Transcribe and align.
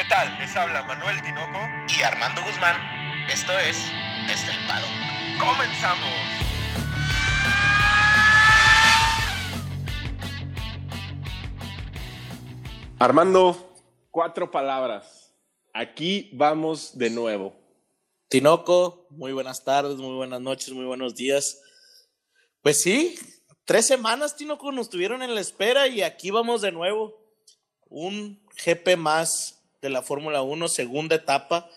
¿Qué 0.00 0.08
tal? 0.08 0.34
Les 0.38 0.56
habla 0.56 0.82
Manuel 0.84 1.20
Tinoco 1.20 1.58
y 1.94 2.02
Armando 2.02 2.40
Guzmán. 2.42 2.74
Esto 3.30 3.52
es 3.58 3.76
Estelpado. 4.32 4.86
¡Comenzamos! 5.38 6.08
Armando, 12.98 13.76
cuatro 14.10 14.50
palabras. 14.50 15.34
Aquí 15.74 16.30
vamos 16.32 16.96
de 16.96 17.10
nuevo. 17.10 17.54
Tinoco, 18.28 19.06
muy 19.10 19.34
buenas 19.34 19.62
tardes, 19.64 19.96
muy 19.96 20.16
buenas 20.16 20.40
noches, 20.40 20.72
muy 20.72 20.86
buenos 20.86 21.14
días. 21.14 21.60
Pues 22.62 22.80
sí, 22.80 23.18
tres 23.66 23.86
semanas, 23.86 24.34
Tinoco, 24.34 24.72
nos 24.72 24.88
tuvieron 24.88 25.22
en 25.22 25.34
la 25.34 25.42
espera 25.42 25.88
y 25.88 26.00
aquí 26.00 26.30
vamos 26.30 26.62
de 26.62 26.72
nuevo. 26.72 27.20
Un 27.90 28.42
GP 28.64 28.96
más 28.96 29.59
de 29.80 29.90
la 29.90 30.02
Fórmula 30.02 30.42
1, 30.42 30.68
segunda 30.68 31.16
etapa. 31.16 31.68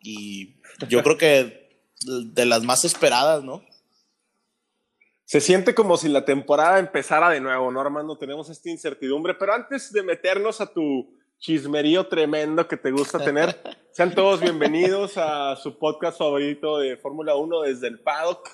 Y 0.00 0.56
yo 0.88 1.02
creo 1.02 1.16
que 1.16 1.82
de 2.04 2.46
las 2.46 2.62
más 2.62 2.84
esperadas, 2.84 3.42
¿no? 3.44 3.64
Se 5.24 5.40
siente 5.40 5.74
como 5.74 5.96
si 5.96 6.08
la 6.08 6.24
temporada 6.24 6.78
empezara 6.78 7.30
de 7.30 7.40
nuevo, 7.40 7.70
¿no, 7.70 7.80
Armando? 7.80 8.18
Tenemos 8.18 8.50
esta 8.50 8.68
incertidumbre, 8.68 9.34
pero 9.34 9.54
antes 9.54 9.92
de 9.92 10.02
meternos 10.02 10.60
a 10.60 10.66
tu 10.66 11.08
chismerío 11.38 12.06
tremendo 12.06 12.68
que 12.68 12.76
te 12.76 12.90
gusta 12.90 13.18
tener, 13.18 13.56
sean 13.92 14.14
todos 14.14 14.40
bienvenidos 14.40 15.16
a 15.16 15.56
su 15.56 15.78
podcast 15.78 16.18
favorito 16.18 16.78
de 16.78 16.96
Fórmula 16.96 17.34
1 17.34 17.62
desde 17.62 17.88
el 17.88 18.00
paddock. 18.00 18.50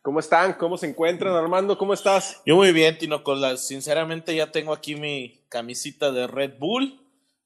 ¿Cómo 0.00 0.20
están? 0.20 0.52
¿Cómo 0.54 0.76
se 0.76 0.88
encuentran, 0.88 1.34
Armando? 1.34 1.78
¿Cómo 1.78 1.94
estás? 1.94 2.40
Yo 2.44 2.56
muy 2.56 2.72
bien, 2.72 2.98
Tino. 2.98 3.22
Sinceramente 3.56 4.34
ya 4.34 4.50
tengo 4.50 4.72
aquí 4.72 4.94
mi 4.96 5.40
camisita 5.48 6.10
de 6.12 6.26
Red 6.26 6.58
Bull, 6.58 7.01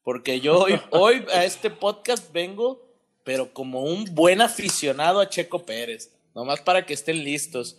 porque 0.06 0.38
yo 0.38 0.60
hoy, 0.60 0.80
hoy 0.92 1.26
a 1.34 1.44
este 1.44 1.68
podcast 1.68 2.32
vengo, 2.32 2.80
pero 3.24 3.52
como 3.52 3.82
un 3.82 4.04
buen 4.14 4.40
aficionado 4.40 5.18
a 5.18 5.28
Checo 5.28 5.66
Pérez, 5.66 6.12
nomás 6.32 6.60
para 6.60 6.86
que 6.86 6.94
estén 6.94 7.24
listos. 7.24 7.76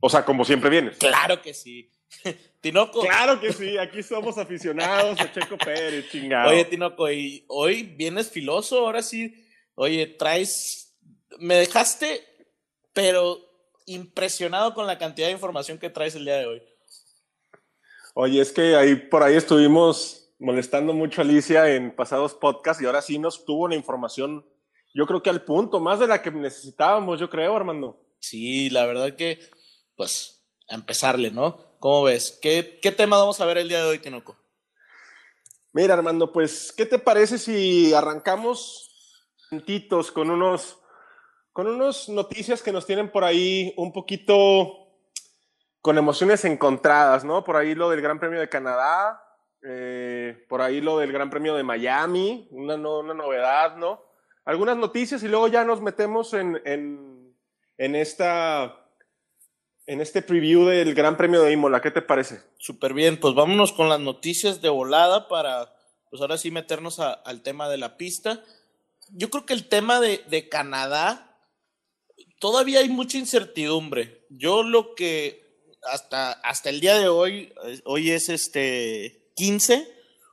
O 0.00 0.08
sea, 0.08 0.24
como 0.24 0.46
siempre 0.46 0.70
vienes. 0.70 0.96
Claro 0.96 1.42
que 1.42 1.52
sí. 1.52 1.90
Tinoco. 2.62 3.02
Claro 3.02 3.38
que 3.38 3.52
sí, 3.52 3.76
aquí 3.76 4.02
somos 4.02 4.38
aficionados 4.38 5.20
a 5.20 5.30
Checo 5.30 5.58
Pérez, 5.58 6.08
chingado. 6.10 6.48
Oye, 6.48 6.64
Tinoco, 6.64 7.12
y 7.12 7.44
hoy 7.48 7.82
vienes 7.82 8.30
filoso, 8.30 8.78
ahora 8.78 9.02
sí. 9.02 9.46
Oye, 9.74 10.06
traes. 10.06 10.96
Me 11.40 11.56
dejaste, 11.56 12.24
pero 12.94 13.38
impresionado 13.84 14.72
con 14.72 14.86
la 14.86 14.96
cantidad 14.96 15.26
de 15.26 15.34
información 15.34 15.76
que 15.76 15.90
traes 15.90 16.14
el 16.14 16.24
día 16.24 16.36
de 16.36 16.46
hoy. 16.46 16.62
Oye, 18.14 18.40
es 18.40 18.50
que 18.50 18.76
ahí 18.76 18.94
por 18.94 19.22
ahí 19.22 19.36
estuvimos 19.36 20.17
molestando 20.38 20.92
mucho 20.92 21.20
a 21.20 21.24
Alicia 21.24 21.74
en 21.74 21.94
pasados 21.94 22.34
podcasts 22.34 22.82
y 22.82 22.86
ahora 22.86 23.02
sí 23.02 23.18
nos 23.18 23.44
tuvo 23.44 23.68
la 23.68 23.74
información, 23.74 24.46
yo 24.94 25.06
creo 25.06 25.22
que 25.22 25.30
al 25.30 25.44
punto, 25.44 25.80
más 25.80 25.98
de 25.98 26.06
la 26.06 26.22
que 26.22 26.30
necesitábamos, 26.30 27.20
yo 27.20 27.28
creo, 27.28 27.56
Armando. 27.56 28.00
Sí, 28.20 28.70
la 28.70 28.86
verdad 28.86 29.14
que 29.14 29.38
pues 29.96 30.44
a 30.68 30.74
empezarle, 30.74 31.30
¿no? 31.30 31.58
¿Cómo 31.80 32.04
ves? 32.04 32.38
¿Qué, 32.40 32.62
tema 32.96 33.18
vamos 33.18 33.40
a 33.40 33.46
ver 33.46 33.58
el 33.58 33.68
día 33.68 33.78
de 33.78 33.88
hoy, 33.88 33.98
Tinoco? 33.98 34.36
Mira, 35.72 35.94
Armando, 35.94 36.32
pues, 36.32 36.72
¿qué 36.72 36.86
te 36.86 36.98
parece 36.98 37.38
si 37.38 37.92
arrancamos 37.94 38.88
con 40.12 40.30
unos, 40.30 40.78
con 41.52 41.66
unos 41.66 42.08
noticias 42.08 42.62
que 42.62 42.72
nos 42.72 42.86
tienen 42.86 43.10
por 43.10 43.24
ahí 43.24 43.72
un 43.76 43.92
poquito 43.92 44.88
con 45.80 45.96
emociones 45.96 46.44
encontradas, 46.44 47.24
¿no? 47.24 47.44
Por 47.44 47.56
ahí 47.56 47.74
lo 47.74 47.88
del 47.90 48.00
Gran 48.00 48.18
Premio 48.18 48.40
de 48.40 48.48
Canadá, 48.48 49.22
eh, 49.62 50.44
por 50.48 50.62
ahí 50.62 50.80
lo 50.80 50.98
del 50.98 51.12
Gran 51.12 51.30
Premio 51.30 51.54
de 51.54 51.62
Miami, 51.62 52.48
una, 52.50 52.76
una 52.76 53.14
novedad, 53.14 53.76
¿no? 53.76 54.04
Algunas 54.44 54.76
noticias 54.76 55.22
y 55.22 55.28
luego 55.28 55.48
ya 55.48 55.64
nos 55.64 55.82
metemos 55.82 56.32
en, 56.32 56.60
en, 56.64 57.36
en 57.76 57.94
esta 57.94 58.84
en 59.88 60.02
este 60.02 60.20
preview 60.20 60.66
del 60.66 60.94
Gran 60.94 61.16
Premio 61.16 61.42
de 61.42 61.52
Imola. 61.52 61.80
¿Qué 61.80 61.90
te 61.90 62.02
parece? 62.02 62.42
Súper 62.58 62.92
bien, 62.92 63.18
pues 63.18 63.34
vámonos 63.34 63.72
con 63.72 63.88
las 63.88 63.98
noticias 63.98 64.60
de 64.60 64.68
volada 64.68 65.28
para, 65.28 65.74
pues 66.10 66.20
ahora 66.20 66.36
sí 66.36 66.50
meternos 66.50 67.00
al 67.00 67.42
tema 67.42 67.70
de 67.70 67.78
la 67.78 67.96
pista. 67.96 68.44
Yo 69.10 69.30
creo 69.30 69.46
que 69.46 69.54
el 69.54 69.66
tema 69.66 69.98
de, 69.98 70.22
de, 70.28 70.50
Canadá, 70.50 71.38
todavía 72.38 72.80
hay 72.80 72.90
mucha 72.90 73.16
incertidumbre. 73.16 74.26
Yo 74.28 74.62
lo 74.62 74.94
que 74.94 75.66
hasta, 75.84 76.32
hasta 76.32 76.68
el 76.68 76.80
día 76.80 76.98
de 76.98 77.08
hoy, 77.08 77.54
hoy 77.84 78.10
es 78.10 78.28
este 78.28 79.27
15, 79.38 79.88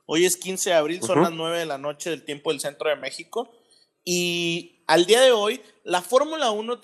hoy 0.06 0.26
es 0.26 0.36
15 0.36 0.70
de 0.70 0.76
abril, 0.76 1.00
son 1.00 1.22
las 1.22 1.30
9 1.30 1.60
de 1.60 1.66
la 1.66 1.78
noche 1.78 2.10
del 2.10 2.24
tiempo 2.24 2.50
del 2.50 2.60
centro 2.60 2.90
de 2.90 2.96
México. 2.96 3.52
Y 4.04 4.82
al 4.88 5.06
día 5.06 5.20
de 5.20 5.30
hoy, 5.30 5.62
la 5.84 6.02
Fórmula 6.02 6.50
1 6.50 6.80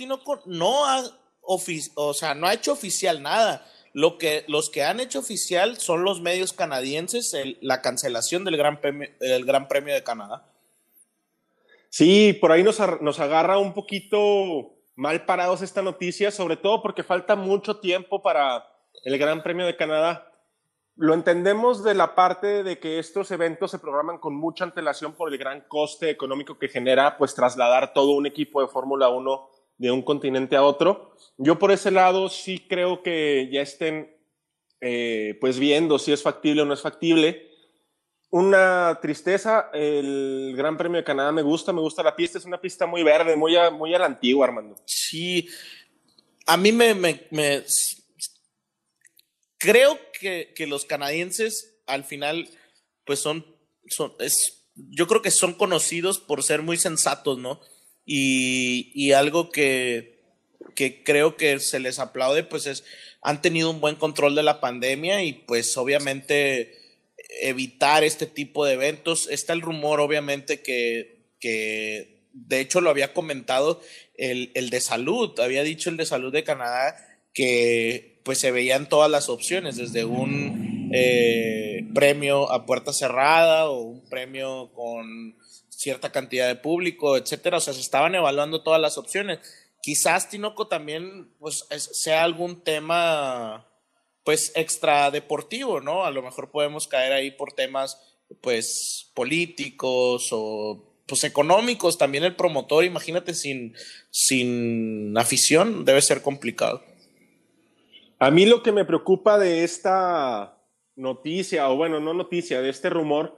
no 0.47 0.87
ha 0.87 1.03
o 1.43 2.15
sea, 2.15 2.35
no 2.35 2.47
ha 2.47 2.55
hecho 2.55 2.73
oficial 2.73 3.23
nada. 3.23 3.67
Lo 3.93 4.17
que, 4.17 4.45
los 4.47 4.71
que 4.71 4.85
han 4.85 5.01
hecho 5.01 5.19
oficial 5.19 5.77
son 5.79 6.05
los 6.05 6.21
medios 6.21 6.53
canadienses, 6.53 7.35
la 7.61 7.83
cancelación 7.83 8.45
del 8.45 8.57
gran, 8.57 8.81
premio, 8.81 9.09
gran 9.45 9.67
Premio 9.67 9.93
de 9.93 10.05
Canadá. 10.05 10.47
Sí, 11.91 12.33
por 12.41 12.53
ahí 12.53 12.63
nos, 12.63 12.79
nos 13.01 13.19
agarra 13.19 13.59
un 13.59 13.75
poquito 13.75 14.73
mal 14.95 15.27
parados 15.27 15.61
esta 15.61 15.83
noticia, 15.83 16.31
sobre 16.31 16.57
todo 16.57 16.81
porque 16.81 17.03
falta 17.03 17.35
mucho 17.35 17.79
tiempo 17.79 18.23
para 18.23 18.65
el 19.05 19.19
Gran 19.19 19.43
Premio 19.43 19.67
de 19.67 19.77
Canadá. 19.77 20.32
Lo 21.03 21.15
entendemos 21.15 21.83
de 21.83 21.95
la 21.95 22.15
parte 22.15 22.63
de 22.63 22.79
que 22.79 23.01
estos 23.01 23.33
eventos 23.33 23.73
se 23.73 23.81
programan 23.81 24.19
con 24.19 24.37
mucha 24.37 24.63
antelación 24.63 25.15
por 25.15 25.33
el 25.33 25.37
gran 25.37 25.63
coste 25.63 26.11
económico 26.11 26.61
que 26.61 26.69
genera 26.69 27.19
pues 27.19 27.35
trasladar 27.35 27.93
todo 27.93 28.13
un 28.13 28.25
equipo 28.25 28.61
de 28.63 28.69
Fórmula 28.69 29.09
1 29.09 29.51
de 29.79 29.91
un 29.91 30.03
continente 30.03 30.55
a 30.55 30.63
otro. 30.63 31.17
Yo 31.39 31.59
por 31.59 31.73
ese 31.73 31.91
lado 31.91 32.29
sí 32.29 32.69
creo 32.69 33.03
que 33.03 33.49
ya 33.51 33.63
estén 33.63 34.17
eh, 34.81 35.37
pues 35.41 35.59
viendo 35.59 35.99
si 35.99 36.13
es 36.13 36.23
factible 36.23 36.63
o 36.63 36.67
no 36.67 36.75
es 36.75 36.83
factible. 36.83 37.51
Una 38.31 38.97
tristeza, 39.03 39.71
el 39.75 40.55
Gran 40.57 40.77
Premio 40.77 40.99
de 40.99 41.05
Canadá 41.05 41.33
me 41.33 41.43
gusta, 41.43 41.73
me 41.73 41.81
gusta 41.81 42.05
la 42.05 42.15
pista, 42.15 42.39
es 42.39 42.45
una 42.45 42.61
pista 42.61 42.87
muy 42.87 43.03
verde, 43.03 43.35
muy 43.35 43.57
a, 43.57 43.73
muy 43.73 43.93
a 43.93 43.99
la 43.99 44.07
antigua, 44.07 44.47
Armando. 44.47 44.77
Sí, 44.85 45.49
a 46.47 46.57
mí 46.57 46.71
me, 46.71 46.95
me, 46.95 47.65
creo 49.63 49.99
que, 50.19 50.53
que, 50.55 50.67
los 50.67 50.85
canadienses 50.85 51.77
al 51.87 52.05
final 52.05 52.49
pues 53.05 53.21
son, 53.21 53.47
son 53.87 54.13
es, 54.19 54.65
yo 54.75 55.07
creo 55.07 55.23
que 55.23 55.31
son 55.31 55.55
conocidos 55.55 56.19
por 56.19 56.43
ser 56.43 56.63
muy 56.63 56.77
sensatos, 56.77 57.39
¿no? 57.39 57.61
Y, 58.05 59.13
algo 59.13 59.51
que, 59.51 60.21
creo 61.05 61.37
que 61.37 61.61
se 61.61 61.79
les 61.79 61.99
aplaude, 61.99 62.43
pues 62.43 62.67
es, 62.67 62.85
han 63.21 63.41
tenido 63.43 63.71
un 63.71 63.81
buen 63.81 63.97
control 63.97 64.35
de 64.35 64.43
la 64.43 64.61
pandemia 64.61 65.23
y 65.23 65.33
pues 65.33 65.77
obviamente 65.77 66.79
evitar 67.41 68.03
este 68.03 68.27
tipo 68.27 68.65
de 68.65 68.75
eventos. 68.75 69.29
Está 69.31 69.53
el 69.53 69.61
rumor, 69.61 70.01
obviamente, 70.01 70.63
que, 70.63 71.27
que 71.39 72.27
de 72.33 72.61
hecho 72.61 72.81
lo 72.81 72.91
había 72.91 73.15
comentado 73.15 73.81
el, 74.17 74.51
el, 74.55 74.71
de 74.71 74.81
salud, 74.81 75.39
había 75.39 75.63
dicho 75.63 75.89
el 75.89 75.97
de 75.97 76.07
salud 76.07 76.33
de 76.33 76.45
Canadá 76.45 76.97
que 77.33 78.12
pues 78.23 78.39
se 78.39 78.51
veían 78.51 78.89
todas 78.89 79.11
las 79.11 79.29
opciones, 79.29 79.77
desde 79.77 80.05
un 80.05 80.91
eh, 80.93 81.87
premio 81.95 82.51
a 82.53 82.67
puerta 82.67 82.93
cerrada 82.93 83.69
o 83.69 83.81
un 83.81 84.09
premio 84.09 84.71
con 84.73 85.37
cierta 85.69 86.13
cantidad 86.13 86.47
de 86.47 86.57
público, 86.57 87.17
etcétera. 87.17 87.59
O 87.59 87.61
sea, 87.61 87.75
se 87.75 87.81
estaban 87.81 88.15
evaluando 88.15 88.63
todas 88.63 88.81
las 88.81 88.99
opciones. 88.99 89.41
Quizás 89.83 90.31
Tinoco 90.31 90.69
también 90.69 91.33
pues, 91.39 91.67
sea 91.71 92.23
algún 92.23 92.63
tema 92.63 93.69
pues 94.25 94.53
extra 94.55 95.11
deportivo, 95.11 95.81
¿no? 95.81 96.05
A 96.05 96.13
lo 96.13 96.23
mejor 96.23 96.51
podemos 96.51 96.87
caer 96.87 97.13
ahí 97.13 97.33
por 97.33 97.53
temas 97.53 97.99
pues 98.41 99.11
políticos 99.15 100.29
o 100.31 100.89
pues 101.07 101.25
económicos, 101.25 101.99
también 101.99 102.25
el 102.25 102.37
promotor, 102.37 102.85
imagínate 102.85 103.35
sin, 103.35 103.75
sin 104.11 105.19
afición, 105.19 105.85
debe 105.85 106.01
ser 106.01 106.23
complicado. 106.23 106.85
A 108.23 108.31
mí 108.31 108.47
lo 108.47 108.63
que 108.63 108.71
me 108.71 108.85
preocupa 108.85 109.37
de 109.37 109.65
esta 109.65 110.57
noticia, 110.95 111.69
o 111.69 111.77
bueno, 111.77 111.99
no 111.99 112.15
noticia, 112.15 112.63
de 112.63 112.69
este 112.71 112.89
rumor, 112.89 113.37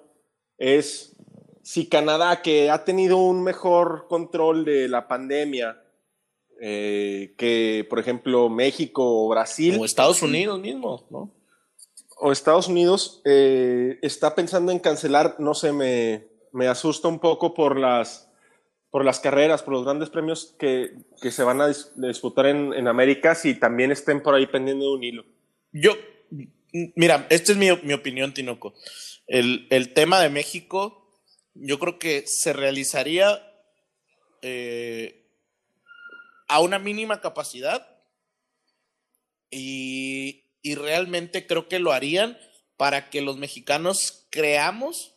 es 0.58 1.16
si 1.62 1.88
Canadá, 1.88 2.42
que 2.42 2.70
ha 2.70 2.84
tenido 2.84 3.16
un 3.16 3.42
mejor 3.42 4.08
control 4.10 4.66
de 4.66 4.88
la 4.90 5.08
pandemia 5.08 5.82
eh, 6.60 7.34
que, 7.38 7.86
por 7.88 7.98
ejemplo, 7.98 8.50
México 8.50 9.24
o 9.24 9.30
Brasil. 9.30 9.78
O 9.80 9.86
Estados 9.86 10.20
Unidos 10.20 10.60
mismo, 10.60 11.06
¿no? 11.08 11.32
O 12.18 12.30
Estados 12.30 12.68
Unidos 12.68 13.22
eh, 13.24 13.98
está 14.02 14.34
pensando 14.34 14.70
en 14.70 14.80
cancelar, 14.80 15.36
no 15.38 15.54
sé, 15.54 15.72
me, 15.72 16.28
me, 16.52 16.68
asusta 16.68 17.08
un 17.08 17.20
poco 17.20 17.54
por 17.54 17.78
las, 17.78 18.30
por 18.94 19.04
las 19.04 19.18
carreras, 19.18 19.64
por 19.64 19.74
los 19.74 19.82
grandes 19.82 20.08
premios 20.08 20.54
que, 20.56 20.92
que 21.20 21.32
se 21.32 21.42
van 21.42 21.60
a 21.60 21.66
disputar 21.96 22.46
en, 22.46 22.72
en, 22.74 22.86
América, 22.86 23.34
si 23.34 23.56
también 23.56 23.90
estén 23.90 24.22
por 24.22 24.36
ahí 24.36 24.46
pendiendo 24.46 24.84
de 24.84 24.92
un 24.92 25.02
hilo. 25.02 25.24
Yo, 25.72 25.96
mira, 26.94 27.26
esta 27.28 27.50
es 27.50 27.58
mi, 27.58 27.66
mi 27.82 27.92
opinión, 27.92 28.32
Tinoco. 28.32 28.72
El, 29.26 29.66
el 29.70 29.94
tema 29.94 30.20
de 30.20 30.30
México, 30.30 31.10
yo 31.54 31.80
creo 31.80 31.98
que 31.98 32.24
se 32.28 32.52
realizaría 32.52 33.42
eh, 34.42 35.28
a 36.46 36.60
una 36.60 36.78
mínima 36.78 37.20
capacidad 37.20 38.00
y, 39.50 40.52
y 40.62 40.76
realmente 40.76 41.48
creo 41.48 41.66
que 41.66 41.80
lo 41.80 41.90
harían 41.90 42.38
para 42.76 43.10
que 43.10 43.22
los 43.22 43.38
mexicanos 43.38 44.28
creamos 44.30 45.16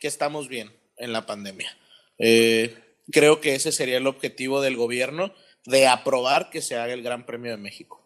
que 0.00 0.08
estamos 0.08 0.48
bien 0.48 0.72
en 0.96 1.12
la 1.12 1.26
pandemia. 1.26 1.76
Eh, 2.18 2.87
creo 3.12 3.40
que 3.40 3.54
ese 3.54 3.72
sería 3.72 3.96
el 3.96 4.06
objetivo 4.06 4.60
del 4.60 4.76
gobierno 4.76 5.32
de 5.66 5.86
aprobar 5.86 6.50
que 6.50 6.62
se 6.62 6.76
haga 6.76 6.92
el 6.92 7.02
Gran 7.02 7.26
Premio 7.26 7.50
de 7.50 7.58
México. 7.58 8.04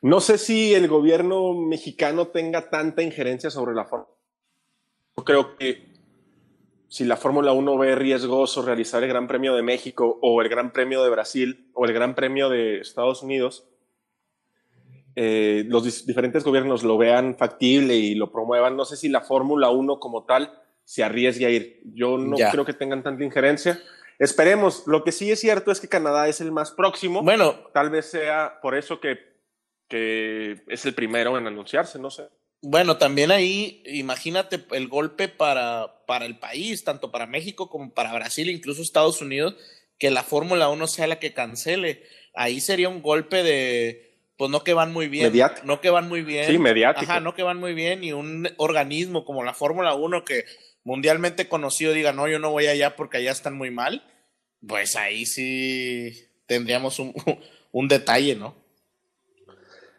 No 0.00 0.20
sé 0.20 0.38
si 0.38 0.74
el 0.74 0.88
gobierno 0.88 1.54
mexicano 1.54 2.28
tenga 2.28 2.70
tanta 2.70 3.02
injerencia 3.02 3.50
sobre 3.50 3.74
la 3.74 3.84
Fórmula. 3.84 4.10
Yo 5.16 5.24
creo 5.24 5.56
que 5.56 5.92
si 6.88 7.04
la 7.04 7.16
Fórmula 7.16 7.52
1 7.52 7.78
ve 7.78 7.94
riesgoso 7.94 8.62
realizar 8.62 9.02
el 9.02 9.08
Gran 9.08 9.28
Premio 9.28 9.54
de 9.54 9.62
México 9.62 10.18
o 10.20 10.42
el 10.42 10.48
Gran 10.48 10.72
Premio 10.72 11.02
de 11.04 11.10
Brasil 11.10 11.70
o 11.74 11.84
el 11.84 11.92
Gran 11.92 12.14
Premio 12.14 12.48
de 12.48 12.80
Estados 12.80 13.22
Unidos, 13.22 13.68
eh, 15.14 15.64
los 15.68 16.04
diferentes 16.06 16.42
gobiernos 16.42 16.82
lo 16.82 16.98
vean 16.98 17.36
factible 17.36 17.94
y 17.94 18.14
lo 18.14 18.32
promuevan. 18.32 18.76
No 18.76 18.84
sé 18.84 18.96
si 18.96 19.08
la 19.08 19.20
Fórmula 19.20 19.70
1 19.70 20.00
como 20.00 20.24
tal 20.24 20.61
se 20.92 21.02
arriesgue 21.02 21.46
a 21.46 21.48
ir. 21.50 21.80
Yo 21.94 22.18
no 22.18 22.36
Ya. 22.36 22.50
creo 22.50 22.66
que 22.66 22.74
tengan 22.74 23.02
tanta 23.02 23.24
injerencia. 23.24 23.80
Esperemos. 24.18 24.82
Lo 24.86 25.04
que 25.04 25.10
sí 25.10 25.30
es 25.30 25.40
cierto 25.40 25.72
es 25.72 25.80
que 25.80 25.88
Canadá 25.88 26.28
es 26.28 26.42
el 26.42 26.52
más 26.52 26.70
próximo. 26.70 27.22
Bueno, 27.22 27.54
Tal 27.72 27.88
vez 27.88 28.10
sea 28.10 28.58
por 28.60 28.74
eso 28.74 29.00
que, 29.00 29.18
que 29.88 30.62
es 30.68 30.84
el 30.84 30.92
primero 30.92 31.38
en 31.38 31.46
anunciarse, 31.46 31.98
no 31.98 32.10
sé. 32.10 32.24
Bueno, 32.60 32.98
también 32.98 33.30
ahí, 33.30 33.82
imagínate 33.86 34.62
el 34.72 34.86
golpe 34.88 35.28
para, 35.28 36.04
para 36.06 36.26
el 36.26 36.38
país, 36.38 36.84
tanto 36.84 37.10
para 37.10 37.26
México 37.26 37.70
como 37.70 37.94
para 37.94 38.12
Brasil, 38.12 38.50
incluso 38.50 38.82
Estados 38.82 39.22
Unidos, 39.22 39.56
que 39.98 40.10
la 40.10 40.22
Fórmula 40.22 40.68
1 40.68 40.86
sea 40.88 41.06
la 41.06 41.18
que 41.18 41.32
cancele. 41.32 42.02
Ahí 42.34 42.60
sería 42.60 42.90
un 42.90 43.00
golpe 43.00 43.42
de, 43.42 44.14
pues 44.36 44.50
no 44.50 44.62
que 44.62 44.74
van 44.74 44.92
muy 44.92 45.08
bien. 45.08 45.24
Mediático. 45.24 45.66
No 45.66 45.80
que 45.80 45.88
van 45.88 46.06
muy 46.10 46.20
bien. 46.20 46.46
Sí, 46.48 46.58
mediático. 46.58 47.10
Ajá, 47.10 47.20
no 47.20 47.34
que 47.34 47.42
van 47.42 47.58
muy 47.58 47.72
bien 47.72 48.04
y 48.04 48.12
un 48.12 48.46
organismo 48.58 49.24
como 49.24 49.42
la 49.42 49.54
Fórmula 49.54 49.94
1 49.94 50.22
que 50.26 50.44
mundialmente 50.84 51.48
conocido 51.48 51.92
diga, 51.92 52.12
no, 52.12 52.28
yo 52.28 52.38
no 52.38 52.50
voy 52.50 52.66
allá 52.66 52.96
porque 52.96 53.18
allá 53.18 53.30
están 53.30 53.56
muy 53.56 53.70
mal, 53.70 54.02
pues 54.66 54.96
ahí 54.96 55.26
sí 55.26 56.28
tendríamos 56.46 56.98
un, 56.98 57.14
un 57.72 57.88
detalle, 57.88 58.36
¿no? 58.36 58.54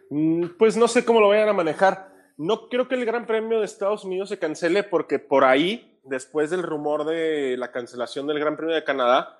Mm, 0.09 0.57
Pues 0.57 0.77
no 0.77 0.87
sé 0.87 1.05
cómo 1.05 1.19
lo 1.19 1.29
vayan 1.29 1.49
a 1.49 1.53
manejar. 1.53 2.11
No 2.37 2.67
creo 2.69 2.87
que 2.87 2.95
el 2.95 3.05
Gran 3.05 3.25
Premio 3.25 3.59
de 3.59 3.65
Estados 3.65 4.03
Unidos 4.03 4.29
se 4.29 4.39
cancele 4.39 4.83
porque 4.83 5.19
por 5.19 5.45
ahí, 5.45 5.99
después 6.03 6.49
del 6.49 6.63
rumor 6.63 7.05
de 7.05 7.57
la 7.57 7.71
cancelación 7.71 8.27
del 8.27 8.39
Gran 8.39 8.57
Premio 8.57 8.75
de 8.75 8.83
Canadá, 8.83 9.39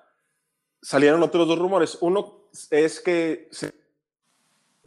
salieron 0.80 1.22
otros 1.22 1.48
dos 1.48 1.58
rumores. 1.58 1.98
Uno 2.00 2.48
es 2.70 3.00
que 3.00 3.48
se 3.50 3.72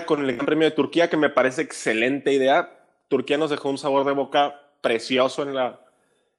con 0.05 0.23
el 0.23 0.35
Gran 0.35 0.45
Premio 0.45 0.69
de 0.69 0.75
Turquía, 0.75 1.09
que 1.09 1.17
me 1.17 1.29
parece 1.29 1.61
excelente 1.61 2.31
idea. 2.31 2.85
Turquía 3.07 3.37
nos 3.37 3.49
dejó 3.49 3.69
un 3.69 3.77
sabor 3.77 4.05
de 4.05 4.11
boca 4.11 4.61
precioso 4.81 5.43
en 5.43 5.55
la, 5.55 5.79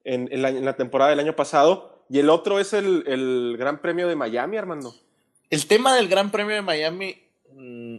en, 0.08 0.64
la 0.64 0.76
temporada 0.76 1.10
del 1.10 1.20
año 1.20 1.36
pasado. 1.36 2.04
Y 2.08 2.18
el 2.18 2.30
otro 2.30 2.58
es 2.58 2.72
el, 2.72 3.04
el 3.06 3.56
Gran 3.58 3.80
Premio 3.80 4.08
de 4.08 4.16
Miami, 4.16 4.56
Armando. 4.56 4.94
El 5.50 5.66
tema 5.66 5.94
del 5.94 6.08
Gran 6.08 6.30
Premio 6.30 6.54
de 6.54 6.62
Miami, 6.62 7.22
mm, 7.52 7.96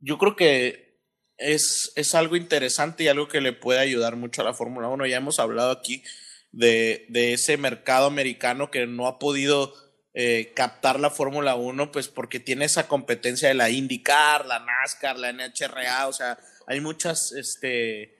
yo 0.00 0.18
creo 0.18 0.34
que 0.34 0.98
es, 1.36 1.92
es 1.94 2.14
algo 2.14 2.36
interesante 2.36 3.04
y 3.04 3.08
algo 3.08 3.28
que 3.28 3.40
le 3.40 3.52
puede 3.52 3.78
ayudar 3.78 4.16
mucho 4.16 4.42
a 4.42 4.44
la 4.44 4.54
Fórmula 4.54 4.88
1. 4.88 5.06
Ya 5.06 5.18
hemos 5.18 5.38
hablado 5.38 5.70
aquí 5.70 6.02
de, 6.52 7.06
de 7.08 7.32
ese 7.32 7.56
mercado 7.56 8.06
americano 8.06 8.70
que 8.70 8.86
no 8.86 9.06
ha 9.06 9.18
podido 9.18 9.72
eh, 10.12 10.52
captar 10.56 10.98
la 10.98 11.10
Fórmula 11.10 11.54
1, 11.54 11.92
pues 11.92 12.08
porque 12.08 12.40
tiene 12.40 12.64
esa 12.64 12.88
competencia 12.88 13.48
de 13.48 13.54
la 13.54 13.70
IndyCar, 13.70 14.44
la 14.46 14.58
NASCAR, 14.58 15.16
la 15.16 15.32
NHRA, 15.32 16.08
o 16.08 16.12
sea, 16.12 16.36
hay 16.66 16.80
muchas 16.80 17.30
este, 17.32 18.18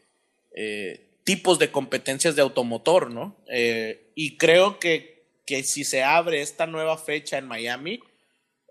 eh, 0.55 1.10
tipos 1.35 1.59
de 1.59 1.71
competencias 1.71 2.35
de 2.37 2.43
automotor, 2.43 3.11
¿no? 3.11 3.37
Eh, 3.49 4.11
y 4.17 4.37
creo 4.37 4.79
que, 4.79 5.27
que 5.47 5.63
si 5.63 5.85
se 5.85 6.03
abre 6.03 6.41
esta 6.41 6.67
nueva 6.67 6.97
fecha 6.99 7.39
en 7.39 7.47
Miami, 7.47 8.01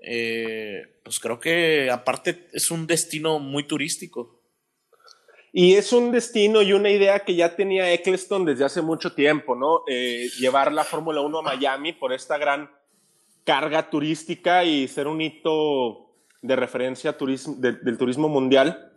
eh, 0.02 1.00
pues 1.04 1.20
creo 1.20 1.40
que 1.40 1.90
aparte 1.92 2.48
es 2.54 2.72
un 2.72 2.86
destino 2.88 3.40
muy 3.40 3.64
turístico. 3.64 4.42
Y 5.52 5.74
es 5.76 5.94
un 5.94 6.12
destino 6.12 6.62
y 6.62 6.74
una 6.74 6.90
idea 6.92 7.20
que 7.20 7.34
ya 7.36 7.56
tenía 7.56 7.92
Eccleston 7.92 8.46
desde 8.46 8.66
hace 8.66 8.82
mucho 8.82 9.14
tiempo, 9.14 9.56
¿no? 9.56 9.82
Eh, 9.88 10.30
llevar 10.40 10.72
la 10.72 10.84
Fórmula 10.84 11.22
1 11.22 11.40
a 11.40 11.42
Miami 11.42 11.94
por 11.94 12.14
esta 12.14 12.38
gran 12.38 12.70
carga 13.46 13.90
turística 13.90 14.64
y 14.64 14.88
ser 14.88 15.08
un 15.08 15.22
hito 15.22 16.12
de 16.42 16.56
referencia 16.56 17.18
turismo, 17.18 17.56
de- 17.58 17.74
del 17.74 17.98
turismo 17.98 18.30
mundial. 18.30 18.89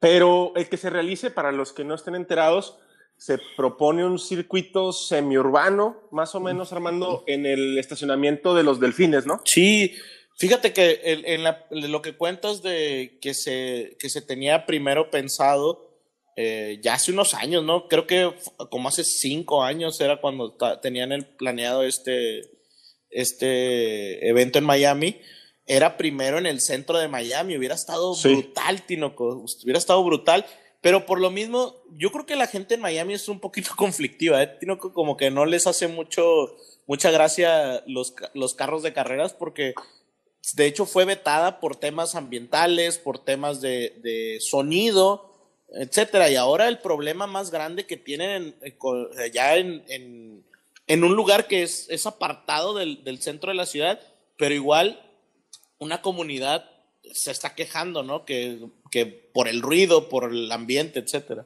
Pero 0.00 0.52
el 0.56 0.68
que 0.68 0.76
se 0.76 0.90
realice, 0.90 1.30
para 1.30 1.52
los 1.52 1.72
que 1.72 1.84
no 1.84 1.94
estén 1.94 2.14
enterados, 2.14 2.78
se 3.16 3.38
propone 3.56 4.04
un 4.04 4.18
circuito 4.18 4.92
semiurbano, 4.92 6.08
más 6.10 6.34
o 6.34 6.40
menos, 6.40 6.72
Armando, 6.72 7.22
en 7.26 7.44
el 7.44 7.78
estacionamiento 7.78 8.54
de 8.54 8.62
los 8.62 8.80
delfines, 8.80 9.26
¿no? 9.26 9.42
Sí, 9.44 9.94
fíjate 10.38 10.72
que 10.72 11.00
en, 11.04 11.26
en 11.26 11.42
la- 11.44 11.66
lo 11.70 12.00
que 12.00 12.16
cuentas 12.16 12.62
de 12.62 13.18
que 13.20 13.34
se, 13.34 13.96
que 13.98 14.08
se 14.08 14.22
tenía 14.22 14.64
primero 14.64 15.10
pensado 15.10 15.86
eh, 16.36 16.78
ya 16.82 16.94
hace 16.94 17.12
unos 17.12 17.34
años, 17.34 17.62
¿no? 17.62 17.86
Creo 17.88 18.06
que 18.06 18.32
como 18.70 18.88
hace 18.88 19.04
cinco 19.04 19.62
años 19.62 20.00
era 20.00 20.18
cuando 20.22 20.56
tenían 20.80 21.12
el 21.12 21.26
planeado 21.26 21.82
este, 21.82 22.40
este 23.10 24.26
evento 24.28 24.58
en 24.58 24.64
Miami. 24.64 25.20
Era 25.72 25.96
primero 25.96 26.36
en 26.36 26.46
el 26.46 26.60
centro 26.60 26.98
de 26.98 27.06
Miami, 27.06 27.56
hubiera 27.56 27.76
estado 27.76 28.14
Sí. 28.14 28.28
brutal, 28.34 28.82
Tinoco, 28.82 29.44
hubiera 29.62 29.78
estado 29.78 30.02
brutal. 30.02 30.44
Pero 30.80 31.06
por 31.06 31.20
lo 31.20 31.30
mismo, 31.30 31.76
yo 31.96 32.10
creo 32.10 32.26
que 32.26 32.34
la 32.36 32.46
gente 32.46 32.74
en 32.74 32.80
Miami 32.80 33.14
es 33.14 33.28
un 33.28 33.38
poquito 33.38 33.70
conflictiva, 33.76 34.42
¿eh? 34.42 34.48
Tinoco, 34.58 34.92
como 34.92 35.16
que 35.16 35.30
no 35.30 35.44
les 35.46 35.66
hace 35.68 35.86
mucho, 35.88 36.56
mucha 36.86 37.10
gracia 37.12 37.84
los, 37.86 38.14
los 38.34 38.54
carros 38.54 38.82
de 38.82 38.92
carreras 38.92 39.32
porque 39.32 39.74
de 40.54 40.66
hecho 40.66 40.86
fue 40.86 41.04
vetada 41.04 41.60
por 41.60 41.76
temas 41.76 42.14
ambientales, 42.16 42.98
por 42.98 43.18
temas 43.22 43.60
de, 43.60 43.94
de 44.02 44.38
sonido, 44.40 45.30
etcétera. 45.68 46.30
Y 46.30 46.36
ahora 46.36 46.66
el 46.66 46.78
problema 46.78 47.26
más 47.28 47.50
grande 47.52 47.86
que 47.86 47.96
tienen 47.96 48.56
en- 48.62 48.74
eh, 48.74 49.30
ya 49.32 49.56
en, 49.56 49.84
en, 49.88 50.44
en 50.86 51.04
un 51.04 51.14
lugar 51.14 51.46
que 51.46 51.62
es, 51.62 51.86
es 51.90 52.06
apartado 52.06 52.74
del, 52.74 53.04
del 53.04 53.20
centro 53.22 53.50
de 53.50 53.56
la 53.56 53.66
ciudad, 53.66 54.00
pero 54.38 54.54
igual 54.54 55.06
una 55.80 56.00
comunidad 56.02 56.70
se 57.12 57.32
está 57.32 57.54
quejando, 57.54 58.02
¿no? 58.02 58.24
Que, 58.24 58.60
que 58.90 59.06
por 59.06 59.48
el 59.48 59.62
ruido, 59.62 60.08
por 60.08 60.30
el 60.30 60.52
ambiente, 60.52 61.00
etcétera. 61.00 61.44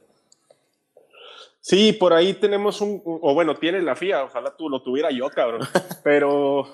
Sí, 1.61 1.93
por 1.93 2.13
ahí 2.13 2.35
tenemos 2.35 2.79
un, 2.81 3.01
o 3.03 3.33
bueno, 3.33 3.55
tiene 3.55 3.81
la 3.81 3.95
FIA, 3.95 4.25
ojalá 4.25 4.55
tú 4.55 4.69
lo 4.69 4.83
tuviera 4.83 5.09
yo, 5.09 5.29
cabrón, 5.29 5.61
pero 6.03 6.67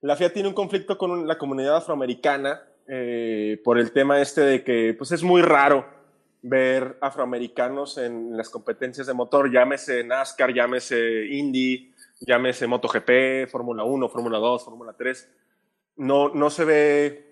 la 0.00 0.16
FIA 0.16 0.32
tiene 0.32 0.48
un 0.48 0.54
conflicto 0.54 0.98
con 0.98 1.28
la 1.28 1.38
comunidad 1.38 1.76
afroamericana 1.76 2.60
eh, 2.88 3.60
por 3.62 3.78
el 3.78 3.92
tema 3.92 4.20
este 4.20 4.40
de 4.40 4.64
que 4.64 4.94
pues 4.98 5.12
es 5.12 5.22
muy 5.22 5.42
raro 5.42 5.86
ver 6.42 6.98
afroamericanos 7.00 7.98
en 7.98 8.36
las 8.36 8.48
competencias 8.48 9.06
de 9.06 9.14
motor, 9.14 9.52
llámese 9.52 10.02
NASCAR, 10.02 10.52
llámese 10.52 11.26
Indy, 11.26 11.92
llámese 12.20 12.66
MotoGP, 12.66 13.48
Fórmula 13.48 13.84
1, 13.84 14.08
Fórmula 14.08 14.38
2, 14.38 14.64
Fórmula 14.64 14.94
3. 14.96 15.28
No, 16.00 16.30
no 16.30 16.48
se 16.48 16.64
ve 16.64 17.26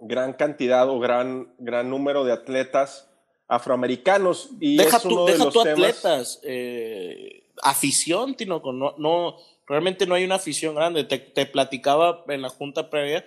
gran 0.00 0.32
cantidad 0.32 0.88
o 0.88 0.98
gran, 0.98 1.54
gran 1.58 1.88
número 1.88 2.24
de 2.24 2.32
atletas 2.32 3.08
afroamericanos. 3.46 4.50
Y 4.60 4.76
deja 4.76 4.96
es 4.96 5.02
tú, 5.04 5.08
uno 5.10 5.24
de 5.26 5.32
deja 5.32 5.44
los 5.44 5.54
tú 5.54 5.62
temas- 5.62 5.72
atletas, 5.78 6.40
eh, 6.42 7.44
afición, 7.62 8.34
Tinoco, 8.34 8.72
no, 8.72 8.94
no, 8.98 9.36
realmente 9.66 10.06
no 10.06 10.14
hay 10.16 10.24
una 10.24 10.34
afición 10.36 10.74
grande. 10.74 11.04
Te, 11.04 11.18
te 11.18 11.46
platicaba 11.46 12.24
en 12.28 12.42
la 12.42 12.48
junta 12.48 12.90
previa 12.90 13.24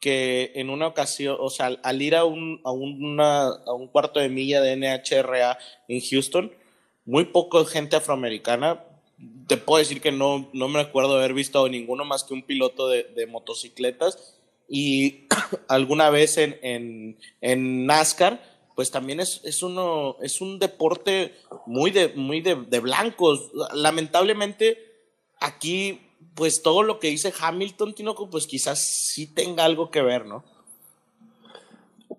que 0.00 0.50
en 0.56 0.70
una 0.70 0.88
ocasión, 0.88 1.36
o 1.38 1.48
sea, 1.48 1.78
al, 1.82 2.02
ir 2.02 2.16
a 2.16 2.24
un, 2.24 2.60
a, 2.64 2.72
una, 2.72 3.46
a 3.46 3.72
un 3.72 3.86
cuarto 3.86 4.18
de 4.18 4.28
milla 4.28 4.60
de 4.60 4.76
NHRA 4.76 5.56
en 5.86 6.00
Houston, 6.00 6.52
muy 7.04 7.26
poca 7.26 7.64
gente 7.64 7.94
afroamericana. 7.94 8.82
Te 9.46 9.56
puedo 9.56 9.78
decir 9.78 10.00
que 10.00 10.12
no, 10.12 10.48
no 10.52 10.68
me 10.68 10.80
acuerdo 10.80 11.16
haber 11.16 11.34
visto 11.34 11.68
ninguno 11.68 12.04
más 12.04 12.24
que 12.24 12.34
un 12.34 12.42
piloto 12.42 12.88
de, 12.88 13.04
de 13.04 13.26
motocicletas. 13.26 14.38
Y 14.68 15.26
alguna 15.68 16.10
vez 16.10 16.38
en, 16.38 16.58
en, 16.62 17.18
en 17.40 17.86
NASCAR, 17.86 18.42
pues 18.74 18.90
también 18.90 19.20
es, 19.20 19.40
es, 19.44 19.62
uno, 19.62 20.16
es 20.22 20.40
un 20.40 20.58
deporte 20.58 21.34
muy 21.66 21.90
de, 21.90 22.08
muy 22.08 22.40
de, 22.40 22.54
de 22.54 22.80
blancos. 22.80 23.50
Lamentablemente, 23.74 24.78
aquí, 25.40 26.00
pues 26.34 26.62
todo 26.62 26.82
lo 26.82 26.98
que 26.98 27.08
dice 27.08 27.32
Hamilton, 27.38 27.94
Tinoco, 27.94 28.30
pues 28.30 28.46
quizás 28.46 28.86
sí 28.86 29.26
tenga 29.26 29.64
algo 29.64 29.90
que 29.90 30.02
ver, 30.02 30.26
¿no? 30.26 30.44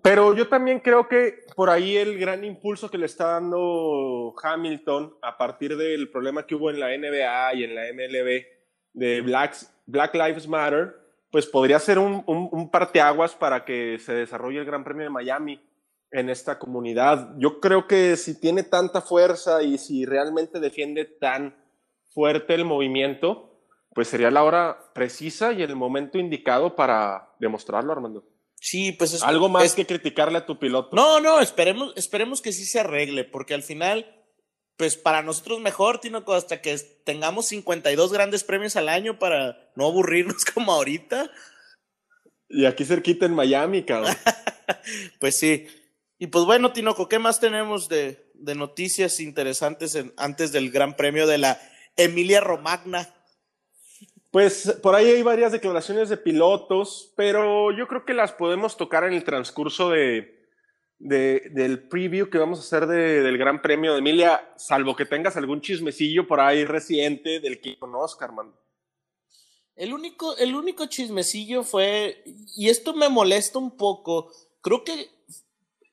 Pero 0.04 0.34
yo 0.34 0.48
también 0.48 0.80
creo 0.80 1.08
que 1.08 1.46
por 1.56 1.70
ahí 1.70 1.96
el 1.96 2.18
gran 2.18 2.44
impulso 2.44 2.90
que 2.90 2.98
le 2.98 3.06
está 3.06 3.28
dando 3.28 4.34
Hamilton 4.42 5.16
a 5.22 5.38
partir 5.38 5.78
del 5.78 6.10
problema 6.10 6.46
que 6.46 6.54
hubo 6.54 6.68
en 6.68 6.78
la 6.78 6.88
NBA 6.88 7.54
y 7.54 7.64
en 7.64 7.74
la 7.74 7.84
MLB 7.90 8.44
de 8.92 9.22
Black, 9.22 9.56
Black 9.86 10.14
Lives 10.14 10.46
Matter, 10.46 10.94
pues 11.30 11.46
podría 11.46 11.78
ser 11.78 11.98
un, 11.98 12.22
un, 12.26 12.50
un 12.52 12.70
parteaguas 12.70 13.34
para 13.34 13.64
que 13.64 13.98
se 13.98 14.12
desarrolle 14.12 14.58
el 14.58 14.66
Gran 14.66 14.84
Premio 14.84 15.04
de 15.04 15.10
Miami 15.10 15.58
en 16.10 16.28
esta 16.28 16.58
comunidad. 16.58 17.30
Yo 17.38 17.58
creo 17.58 17.86
que 17.86 18.18
si 18.18 18.38
tiene 18.38 18.62
tanta 18.62 19.00
fuerza 19.00 19.62
y 19.62 19.78
si 19.78 20.04
realmente 20.04 20.60
defiende 20.60 21.06
tan 21.06 21.56
fuerte 22.12 22.52
el 22.52 22.66
movimiento, 22.66 23.58
pues 23.94 24.08
sería 24.08 24.30
la 24.30 24.44
hora 24.44 24.78
precisa 24.92 25.54
y 25.54 25.62
el 25.62 25.74
momento 25.74 26.18
indicado 26.18 26.76
para 26.76 27.30
demostrarlo, 27.40 27.90
Armando. 27.90 28.33
Sí, 28.64 28.92
pues 28.92 29.12
es 29.12 29.22
algo 29.22 29.50
más 29.50 29.64
es, 29.64 29.74
que 29.74 29.84
criticarle 29.84 30.38
a 30.38 30.46
tu 30.46 30.58
piloto. 30.58 30.96
No, 30.96 31.20
no, 31.20 31.38
esperemos, 31.42 31.92
esperemos 31.96 32.40
que 32.40 32.50
sí 32.50 32.64
se 32.64 32.80
arregle, 32.80 33.24
porque 33.24 33.52
al 33.52 33.62
final, 33.62 34.24
pues 34.78 34.96
para 34.96 35.22
nosotros 35.22 35.60
mejor, 35.60 36.00
Tino, 36.00 36.24
hasta 36.28 36.62
que 36.62 36.74
tengamos 37.04 37.44
52 37.48 38.10
grandes 38.10 38.42
premios 38.42 38.76
al 38.76 38.88
año 38.88 39.18
para 39.18 39.70
no 39.76 39.84
aburrirnos 39.84 40.46
como 40.54 40.72
ahorita. 40.72 41.30
Y 42.48 42.64
aquí 42.64 42.86
cerquita 42.86 43.26
en 43.26 43.34
Miami, 43.34 43.84
cabrón. 43.84 44.16
pues 45.20 45.36
sí. 45.36 45.66
Y 46.18 46.28
pues 46.28 46.46
bueno, 46.46 46.72
Tinoco, 46.72 47.06
¿qué 47.06 47.18
más 47.18 47.40
tenemos 47.40 47.90
de, 47.90 48.30
de 48.32 48.54
noticias 48.54 49.20
interesantes 49.20 49.94
en, 49.94 50.14
antes 50.16 50.52
del 50.52 50.70
Gran 50.70 50.96
Premio 50.96 51.26
de 51.26 51.36
la 51.36 51.60
Emilia 51.98 52.40
Romagna? 52.40 53.14
Pues 54.34 54.80
por 54.82 54.96
ahí 54.96 55.06
hay 55.06 55.22
varias 55.22 55.52
declaraciones 55.52 56.08
de 56.08 56.16
pilotos, 56.16 57.12
pero 57.14 57.70
yo 57.70 57.86
creo 57.86 58.04
que 58.04 58.14
las 58.14 58.32
podemos 58.32 58.76
tocar 58.76 59.04
en 59.04 59.12
el 59.12 59.22
transcurso 59.22 59.90
de, 59.90 60.48
de 60.98 61.50
del 61.52 61.86
preview 61.86 62.28
que 62.28 62.38
vamos 62.38 62.58
a 62.58 62.62
hacer 62.62 62.88
de, 62.88 63.22
del 63.22 63.38
Gran 63.38 63.62
Premio 63.62 63.92
de 63.92 64.00
Emilia, 64.00 64.52
salvo 64.56 64.96
que 64.96 65.06
tengas 65.06 65.36
algún 65.36 65.60
chismecillo 65.60 66.26
por 66.26 66.40
ahí 66.40 66.64
reciente 66.64 67.38
del 67.38 67.60
que 67.60 67.78
conozca, 67.78 68.24
Armando. 68.24 68.60
El 69.76 69.94
único, 69.94 70.36
el 70.38 70.56
único 70.56 70.86
chismecillo 70.86 71.62
fue, 71.62 72.24
y 72.56 72.70
esto 72.70 72.92
me 72.92 73.08
molesta 73.08 73.60
un 73.60 73.76
poco, 73.76 74.32
creo 74.62 74.82
que 74.82 75.10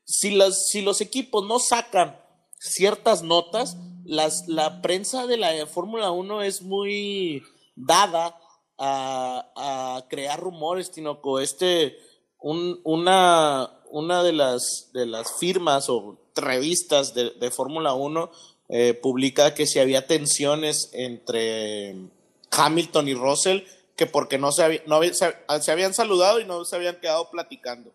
si, 0.03 0.31
las, 0.31 0.67
si 0.67 0.81
los 0.81 0.99
equipos 1.01 1.47
no 1.47 1.59
sacan 1.59 2.19
ciertas 2.57 3.21
notas, 3.21 3.77
las, 4.03 4.47
la 4.47 4.81
prensa 4.81 5.27
de 5.27 5.37
la 5.37 5.67
Fórmula 5.67 6.09
1 6.09 6.41
es 6.41 6.63
muy 6.63 7.43
dada 7.85 8.37
a, 8.77 9.51
a 9.55 10.07
crear 10.09 10.39
rumores, 10.39 10.91
Tinoco. 10.91 11.39
Este, 11.39 11.97
un, 12.39 12.79
una, 12.83 13.69
una 13.89 14.23
de 14.23 14.33
las, 14.33 14.89
de 14.93 15.05
las 15.05 15.39
firmas 15.39 15.89
o 15.89 16.17
revistas 16.35 17.13
de, 17.13 17.31
de 17.31 17.51
Fórmula 17.51 17.93
1 17.93 18.31
eh, 18.69 18.93
publica 18.93 19.53
que 19.53 19.67
si 19.67 19.79
había 19.79 20.07
tensiones 20.07 20.89
entre 20.93 21.95
Hamilton 22.51 23.07
y 23.07 23.13
Russell, 23.13 23.63
que 23.95 24.07
porque 24.07 24.37
no, 24.37 24.51
se, 24.51 24.63
había, 24.63 24.81
no 24.87 24.95
había, 24.95 25.13
se, 25.13 25.35
se, 25.61 25.71
habían 25.71 25.93
saludado 25.93 26.39
y 26.39 26.45
no 26.45 26.63
se 26.65 26.75
habían 26.75 26.95
quedado 26.99 27.29
platicando. 27.29 27.91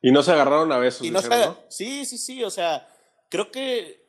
Y 0.00 0.12
no 0.12 0.22
se 0.22 0.32
agarraron 0.32 0.72
a 0.72 0.78
besos. 0.78 1.06
Y 1.06 1.10
no 1.10 1.20
se, 1.20 1.28
¿no? 1.28 1.58
Sí, 1.68 2.06
sí, 2.06 2.18
sí, 2.18 2.42
o 2.42 2.50
sea, 2.50 2.88
creo 3.28 3.50
que 3.50 3.99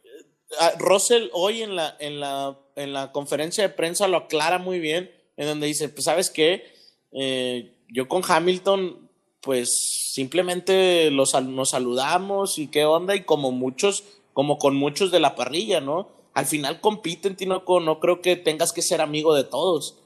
Russell 0.80 1.30
hoy 1.34 1.62
en 1.62 1.76
la, 1.76 1.96
en, 2.00 2.20
la, 2.20 2.58
en 2.76 2.94
la 2.94 3.12
conferencia 3.12 3.64
de 3.64 3.74
prensa 3.74 4.08
lo 4.08 4.18
aclara 4.18 4.58
muy 4.58 4.80
bien, 4.80 5.12
en 5.38 5.48
donde 5.48 5.68
dice, 5.68 5.90
pues 5.90 6.06
sabes 6.06 6.30
qué, 6.30 6.66
eh, 7.12 7.74
yo 7.88 8.08
con 8.08 8.22
Hamilton, 8.28 9.10
pues 9.42 10.12
simplemente 10.14 11.10
los, 11.12 11.34
nos 11.44 11.72
saludamos 11.72 12.58
y 12.58 12.68
qué 12.68 12.86
onda, 12.86 13.16
y 13.16 13.24
como 13.24 13.52
muchos, 13.52 14.04
como 14.34 14.58
con 14.58 14.76
muchos 14.76 15.12
de 15.12 15.20
la 15.20 15.36
parrilla, 15.36 15.82
¿no? 15.82 16.10
Al 16.34 16.46
final 16.46 16.80
compiten, 16.80 17.36
Tinoco, 17.36 17.80
no 17.80 18.00
creo 18.00 18.22
que 18.22 18.36
tengas 18.36 18.72
que 18.72 18.82
ser 18.82 19.02
amigo 19.02 19.36
de 19.36 19.44
todos. 19.44 19.98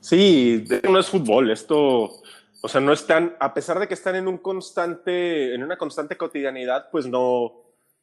Sí, 0.00 0.64
no 0.88 0.98
es 0.98 1.06
fútbol, 1.08 1.50
esto, 1.50 2.10
o 2.62 2.68
sea, 2.68 2.80
no 2.80 2.92
están, 2.92 3.36
a 3.38 3.52
pesar 3.52 3.78
de 3.78 3.86
que 3.86 3.94
están 3.94 4.16
en 4.16 4.26
un 4.26 4.38
constante, 4.38 5.54
en 5.54 5.62
una 5.62 5.76
constante 5.76 6.16
cotidianidad, 6.16 6.90
pues 6.90 7.06
no, 7.06 7.59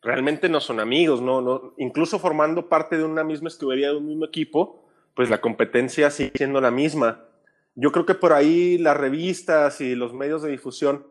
realmente 0.07 0.47
no 0.47 0.61
son 0.61 0.79
amigos, 0.79 1.21
¿no? 1.21 1.41
no 1.41 1.73
incluso 1.77 2.17
formando 2.17 2.69
parte 2.69 2.97
de 2.97 3.03
una 3.03 3.25
misma 3.25 3.49
escudería, 3.49 3.89
de 3.89 3.97
un 3.97 4.07
mismo 4.07 4.25
equipo, 4.25 4.85
pues 5.13 5.29
la 5.29 5.41
competencia 5.41 6.09
sigue 6.09 6.31
siendo 6.33 6.61
la 6.61 6.71
misma. 6.71 7.25
Yo 7.75 7.91
creo 7.91 8.05
que 8.05 8.15
por 8.15 8.31
ahí 8.31 8.77
las 8.77 8.95
revistas 8.95 9.81
y 9.81 9.95
los 9.95 10.13
medios 10.13 10.41
de 10.41 10.51
difusión 10.51 11.05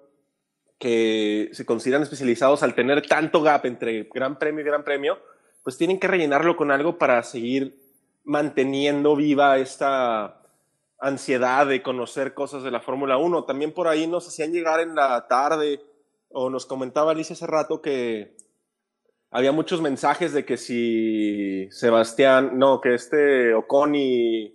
que 0.78 1.50
se 1.52 1.66
consideran 1.66 2.02
especializados 2.02 2.62
al 2.62 2.74
tener 2.74 3.06
tanto 3.06 3.42
gap 3.42 3.66
entre 3.66 4.04
Gran 4.12 4.38
Premio 4.38 4.62
y 4.62 4.64
Gran 4.64 4.82
Premio, 4.82 5.18
pues 5.62 5.76
tienen 5.76 6.00
que 6.00 6.08
rellenarlo 6.08 6.56
con 6.56 6.70
algo 6.70 6.96
para 6.96 7.22
seguir 7.22 7.78
manteniendo 8.24 9.14
viva 9.14 9.58
esta 9.58 10.42
ansiedad 10.98 11.66
de 11.66 11.82
conocer 11.82 12.32
cosas 12.32 12.62
de 12.62 12.70
la 12.70 12.80
Fórmula 12.80 13.18
1. 13.18 13.44
También 13.44 13.72
por 13.72 13.88
ahí 13.88 14.06
nos 14.06 14.26
hacían 14.26 14.52
llegar 14.52 14.80
en 14.80 14.94
la 14.94 15.26
tarde, 15.28 15.80
o 16.30 16.50
nos 16.50 16.66
comentaba 16.66 17.12
Alicia 17.12 17.34
hace 17.34 17.46
rato 17.46 17.80
que 17.80 18.36
había 19.36 19.52
muchos 19.52 19.82
mensajes 19.82 20.32
de 20.32 20.46
que 20.46 20.56
si 20.56 21.68
Sebastián, 21.70 22.58
no, 22.58 22.80
que 22.80 22.94
este 22.94 23.52
Ocon 23.52 23.94
y 23.94 24.54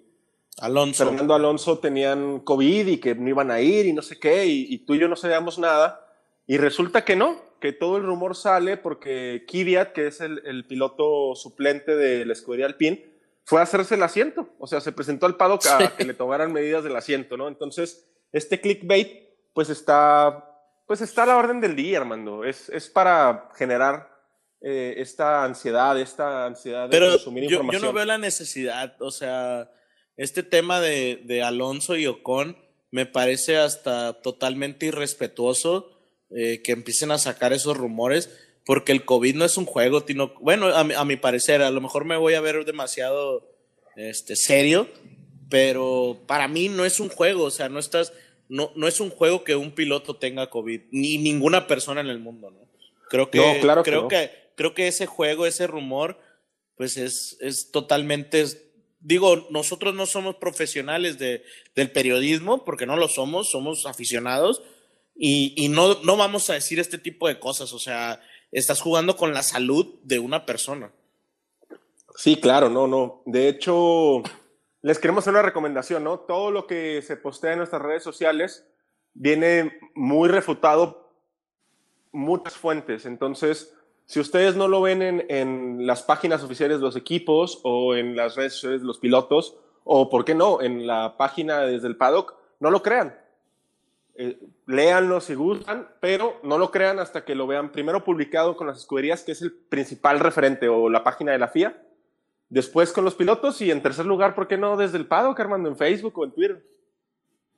Alonso. 0.58 1.06
Fernando 1.06 1.36
Alonso 1.36 1.78
tenían 1.78 2.40
COVID 2.40 2.88
y 2.88 2.98
que 2.98 3.14
no 3.14 3.30
iban 3.30 3.52
a 3.52 3.62
ir 3.62 3.86
y 3.86 3.94
no 3.94 4.02
sé 4.02 4.20
qué, 4.20 4.48
y, 4.48 4.66
y, 4.74 4.80
tú 4.80 4.96
y 4.96 5.00
yo 5.00 5.08
no 5.08 5.16
sabíamos 5.16 5.60
nada. 5.60 6.04
Y 6.48 6.58
resulta 6.58 7.06
que 7.06 7.16
no, 7.16 7.40
que 7.60 7.74
todo 7.74 7.98
el 7.98 8.04
rumor 8.04 8.36
sale 8.36 8.76
porque 8.76 9.46
Kvyat, 9.48 9.92
que 9.92 10.08
es 10.08 10.20
el, 10.20 10.42
el 10.46 10.66
piloto 10.66 11.36
suplente 11.36 11.96
de 11.96 12.26
la 12.26 12.34
escudería 12.34 12.66
Alpine, 12.66 13.06
fue 13.44 13.60
a 13.60 13.64
hacerse 13.64 13.94
el 13.94 14.02
asiento. 14.02 14.50
O 14.58 14.66
sea, 14.66 14.82
se 14.82 14.92
presentó 14.92 15.28
al 15.28 15.38
paddock 15.38 15.64
a 15.68 15.78
sí. 15.78 15.86
que 15.96 16.06
le 16.06 16.16
tomaran 16.16 16.52
medidas 16.52 16.84
del 16.84 16.96
asiento, 16.96 17.38
¿no? 17.38 17.48
Entonces, 17.48 18.10
este 18.32 18.60
clickbait, 18.60 19.30
pues 19.54 19.70
está, 19.70 20.44
pues 20.88 21.02
está 21.02 21.22
a 21.22 21.28
la 21.28 21.38
orden 21.38 21.62
del 21.62 21.76
día, 21.76 22.00
Armando. 22.00 22.44
Es, 22.44 22.68
es 22.70 22.90
para 22.90 23.52
generar 23.54 24.11
eh, 24.62 24.96
esta 24.98 25.44
ansiedad, 25.44 26.00
esta 26.00 26.46
ansiedad 26.46 26.84
de 26.84 26.92
Pero 26.92 27.12
consumir 27.12 27.44
yo, 27.46 27.50
información. 27.50 27.82
yo 27.82 27.88
no 27.88 27.94
veo 27.94 28.06
la 28.06 28.18
necesidad, 28.18 28.96
o 29.02 29.12
sea, 29.12 29.72
este 30.18 30.44
tema 30.44 30.80
de, 30.80 31.22
de 31.26 31.42
Alonso 31.42 31.96
y 31.96 32.06
Ocon 32.08 32.58
me 32.92 33.06
parece 33.06 33.58
hasta 33.58 34.22
totalmente 34.22 34.86
irrespetuoso 34.86 35.98
eh, 36.30 36.62
que 36.64 36.74
empiecen 36.74 37.12
a 37.12 37.18
sacar 37.18 37.54
esos 37.54 37.76
rumores, 37.78 38.30
porque 38.66 38.92
el 38.92 39.04
COVID 39.06 39.36
no 39.36 39.46
es 39.46 39.58
un 39.58 39.66
juego, 39.66 40.04
Tino. 40.04 40.34
Bueno, 40.42 40.68
a 40.68 40.84
mi, 40.84 40.94
a 40.94 41.04
mi 41.06 41.16
parecer, 41.16 41.62
a 41.62 41.72
lo 41.72 41.82
mejor 41.82 42.06
me 42.06 42.18
voy 42.18 42.36
a 42.36 42.42
ver 42.42 42.64
demasiado 42.66 43.50
este, 43.96 44.36
serio, 44.36 44.88
pero 45.50 46.20
para 46.28 46.48
mí 46.48 46.70
no 46.70 46.86
es 46.86 47.00
un 47.00 47.10
juego, 47.10 47.46
o 47.46 47.52
sea, 47.52 47.68
no 47.70 47.80
estás, 47.80 48.14
no, 48.48 48.72
no 48.76 48.88
es 48.88 49.00
un 49.00 49.10
juego 49.10 49.44
que 49.44 49.56
un 49.56 49.72
piloto 49.72 50.18
tenga 50.18 50.50
COVID, 50.50 50.82
ni 50.92 51.18
ninguna 51.18 51.68
persona 51.68 52.02
en 52.02 52.08
el 52.08 52.20
mundo, 52.20 52.52
¿no? 52.52 52.60
Creo 53.10 53.30
que, 53.30 53.38
No, 53.40 53.60
claro 53.60 53.84
que 53.84 53.90
creo 53.90 54.02
no. 54.04 54.08
que, 54.08 54.32
creo 54.56 54.74
que 54.74 54.88
ese 54.88 55.06
juego, 55.06 55.46
ese 55.46 55.68
rumor, 55.68 56.20
pues 56.76 56.98
es, 56.98 57.38
es 57.42 57.72
totalmente, 57.72 58.46
digo, 59.00 59.48
nosotros 59.50 59.94
no 59.94 60.06
somos 60.06 60.36
profesionales 60.36 61.18
de, 61.18 61.44
del 61.76 61.92
periodismo, 61.92 62.66
porque 62.66 62.86
no 62.86 62.98
lo 62.98 63.08
somos, 63.08 63.50
somos 63.50 63.86
aficionados, 63.86 64.62
y, 65.16 65.54
y 65.56 65.70
no, 65.70 66.02
no 66.04 66.18
vamos 66.18 66.50
a 66.50 66.54
decir 66.54 66.80
este 66.80 66.98
tipo 66.98 67.28
de 67.28 67.40
cosas, 67.40 67.74
o 67.74 67.80
sea, 67.80 68.22
estás 68.52 68.82
jugando 68.82 69.16
con 69.16 69.34
la 69.34 69.44
salud 69.44 70.00
de 70.04 70.20
una 70.20 70.46
persona. 70.46 70.92
Sí, 72.16 72.36
claro, 72.40 72.70
no, 72.70 72.88
no. 72.88 73.22
De 73.26 73.48
hecho, 73.48 74.22
les 74.82 75.00
queremos 75.00 75.24
hacer 75.24 75.34
una 75.34 75.42
recomendación, 75.42 76.04
¿no? 76.04 76.20
Todo 76.20 76.52
lo 76.52 76.68
que 76.68 77.02
se 77.02 77.18
postea 77.18 77.54
en 77.54 77.60
nuestras 77.60 77.82
redes 77.82 78.04
sociales 78.04 78.66
viene 79.14 79.80
muy 79.96 80.30
refutado 80.30 81.16
muchas 82.12 82.54
fuentes. 82.54 83.06
Entonces, 83.06 83.74
si 84.12 84.20
ustedes 84.20 84.58
no 84.58 84.68
lo 84.68 84.82
ven 84.82 85.02
en, 85.02 85.26
en, 85.30 85.88
las 85.88 86.04
páginas 86.04 86.44
oficiales 86.44 86.80
de 86.80 86.84
los 86.84 86.98
equipos 86.98 87.62
o 87.64 87.96
en 87.96 88.18
las 88.18 88.36
redes 88.36 88.56
sociales 88.56 88.82
de 88.82 88.88
los 88.88 89.00
pilotos, 89.00 89.56
o 89.86 90.10
por 90.10 90.26
qué 90.26 90.36
no, 90.36 90.62
en 90.62 90.86
la 90.86 91.16
página 91.16 91.62
desde 91.62 91.88
el 91.88 91.96
paddock, 91.96 92.36
no 92.60 92.72
lo 92.72 92.84
crean. 92.84 93.16
Eh, 94.16 94.38
léanlo 94.68 95.22
si 95.22 95.34
gustan, 95.34 95.88
pero 96.02 96.42
no 96.44 96.58
lo 96.58 96.72
crean 96.72 97.00
hasta 97.00 97.24
que 97.24 97.36
lo 97.36 97.48
vean 97.48 97.72
primero 97.72 98.04
publicado 98.04 98.58
con 98.58 98.68
las 98.68 98.80
escuderías, 98.80 99.24
que 99.24 99.32
es 99.32 99.42
el 99.44 99.54
principal 99.54 100.20
referente, 100.20 100.68
o 100.68 100.90
la 100.90 101.06
página 101.06 101.32
de 101.32 101.40
la 101.40 101.48
FIA, 101.48 101.82
después 102.50 102.92
con 102.92 103.06
los 103.06 103.16
pilotos 103.16 103.62
y 103.62 103.72
en 103.72 103.82
tercer 103.82 104.06
lugar, 104.06 104.36
¿por 104.36 104.50
qué 104.50 104.58
no 104.58 104.76
desde 104.76 104.98
el 104.98 105.08
paddock, 105.08 105.40
Armando, 105.40 105.70
en 105.70 105.78
Facebook 105.78 106.20
o 106.20 106.26
en 106.26 106.32
Twitter? 106.34 106.66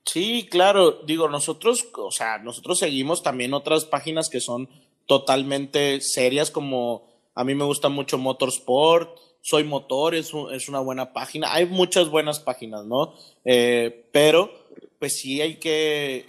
Sí, 0.05 0.47
claro, 0.51 1.01
digo, 1.03 1.27
nosotros, 1.29 1.89
o 1.95 2.11
sea, 2.11 2.37
nosotros 2.37 2.77
seguimos 2.77 3.23
también 3.23 3.55
otras 3.55 3.85
páginas 3.85 4.29
que 4.29 4.39
son 4.39 4.69
totalmente 5.05 6.01
serias, 6.01 6.51
como 6.51 7.07
a 7.35 7.43
mí 7.43 7.55
me 7.55 7.65
gusta 7.65 7.89
mucho 7.89 8.17
Motorsport, 8.17 9.19
Soy 9.41 9.63
Motor, 9.63 10.15
es, 10.15 10.31
es 10.53 10.69
una 10.69 10.79
buena 10.79 11.13
página, 11.13 11.53
hay 11.53 11.65
muchas 11.65 12.09
buenas 12.09 12.39
páginas, 12.39 12.85
¿no? 12.85 13.13
Eh, 13.43 14.05
pero, 14.11 14.51
pues 14.99 15.19
sí 15.19 15.41
hay 15.41 15.55
que, 15.55 16.25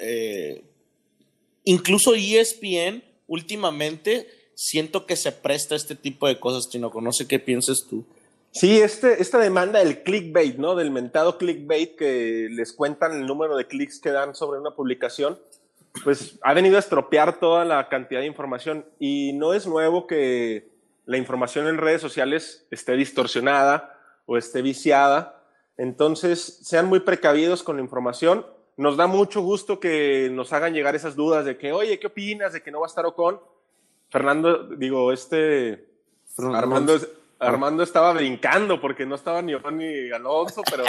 eh, 0.00 0.64
incluso 1.64 2.14
ESPN 2.14 3.04
últimamente 3.28 4.28
siento 4.56 5.06
que 5.06 5.14
se 5.16 5.30
presta 5.32 5.76
este 5.76 5.94
tipo 5.94 6.26
de 6.26 6.40
cosas, 6.40 6.68
Tinoco. 6.68 7.00
No 7.00 7.12
sé 7.12 7.28
qué 7.28 7.38
piensas 7.38 7.86
tú. 7.88 8.04
Sí, 8.50 8.80
este, 8.80 9.20
esta 9.20 9.38
demanda 9.38 9.80
del 9.80 10.02
clickbait, 10.02 10.56
¿no? 10.56 10.74
Del 10.74 10.90
mentado 10.90 11.36
clickbait 11.36 11.94
que 11.94 12.48
les 12.50 12.72
cuentan 12.72 13.12
el 13.12 13.26
número 13.26 13.56
de 13.56 13.66
clics 13.66 14.00
que 14.00 14.10
dan 14.10 14.34
sobre 14.34 14.58
una 14.58 14.74
publicación, 14.74 15.38
pues 16.04 16.38
ha 16.42 16.54
venido 16.54 16.76
a 16.76 16.80
estropear 16.80 17.38
toda 17.38 17.64
la 17.64 17.88
cantidad 17.88 18.20
de 18.20 18.26
información. 18.26 18.84
Y 18.98 19.32
no 19.34 19.54
es 19.54 19.66
nuevo 19.66 20.06
que 20.06 20.68
la 21.04 21.16
información 21.16 21.66
en 21.68 21.78
redes 21.78 22.00
sociales 22.00 22.66
esté 22.70 22.96
distorsionada 22.96 23.98
o 24.26 24.36
esté 24.36 24.62
viciada. 24.62 25.42
Entonces, 25.76 26.60
sean 26.62 26.86
muy 26.86 27.00
precavidos 27.00 27.62
con 27.62 27.76
la 27.76 27.82
información. 27.82 28.46
Nos 28.76 28.96
da 28.96 29.06
mucho 29.06 29.40
gusto 29.40 29.80
que 29.80 30.28
nos 30.32 30.52
hagan 30.52 30.74
llegar 30.74 30.94
esas 30.94 31.16
dudas 31.16 31.44
de 31.44 31.56
que, 31.56 31.72
oye, 31.72 31.98
¿qué 31.98 32.08
opinas 32.08 32.52
de 32.52 32.62
que 32.62 32.70
no 32.70 32.80
va 32.80 32.86
a 32.86 32.88
estar 32.88 33.06
Ocon? 33.06 33.40
Fernando, 34.10 34.68
digo, 34.76 35.12
este, 35.12 35.86
Armando, 36.38 36.98
Armando 37.38 37.82
estaba 37.82 38.12
brincando 38.12 38.80
porque 38.80 39.06
no 39.06 39.14
estaba 39.14 39.42
ni 39.42 39.54
Ocon 39.54 39.78
ni 39.78 40.10
Alonso, 40.10 40.62
pero 40.70 40.84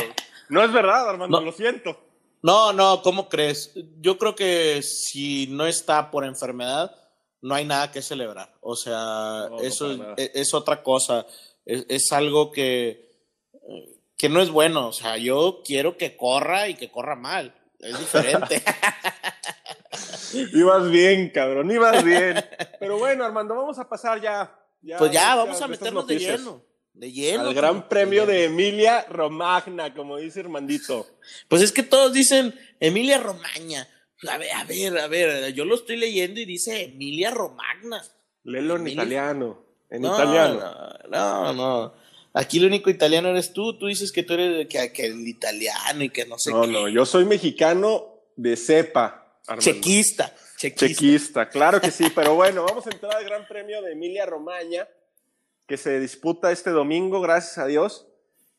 no 0.49 0.63
es 0.63 0.71
verdad, 0.71 1.09
Armando, 1.09 1.41
lo 1.41 1.51
siento. 1.51 1.97
No, 2.41 2.73
no, 2.73 3.01
¿cómo 3.01 3.29
crees? 3.29 3.71
Yo 3.99 4.17
creo 4.17 4.35
que 4.35 4.81
si 4.83 5.47
no 5.47 5.65
está 5.65 6.11
por 6.11 6.25
enfermedad, 6.25 6.95
no 7.41 7.55
hay 7.55 7.65
nada 7.65 7.91
que 7.91 8.01
celebrar. 8.01 8.53
O 8.61 8.75
sea, 8.75 9.49
eso 9.61 9.91
es, 10.17 10.31
es, 10.33 10.53
otra 10.53 10.83
cosa. 10.83 11.25
Es, 11.65 11.85
es, 11.89 12.11
algo 12.11 12.51
que, 12.51 13.11
que 14.17 14.29
no 14.29 14.41
es 14.41 14.49
bueno. 14.49 14.87
O 14.87 14.93
sea, 14.93 15.17
yo 15.17 15.61
quiero 15.65 15.97
que 15.97 16.15
corra 16.15 16.69
y 16.69 16.75
que 16.75 16.91
corra 16.91 17.15
mal. 17.15 17.53
Es 17.79 17.99
diferente. 17.99 18.63
ibas 20.53 20.89
bien, 20.89 21.29
cabrón, 21.29 21.71
ibas 21.71 22.03
bien. 22.03 22.43
Pero 22.79 22.97
bueno, 22.97 23.25
Armando, 23.25 23.55
vamos 23.55 23.79
a 23.79 23.87
pasar 23.87 24.21
ya. 24.21 24.51
pues 24.97 25.11
ya, 25.11 25.35
vamos 25.35 25.61
a 25.61 25.67
meternos 25.67 26.07
de 26.07 26.19
lleno. 26.19 26.61
De. 26.97 27.35
Al 27.35 27.53
gran 27.53 27.87
premio 27.87 28.25
de 28.25 28.45
Emilia 28.45 29.05
Romagna, 29.09 29.93
como 29.93 30.17
dice 30.17 30.39
Armandito. 30.39 31.05
Pues 31.47 31.61
es 31.61 31.71
que 31.71 31.83
todos 31.83 32.11
dicen 32.11 32.55
Emilia 32.79 33.19
Romagna. 33.19 33.87
A 34.27 34.37
ver, 34.39 34.51
a 34.51 34.63
ver, 34.63 34.97
a 34.97 35.07
ver, 35.07 35.53
yo 35.53 35.63
lo 35.63 35.75
estoy 35.75 35.97
leyendo 35.97 36.39
y 36.39 36.45
dice 36.45 36.85
Emilia 36.85 37.29
Romagna. 37.29 38.03
Léelo 38.43 38.77
en 38.77 38.87
italiano. 38.87 39.63
En 39.89 40.05
italiano. 40.05 40.59
No, 41.09 41.53
no, 41.53 41.93
Aquí 42.33 42.57
el 42.57 42.65
único 42.65 42.89
italiano 42.89 43.29
eres 43.29 43.53
tú. 43.53 43.77
Tú 43.77 43.87
dices 43.87 44.11
que 44.11 44.23
tú 44.23 44.33
eres 44.33 44.67
que, 44.67 45.05
el 45.05 45.27
italiano 45.27 46.03
y 46.03 46.09
que 46.09 46.25
no 46.25 46.39
sé 46.39 46.51
qué. 46.51 46.57
No, 46.57 46.65
no, 46.65 46.87
yo 46.87 47.05
soy 47.05 47.25
mexicano 47.25 48.21
de 48.35 48.55
cepa. 48.55 49.39
Chequista, 49.59 50.35
chequista. 50.57 50.87
Chequista, 50.87 51.49
claro 51.49 51.79
que 51.79 51.91
sí. 51.91 52.11
Pero 52.13 52.35
bueno, 52.35 52.63
vamos 52.63 52.85
a 52.85 52.89
entrar 52.89 53.15
al 53.15 53.23
Gran 53.23 53.47
Premio 53.47 53.81
de 53.81 53.93
Emilia 53.93 54.25
Romagna, 54.25 54.87
que 55.67 55.77
se 55.77 55.99
disputa 55.99 56.51
este 56.51 56.71
domingo, 56.71 57.21
gracias 57.21 57.57
a 57.57 57.67
Dios. 57.67 58.07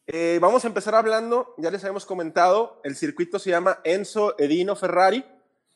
Eh, 0.06 0.38
vamos 0.40 0.64
a 0.64 0.68
empezar 0.68 0.94
hablando, 0.94 1.54
ya 1.58 1.70
les 1.70 1.82
habíamos 1.82 2.06
comentado, 2.06 2.80
el 2.84 2.96
circuito 2.96 3.38
se 3.38 3.50
llama 3.50 3.80
Enzo 3.84 4.34
Edino 4.38 4.74
Ferrari. 4.76 5.24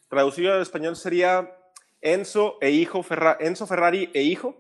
Traducido 0.09 0.53
al 0.53 0.63
español 0.63 0.95
sería 0.95 1.57
Enzo, 2.03 2.59
e 2.61 2.71
hijo 2.71 3.03
Enzo 3.41 3.67
Ferrari 3.67 4.11
e 4.13 4.23
hijo. 4.23 4.57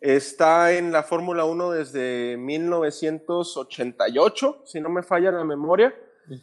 Está 0.00 0.72
en 0.72 0.90
la 0.90 1.04
Fórmula 1.04 1.44
1 1.44 1.70
desde 1.70 2.36
1988, 2.36 4.62
si 4.66 4.80
no 4.80 4.88
me 4.88 5.04
falla 5.04 5.30
la 5.30 5.44
memoria. 5.44 5.94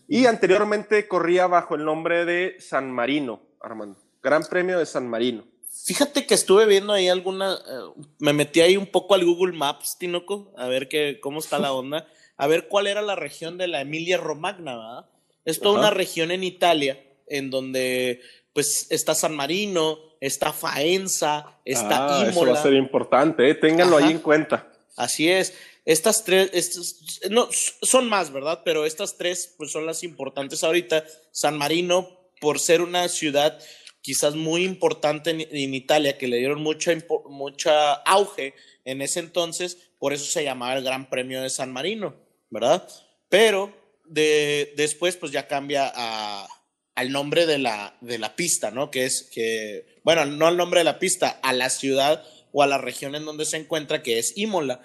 Y 0.08 0.26
anteriormente 0.26 1.10
corría 1.10 1.48
bajo 1.48 1.76
el 1.76 1.84
nombre 1.84 2.24
de 2.24 2.56
San 2.60 2.90
Marino, 2.92 3.42
Armando. 3.60 4.00
Gran 4.24 4.44
Premio 4.44 4.80
de 4.80 4.86
San 4.86 5.10
Marino. 5.10 5.44
Fíjate 5.86 6.26
que 6.26 6.34
estuve 6.34 6.66
viendo 6.66 6.94
ahí 6.94 7.08
alguna, 7.08 7.54
eh, 7.54 8.04
me 8.20 8.34
metí 8.34 8.62
ahí 8.62 8.78
un 8.78 8.88
poco 8.88 9.16
al 9.16 9.26
Google 9.26 9.54
Maps, 9.54 9.98
Tinoco, 9.98 10.54
a 10.58 10.68
ver 10.68 10.88
qué, 10.88 11.20
cómo 11.22 11.40
está 11.40 11.60
la 11.60 11.74
onda, 11.74 12.08
a 12.38 12.48
ver 12.48 12.68
cuál 12.68 12.88
era 12.88 13.02
la 13.02 13.16
región 13.16 13.58
de 13.58 13.68
la 13.68 13.82
Emilia 13.82 14.18
Romagna, 14.18 14.78
¿verdad? 14.78 15.06
Es 15.46 15.60
toda 15.60 15.80
una 15.80 15.90
región 15.90 16.32
en 16.32 16.44
Italia 16.44 17.04
en 17.28 17.50
donde 17.50 18.22
pues 18.54 18.88
está 18.90 19.16
San 19.16 19.36
Marino, 19.36 20.00
está 20.20 20.54
Faenza, 20.54 21.60
está 21.66 22.22
ah, 22.22 22.28
Eso 22.30 22.46
va 22.46 22.54
a 22.54 22.62
ser 22.62 22.74
importante, 22.74 23.50
¿eh? 23.50 23.56
ténganlo 23.56 23.98
ahí 23.98 24.12
en 24.12 24.20
cuenta. 24.20 24.72
Así 24.96 25.30
es. 25.32 25.54
Estas 25.86 26.24
tres, 26.24 27.22
no, 27.30 27.48
son 27.52 28.10
más, 28.10 28.32
¿verdad? 28.32 28.62
Pero 28.66 28.86
estas 28.86 29.18
tres 29.18 29.56
pues, 29.58 29.72
son 29.72 29.86
las 29.86 30.04
importantes 30.04 30.64
ahorita. 30.64 31.06
San 31.32 31.58
Marino, 31.58 32.10
por 32.42 32.60
ser 32.60 32.82
una 32.82 33.08
ciudad 33.08 33.60
quizás 34.02 34.36
muy 34.36 34.64
importante 34.64 35.32
en, 35.32 35.74
Italia, 35.74 36.18
que 36.18 36.28
le 36.28 36.38
dieron 36.38 36.62
mucha, 36.62 36.92
mucha 37.30 37.94
auge 37.94 38.54
en 38.86 39.02
ese 39.02 39.20
entonces, 39.20 39.92
por 40.00 40.14
eso 40.14 40.26
se 40.26 40.44
llamaba 40.44 40.76
el 40.76 40.84
Gran 40.84 41.10
Premio 41.10 41.42
de 41.42 41.50
San 41.50 41.72
Marino, 41.72 42.16
¿verdad? 42.50 42.88
Pero 43.30 43.74
de, 44.06 44.74
después 44.78 45.18
pues 45.18 45.32
ya 45.32 45.48
cambia 45.48 45.92
a, 45.94 46.48
al 46.96 47.12
nombre 47.12 47.46
de 47.46 47.60
la, 47.60 47.98
de 48.02 48.18
la 48.18 48.36
pista, 48.36 48.72
¿no? 48.72 48.92
Que 48.92 49.06
es 49.06 49.24
que, 49.24 50.00
bueno, 50.04 50.26
no 50.26 50.48
al 50.48 50.58
nombre 50.58 50.82
de 50.82 50.86
la 50.86 51.00
pista, 51.00 51.40
a 51.44 51.54
la 51.54 51.70
ciudad 51.70 52.26
o 52.52 52.64
a 52.64 52.68
la 52.68 52.78
región 52.78 53.16
en 53.16 53.26
donde 53.26 53.46
se 53.46 53.58
encuentra, 53.58 54.02
que 54.02 54.20
es 54.20 54.38
Imola. 54.38 54.82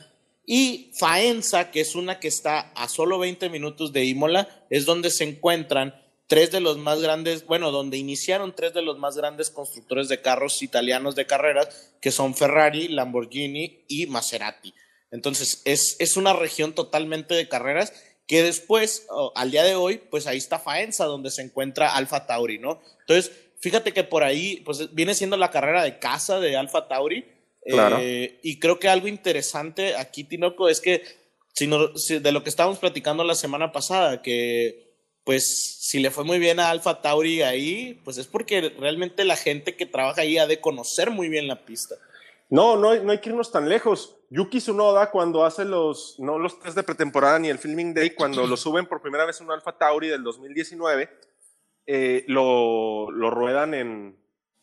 Y 0.47 0.91
Faenza, 0.95 1.71
que 1.71 1.81
es 1.81 1.95
una 1.95 2.21
que 2.21 2.29
está 2.29 2.73
a 2.73 2.89
solo 2.89 3.19
20 3.19 3.49
minutos 3.49 3.93
de 3.93 4.05
Imola, 4.05 4.67
es 4.69 4.85
donde 4.85 5.11
se 5.11 5.25
encuentran 5.25 5.95
tres 6.27 6.51
de 6.51 6.61
los 6.61 6.79
más 6.79 7.01
grandes, 7.01 7.47
bueno, 7.47 7.71
donde 7.71 7.97
iniciaron 7.97 8.55
tres 8.55 8.75
de 8.75 8.83
los 8.83 8.99
más 8.99 9.17
grandes 9.17 9.51
constructores 9.51 10.09
de 10.09 10.21
carros 10.21 10.63
italianos 10.63 11.15
de 11.15 11.27
carreras, 11.27 11.93
que 12.01 12.11
son 12.11 12.35
Ferrari, 12.35 12.89
Lamborghini 12.89 13.85
y 13.89 14.07
Maserati. 14.07 14.75
Entonces, 15.11 15.63
es, 15.65 15.97
es 16.01 16.17
una 16.17 16.33
región 16.33 16.75
totalmente 16.75 17.35
de 17.35 17.49
carreras 17.49 17.93
que 18.27 18.43
después, 18.43 19.07
al 19.35 19.51
día 19.51 19.65
de 19.65 19.75
hoy, 19.75 20.01
pues 20.11 20.27
ahí 20.27 20.39
está 20.39 20.59
Faenza, 20.59 21.05
donde 21.05 21.31
se 21.31 21.43
encuentra 21.43 21.95
Alfa 21.95 22.27
Tauri, 22.27 22.59
¿no? 22.59 22.81
Entonces, 23.01 23.33
fíjate 23.61 23.93
que 23.93 24.03
por 24.03 24.25
ahí, 24.25 24.63
pues 24.65 24.95
viene 24.95 25.15
siendo 25.15 25.37
la 25.37 25.51
carrera 25.51 25.83
de 25.83 25.99
casa 25.99 26.41
de 26.41 26.57
Alfa 26.57 26.89
Tauri, 26.89 27.27
eh, 27.67 28.41
y 28.43 28.59
creo 28.59 28.79
que 28.79 28.89
algo 28.89 29.09
interesante 29.09 29.97
aquí, 29.97 30.25
Tinoco, 30.25 30.69
es 30.69 30.81
que 30.81 31.03
si 31.55 31.67
de 32.19 32.33
lo 32.33 32.43
que 32.43 32.51
estábamos 32.51 32.79
platicando 32.79 33.25
la 33.25 33.35
semana 33.35 33.73
pasada, 33.73 34.23
que 34.23 34.84
pues 35.25 35.79
si 35.81 36.01
le 36.01 36.11
fue 36.11 36.25
muy 36.25 36.39
bien 36.39 36.61
a 36.61 36.69
Alfa 36.71 37.01
Tauri 37.01 37.43
ahí, 37.43 38.01
pues 38.05 38.19
es 38.19 38.27
porque 38.27 38.75
realmente 38.79 39.25
la 39.25 39.37
gente 39.37 39.75
que 39.75 39.87
trabaja 39.87 40.21
ahí 40.21 40.37
ha 40.37 40.47
de 40.47 40.61
conocer 40.61 41.11
muy 41.11 41.29
bien 41.29 41.49
la 41.49 41.65
pista. 41.65 41.97
No, 42.51 42.77
no, 42.77 42.95
no 42.95 43.11
hay 43.11 43.19
que 43.19 43.31
irnos 43.31 43.51
tan 43.51 43.69
lejos. 43.69 44.17
Yuki 44.29 44.59
Tsunoda 44.59 45.11
cuando 45.11 45.45
hace 45.45 45.65
los, 45.65 46.17
no 46.19 46.39
los 46.39 46.61
test 46.61 46.77
de 46.77 46.83
pretemporada 46.83 47.39
ni 47.39 47.49
el 47.49 47.59
filming 47.59 47.95
day, 47.95 48.11
cuando 48.11 48.47
lo 48.47 48.57
suben 48.57 48.87
por 48.87 49.01
primera 49.01 49.25
vez 49.25 49.41
en 49.41 49.47
un 49.47 49.53
Alfa 49.53 49.73
Tauri 49.79 50.09
del 50.09 50.23
2019, 50.23 51.09
eh, 51.87 52.25
lo, 52.29 53.11
lo 53.11 53.31
ruedan 53.31 53.73
en, 53.73 54.17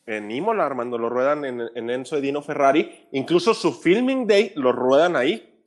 en 0.06 0.30
Imola, 0.30 0.66
Armando, 0.66 1.00
lo 1.00 1.10
ruedan 1.10 1.44
en, 1.44 1.62
en 1.74 1.90
Enzo 1.90 2.18
Edino 2.18 2.44
Ferrari. 2.44 3.08
Incluso 3.14 3.54
su 3.56 3.74
filming 3.74 4.28
day 4.28 4.54
lo 4.56 4.72
ruedan 4.74 5.16
ahí. 5.16 5.64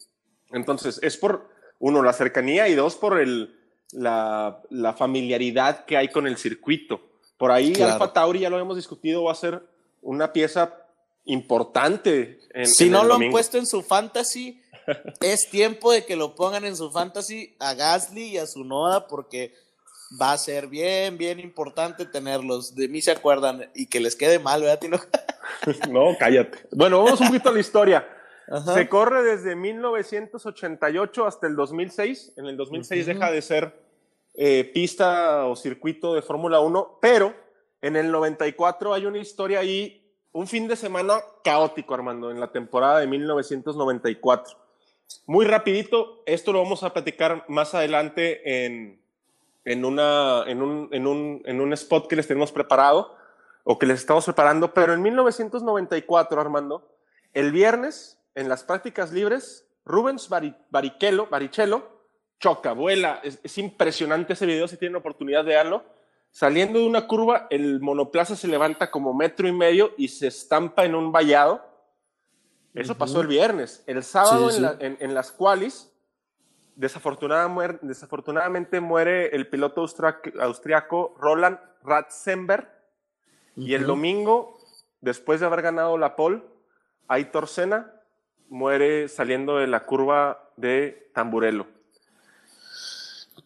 Entonces, 0.52 1.00
es 1.02 1.16
por, 1.16 1.48
uno, 1.80 2.02
la 2.02 2.12
cercanía 2.12 2.68
y 2.68 2.74
dos, 2.74 2.94
por 2.94 3.18
el, 3.18 3.63
la, 3.94 4.60
la 4.70 4.92
familiaridad 4.92 5.84
que 5.84 5.96
hay 5.96 6.08
con 6.08 6.26
el 6.26 6.36
circuito. 6.36 7.00
Por 7.36 7.50
ahí 7.50 7.72
Alfa 7.80 8.12
Tauri, 8.12 8.40
ya 8.40 8.50
lo 8.50 8.58
hemos 8.58 8.76
discutido, 8.76 9.24
va 9.24 9.32
a 9.32 9.36
ser 9.36 9.62
una 10.02 10.32
pieza 10.32 10.74
importante. 11.24 12.40
En, 12.52 12.66
si 12.66 12.88
no 12.90 13.04
lo 13.04 13.14
han 13.14 13.30
puesto 13.30 13.58
en 13.58 13.66
su 13.66 13.82
fantasy, 13.82 14.60
es 15.20 15.50
tiempo 15.50 15.92
de 15.92 16.04
que 16.04 16.16
lo 16.16 16.34
pongan 16.34 16.64
en 16.64 16.76
su 16.76 16.90
fantasy 16.90 17.56
a 17.58 17.74
Gasly 17.74 18.22
y 18.24 18.38
a 18.38 18.46
su 18.46 18.64
Noda 18.64 19.06
porque 19.08 19.54
va 20.20 20.32
a 20.32 20.38
ser 20.38 20.68
bien, 20.68 21.18
bien 21.18 21.40
importante 21.40 22.04
tenerlos. 22.04 22.74
De 22.74 22.88
mí 22.88 23.00
se 23.00 23.10
acuerdan 23.10 23.70
y 23.74 23.86
que 23.86 24.00
les 24.00 24.16
quede 24.16 24.38
mal, 24.38 24.60
¿verdad, 24.60 24.78
Tino? 24.78 25.00
no, 25.90 26.16
cállate. 26.18 26.58
Bueno, 26.72 27.02
vamos 27.02 27.20
un 27.20 27.28
poquito 27.28 27.48
a 27.48 27.52
la 27.52 27.60
historia. 27.60 28.08
Se 28.74 28.88
corre 28.88 29.22
desde 29.22 29.56
1988 29.56 31.26
hasta 31.26 31.46
el 31.46 31.56
2006. 31.56 32.34
En 32.36 32.46
el 32.46 32.56
2006 32.58 33.06
deja 33.06 33.30
de 33.30 33.40
ser 33.40 33.83
eh, 34.34 34.64
pista 34.74 35.46
o 35.46 35.54
circuito 35.54 36.14
de 36.14 36.22
Fórmula 36.22 36.60
1, 36.60 36.98
pero 37.00 37.34
en 37.80 37.96
el 37.96 38.10
94 38.10 38.92
hay 38.92 39.06
una 39.06 39.18
historia 39.18 39.60
ahí, 39.60 40.12
un 40.32 40.48
fin 40.48 40.66
de 40.66 40.74
semana 40.74 41.20
caótico, 41.44 41.94
Armando, 41.94 42.30
en 42.30 42.40
la 42.40 42.50
temporada 42.50 42.98
de 42.98 43.06
1994. 43.06 44.58
Muy 45.26 45.46
rapidito, 45.46 46.22
esto 46.26 46.52
lo 46.52 46.62
vamos 46.62 46.82
a 46.82 46.92
platicar 46.92 47.44
más 47.48 47.74
adelante 47.74 48.64
en, 48.64 49.00
en, 49.64 49.84
una, 49.84 50.42
en, 50.46 50.62
un, 50.62 50.88
en, 50.92 51.06
un, 51.06 51.42
en 51.44 51.60
un 51.60 51.72
spot 51.72 52.08
que 52.08 52.16
les 52.16 52.26
tenemos 52.26 52.50
preparado 52.50 53.14
o 53.62 53.78
que 53.78 53.86
les 53.86 54.00
estamos 54.00 54.24
preparando, 54.24 54.74
pero 54.74 54.94
en 54.94 55.02
1994, 55.02 56.40
Armando, 56.40 56.90
el 57.32 57.52
viernes, 57.52 58.18
en 58.34 58.48
las 58.48 58.64
prácticas 58.64 59.12
libres, 59.12 59.66
Rubens 59.84 60.28
Barrichello, 60.28 61.93
choca, 62.44 62.72
vuela, 62.72 63.20
es, 63.22 63.40
impresionante 63.56 64.34
ese 64.34 64.44
video, 64.44 64.68
si 64.68 64.76
tienen 64.76 64.96
oportunidad 64.96 65.44
de 65.44 65.54
verlo, 65.54 65.82
Saliendo 66.30 66.80
de 66.80 66.86
una 66.88 67.06
curva, 67.06 67.46
el 67.48 67.78
monoplaza 67.80 68.34
se 68.34 68.48
levanta 68.48 68.90
como 68.90 69.14
metro 69.14 69.46
y 69.46 69.52
medio 69.52 69.92
y 69.96 70.08
se 70.08 70.26
estampa 70.26 70.84
en 70.84 70.96
un 70.96 71.12
vallado. 71.12 71.64
Eso 72.74 72.98
pasó 72.98 73.20
el 73.20 73.28
viernes. 73.28 73.84
El 73.86 74.02
sábado 74.02 74.50
Sí, 74.50 74.56
en, 74.56 74.56
sí. 74.56 74.60
la- 74.62 74.76
en- 74.84 74.96
en 74.98 75.14
las 75.14 75.30
desafortunada 76.74 77.46
muer- 77.48 77.78
desafortunadamente 77.82 78.80
muere 78.80 79.28
el 79.36 79.46
piloto 79.46 79.86
austriaco 80.40 81.14
Roland 81.20 81.58
Ratzenberg. 81.84 82.68
Y 83.54 83.74
el 83.74 83.86
domingo, 83.86 84.58
después 85.00 85.38
de 85.38 85.46
haber 85.46 85.62
ganado 85.62 85.96
la 85.98 86.16
pole, 86.16 86.42
Aitor 87.06 87.46
Senna 87.46 87.92
muere 88.48 89.06
saliendo 89.08 89.58
de 89.58 89.68
la 89.68 89.84
curva 89.86 90.50
de 90.56 91.10
Tamburello. 91.14 91.66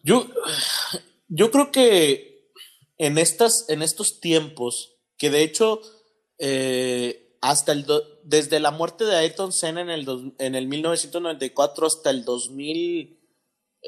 Yo, 0.03 0.27
yo 1.27 1.51
creo 1.51 1.71
que 1.71 2.51
en, 2.97 3.17
estas, 3.17 3.65
en 3.69 3.81
estos 3.81 4.19
tiempos, 4.19 4.95
que 5.17 5.29
de 5.29 5.43
hecho, 5.43 5.81
eh, 6.37 7.35
hasta 7.41 7.71
el 7.71 7.85
do- 7.85 8.03
desde 8.23 8.59
la 8.59 8.71
muerte 8.71 9.05
de 9.05 9.15
Ayrton 9.15 9.51
Senna 9.51 9.81
en 9.81 9.89
el, 9.89 10.05
dos- 10.05 10.23
en 10.39 10.55
el 10.55 10.67
1994 10.67 11.87
hasta 11.87 12.09
el 12.09 12.23
2000, 12.25 13.19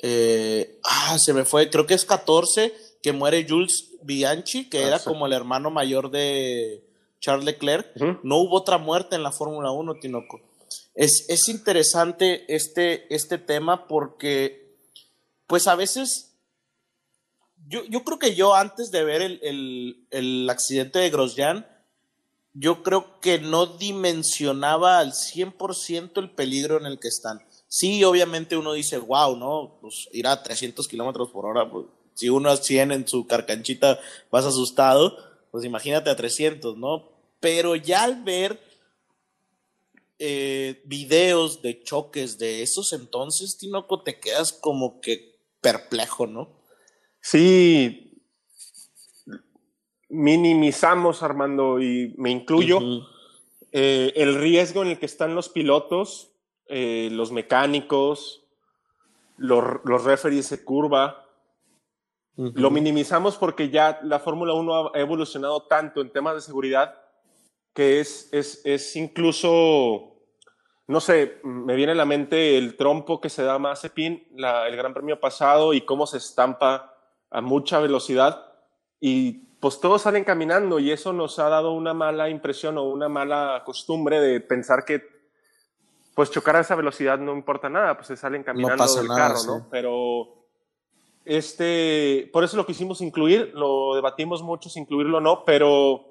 eh, 0.04 0.80
ah, 0.84 1.18
se 1.20 1.34
me 1.34 1.46
fue, 1.46 1.70
creo 1.70 1.86
que 1.86 1.94
es 1.94 2.06
14, 2.06 2.74
que 3.04 3.12
muere 3.12 3.46
Jules 3.48 3.90
Bianchi, 4.04 4.70
que 4.70 4.80
Ah, 4.84 4.88
era 4.88 5.00
sí. 5.00 5.06
como 5.06 5.26
el 5.26 5.34
hermano 5.34 5.70
mayor 5.72 6.12
de 6.12 6.86
Charles 7.20 7.46
Leclerc. 7.46 7.88
No 8.24 8.38
hubo 8.38 8.58
otra 8.58 8.78
muerte 8.78 9.16
en 9.16 9.24
la 9.24 9.32
Fórmula 9.32 9.72
1, 9.72 9.96
Tinoco. 9.96 10.42
Es, 10.96 11.30
es 11.30 11.48
interesante 11.50 12.46
este, 12.54 13.14
este 13.14 13.38
tema 13.38 13.88
porque, 13.88 14.61
pues 15.52 15.68
a 15.68 15.76
veces, 15.76 16.32
yo, 17.68 17.84
yo 17.86 18.06
creo 18.06 18.20
que 18.20 18.36
yo 18.36 18.56
antes 18.56 18.90
de 18.90 19.04
ver 19.04 19.22
el, 19.22 20.08
el- 20.10 20.50
accidente 20.50 21.00
de 21.00 21.10
Grosjean, 21.10 21.68
yo 22.54 22.84
creo 22.84 23.20
que 23.20 23.40
no 23.40 23.66
dimensionaba 23.66 25.00
al 25.00 25.14
100% 25.14 26.22
el 26.22 26.32
peligro 26.32 26.78
en 26.80 26.86
el 26.86 27.00
que 27.00 27.10
están. 27.10 27.42
Sí, 27.68 28.04
obviamente 28.06 28.58
uno 28.58 28.74
dice, 28.74 28.98
wow, 28.98 29.36
¿no? 29.38 29.78
Pues 29.82 30.08
ir 30.14 30.28
a 30.28 30.42
300 30.42 30.88
kilómetros 30.88 31.30
por 31.32 31.46
hora, 31.46 31.70
pues, 31.70 31.88
si 32.16 32.30
uno 32.30 32.50
a 32.50 32.58
100 32.58 32.94
en 32.94 33.08
su 33.08 33.28
carcanchita 33.28 34.00
vas 34.32 34.46
asustado, 34.46 35.18
pues 35.52 35.66
imagínate 35.66 36.10
a 36.10 36.16
300, 36.16 36.78
¿no? 36.78 37.10
Pero 37.42 37.76
ya 37.76 38.04
al 38.04 38.24
ver 38.24 38.60
eh, 40.20 40.82
videos 40.86 41.62
de 41.62 41.82
choques 41.84 42.38
de 42.38 42.62
esos 42.62 42.94
entonces, 42.94 43.58
Tinoco, 43.58 44.04
te 44.04 44.20
quedas 44.20 44.54
como 44.54 45.02
que 45.02 45.31
perplejo, 45.62 46.28
¿no? 46.28 46.60
Sí, 47.22 48.22
minimizamos, 50.10 51.24
Armando, 51.24 51.80
y 51.80 52.14
me 52.18 52.32
incluyo, 52.32 52.80
eh, 53.72 54.12
el 54.16 54.36
riesgo 54.36 54.82
en 54.82 54.90
el 54.90 55.00
que 55.00 55.06
están 55.06 55.36
los 55.36 55.50
pilotos, 55.50 56.34
eh, 56.68 57.10
los 57.12 57.32
mecánicos, 57.32 58.46
los, 59.38 59.64
los 59.86 60.04
referees 60.04 60.50
de 60.50 60.64
curva. 60.64 61.28
Lo 62.36 62.72
minimizamos 62.72 63.38
porque 63.38 63.70
ya 63.70 64.00
la 64.04 64.20
Fórmula 64.20 64.54
1 64.54 64.92
ha 64.94 65.00
evolucionado 65.00 65.64
tanto 65.68 66.02
en 66.02 66.12
temas 66.12 66.34
de 66.36 66.42
seguridad 66.42 66.96
que 67.74 68.00
es, 68.00 68.30
es, 68.32 68.62
es 68.66 68.96
incluso, 68.96 70.11
no 70.92 71.00
sé, 71.00 71.40
me 71.44 71.76
viene 71.76 71.94
a 71.94 71.96
la 71.96 72.06
mente 72.06 72.58
el 72.58 72.76
trompo 72.76 73.22
que 73.22 73.30
se 73.30 73.44
da 73.44 73.56
a 73.56 73.60
Mazepin, 73.60 74.28
la, 74.36 74.68
el 74.68 74.76
Gran 74.76 74.94
Premio 74.94 75.20
pasado 75.20 75.74
y 75.74 75.82
cómo 75.82 76.06
se 76.06 76.18
estampa 76.18 76.98
a 77.30 77.40
mucha 77.40 77.80
velocidad 77.80 78.46
y 79.00 79.46
pues 79.62 79.80
todos 79.80 80.02
salen 80.02 80.26
caminando 80.26 80.80
y 80.80 80.92
eso 80.92 81.14
nos 81.14 81.40
ha 81.40 81.48
dado 81.48 81.72
una 81.72 81.94
mala 81.94 82.30
impresión 82.30 82.78
o 82.78 82.84
una 82.84 83.08
mala 83.08 83.64
costumbre 83.66 84.20
de 84.20 84.42
pensar 84.42 84.84
que 84.84 85.02
pues 86.14 86.30
chocar 86.30 86.58
a 86.58 86.60
esa 86.60 86.76
velocidad 86.76 87.18
no 87.18 87.34
importa 87.34 87.70
nada, 87.70 87.96
pues 87.96 88.08
se 88.08 88.18
salen 88.18 88.44
caminando 88.44 88.84
pasa 88.84 89.00
del 89.00 89.08
nada, 89.08 89.20
carro, 89.28 89.38
sí. 89.38 89.48
¿no? 89.48 89.68
Pero 89.72 90.42
este, 91.24 92.30
por 92.34 92.44
eso 92.44 92.58
lo 92.58 92.66
quisimos 92.66 93.00
incluir, 93.00 93.54
lo 93.56 93.96
debatimos 93.96 94.44
mucho 94.44 94.70
si 94.70 94.80
incluirlo 94.82 95.20
o 95.20 95.22
no, 95.22 95.46
pero 95.46 96.11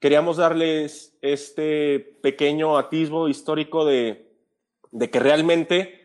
queríamos 0.00 0.38
darles 0.38 1.16
este 1.20 2.00
pequeño 2.22 2.78
atisbo 2.78 3.28
histórico 3.28 3.84
de, 3.84 4.34
de 4.90 5.10
que 5.10 5.20
realmente 5.20 6.00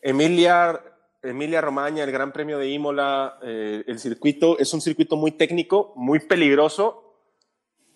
Emilia, 0.00 0.80
Emilia 1.22 1.60
Romagna, 1.60 2.04
el 2.04 2.12
Gran 2.12 2.32
Premio 2.32 2.58
de 2.58 2.68
Imola, 2.68 3.38
eh, 3.42 3.82
el 3.86 3.98
circuito 3.98 4.58
es 4.58 4.72
un 4.74 4.80
circuito 4.80 5.16
muy 5.16 5.32
técnico, 5.32 5.92
muy 5.96 6.20
peligroso. 6.20 7.16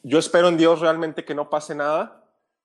Yo 0.02 0.18
espero 0.18 0.48
en 0.48 0.56
Dios 0.56 0.80
realmente 0.80 1.24
que 1.24 1.34
no 1.34 1.50
pase 1.50 1.74
nada, 1.74 2.24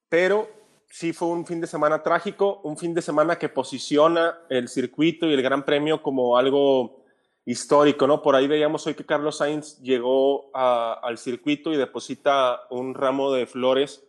pero 0.10 0.48
sí 0.90 1.12
fue 1.12 1.28
un 1.30 1.46
fin 1.46 1.60
de 1.60 1.68
semana 1.68 2.04
trágico, 2.04 2.62
un 2.64 2.78
fin 2.78 2.94
de 2.94 3.02
semana 3.02 3.38
que 3.38 3.50
posiciona 3.50 4.38
el 4.50 4.70
circuito 4.70 5.28
y 5.28 5.34
el 5.34 5.42
Gran 5.42 5.66
Premio 5.66 6.02
como 6.02 6.38
algo 6.38 7.01
histórico, 7.46 8.06
¿no? 8.08 8.22
Por 8.22 8.36
ahí 8.36 8.48
veíamos 8.48 8.86
hoy 8.88 8.94
que 8.94 9.06
Carlos 9.06 9.38
Sainz 9.38 9.80
llegó 9.82 10.50
a- 10.56 10.94
al 11.02 11.18
circuito 11.18 11.72
y 11.72 11.78
deposita 11.78 12.62
un 12.70 12.94
ramo 12.94 13.32
de 13.34 13.48
flores 13.48 14.04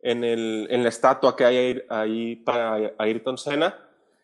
en, 0.00 0.24
el, 0.24 0.66
en 0.70 0.82
la 0.82 0.88
estatua 0.88 1.36
que 1.36 1.44
hay 1.44 1.82
ahí, 1.90 2.36
para 2.36 2.94
Ayrton 2.98 3.36
Senna. 3.36 3.78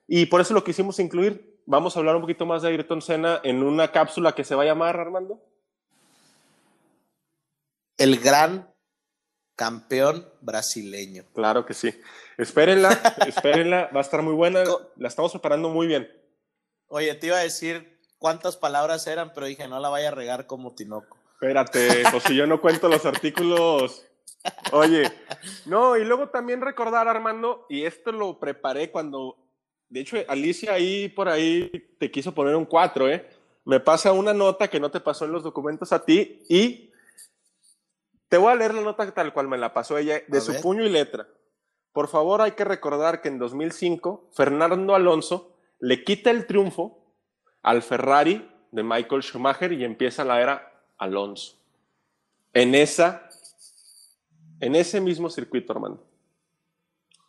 Y 0.07 0.27
por 0.27 0.41
eso 0.41 0.55
lo 0.55 0.65
quisimos 0.65 0.99
incluir. 0.99 1.61
Vamos 1.67 1.97
a 1.97 1.99
hablar 1.99 2.15
un 2.17 2.23
poquito 2.23 2.47
más 2.47 2.63
de 2.63 2.69
Ayrton 2.69 3.03
Senna 3.03 3.41
en 3.43 3.63
una 3.63 3.91
cápsula 3.91 4.33
que 4.33 4.45
se 4.45 4.55
va 4.55 4.63
a 4.63 4.67
llamar, 4.67 4.99
Armando. 4.99 5.41
El 7.97 8.19
gran 8.19 8.69
campeón 9.57 10.29
brasileño. 10.41 11.25
Claro 11.35 11.65
que 11.65 11.75
sí. 11.75 11.95
Espérenla, 12.39 12.91
espérenla, 13.27 13.89
va 13.95 14.01
a 14.01 14.03
estar 14.03 14.23
muy 14.23 14.35
buena. 14.35 14.63
La 14.97 15.09
estamos 15.09 15.33
preparando 15.33 15.69
muy 15.69 15.87
bien. 15.87 16.09
Oye, 16.89 17.15
te 17.15 17.29
iba 17.29 17.37
a 17.37 17.43
decir 17.43 17.94
cuántas 18.25 18.57
palabras 18.57 19.07
eran, 19.07 19.35
pero 19.35 19.45
dije, 19.45 19.69
no 19.69 19.79
la 19.81 19.91
vaya 19.91 20.09
a 20.09 20.11
regar 20.11 20.47
como 20.47 20.75
Tinoco. 20.75 21.19
Espérate, 21.35 22.05
pues 22.11 22.23
si 22.23 22.35
yo 22.35 22.47
no 22.47 22.59
cuento 22.59 22.89
los 22.89 23.05
artículos. 23.05 24.03
Oye, 24.73 25.13
no, 25.67 25.99
y 25.99 26.07
luego 26.07 26.31
también 26.31 26.63
recordar, 26.63 27.07
Armando, 27.07 27.67
y 27.69 27.85
esto 27.85 28.13
lo 28.13 28.41
preparé 28.41 28.91
cuando, 28.91 29.37
de 29.91 30.01
hecho, 30.01 30.17
Alicia 30.27 30.73
ahí 30.73 31.11
por 31.11 31.29
ahí 31.29 31.71
te 32.01 32.11
quiso 32.11 32.35
poner 32.35 32.57
un 32.57 32.65
4, 32.65 33.11
¿eh? 33.11 33.29
Me 33.67 33.79
pasa 33.79 34.13
una 34.13 34.33
nota 34.33 34.69
que 34.69 34.81
no 34.81 34.91
te 34.91 35.01
pasó 35.01 35.27
en 35.27 35.33
los 35.33 35.43
documentos 35.43 35.93
a 35.93 36.03
ti 36.03 36.45
y 36.49 36.95
te 38.31 38.39
voy 38.39 38.53
a 38.53 38.57
leer 38.57 38.73
la 38.73 38.81
nota 38.81 39.13
tal 39.13 39.35
cual 39.35 39.49
me 39.49 39.59
la 39.59 39.75
pasó 39.75 39.99
ella, 39.99 40.23
de 40.29 40.39
A 40.39 40.41
su 40.41 40.53
ver. 40.53 40.63
puño 40.63 40.83
y 40.83 40.89
letra. 40.89 41.29
Por 41.93 42.09
favor, 42.09 42.41
hay 42.41 42.53
que 42.53 42.65
recordar 42.65 43.21
que 43.21 43.29
en 43.29 43.39
2005 43.39 44.31
Fernando 44.33 44.95
Alonso 44.95 45.59
le 45.79 46.05
quita 46.05 46.31
el 46.31 46.47
triunfo 46.47 47.04
al 47.65 47.83
Ferrari 47.83 48.49
de 48.71 48.83
Michael 48.85 49.23
Schumacher 49.23 49.73
y 49.73 49.85
empieza 49.85 50.25
la 50.25 50.41
era 50.41 50.85
Alonso. 50.99 51.57
En 52.53 52.75
esa, 52.77 53.29
en 54.61 54.77
ese 54.77 55.01
mismo 55.01 55.29
circuito, 55.29 55.73
Armando. 55.73 56.07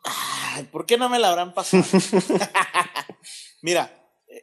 Ay, 0.03 0.65
¿por 0.65 0.85
qué 0.85 0.97
no 0.97 1.09
me 1.09 1.17
la 1.19 1.29
habrán 1.29 1.53
pasado? 1.53 1.83
Mira, 3.61 3.91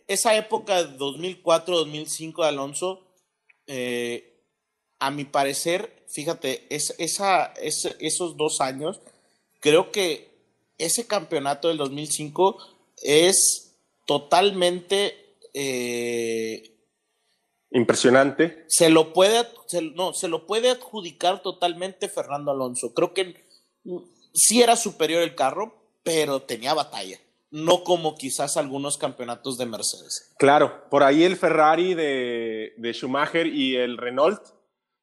esa 0.08 0.34
época 0.36 0.80
2004-2005 0.98 2.42
de 2.42 2.48
Alonso, 2.48 3.06
eh, 3.66 4.40
a 4.98 5.10
mi 5.10 5.24
parecer, 5.24 6.04
fíjate, 6.08 6.66
es, 6.74 6.94
esa, 6.98 7.46
es- 7.60 7.94
esos 8.00 8.36
dos 8.36 8.60
años, 8.60 9.00
creo 9.60 9.90
que 9.92 10.32
ese 10.78 11.06
campeonato 11.06 11.68
del 11.68 11.76
2005 11.76 12.58
es 13.02 13.76
totalmente... 14.06 15.18
eh, 15.54 16.68
Impresionante. 17.70 18.64
se 18.68 18.90
lo 18.90 19.12
puede 19.12 19.46
se- 19.66 19.80
no, 19.82 20.12
se 20.12 20.28
lo 20.28 20.46
puede 20.46 20.70
adjudicar 20.70 21.40
totalmente 21.42 22.08
Fernando 22.08 22.50
Alonso. 22.50 22.92
Creo 22.92 23.14
que 23.14 23.44
sí 24.34 24.62
era 24.62 24.76
superior 24.76 25.22
el 25.22 25.34
carro, 25.34 25.74
pero 26.02 26.42
tenía 26.42 26.74
batalla. 26.74 27.18
No 27.50 27.84
como 27.84 28.14
quizás 28.16 28.56
algunos 28.56 28.96
campeonatos 28.98 29.58
de 29.58 29.66
Mercedes. 29.66 30.32
Claro, 30.38 30.88
por 30.90 31.02
ahí 31.02 31.22
el 31.24 31.36
Ferrari 31.36 31.94
de, 31.94 32.72
de 32.78 32.92
Schumacher 32.94 33.46
y 33.46 33.76
el 33.76 33.98
Renault, 33.98 34.40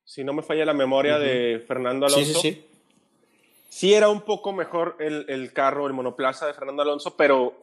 si 0.04 0.24
no 0.24 0.34
me 0.34 0.42
falla 0.44 0.66
la 0.66 0.74
memoria 0.74 1.20
de 1.20 1.64
Fernando 1.68 2.08
Sí, 2.10 2.16
Alonso. 2.16 2.42
sí, 2.42 2.52
sí. 2.52 2.66
sí 3.70 3.94
era 3.94 4.10
un 4.10 4.22
poco 4.22 4.52
mejor 4.52 4.96
el, 5.00 5.26
el 5.30 5.54
carro, 5.54 5.86
el 5.88 5.94
monoplaza 5.94 6.48
de 6.48 6.54
Fernando 6.56 6.82
Alonso, 6.82 7.16
pero 7.16 7.54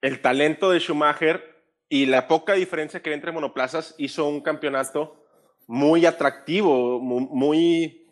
el 0.00 0.20
talento 0.22 0.70
de 0.70 0.80
Schumacher 0.80 1.51
y 1.92 2.06
la 2.06 2.26
poca 2.26 2.54
diferencia 2.54 3.02
que 3.02 3.10
hay 3.10 3.14
entre 3.14 3.32
monoplazas 3.32 3.94
hizo 3.98 4.26
un 4.26 4.40
campeonato 4.40 5.26
muy 5.66 6.06
atractivo, 6.06 6.98
mu- 6.98 7.28
muy, 7.28 8.08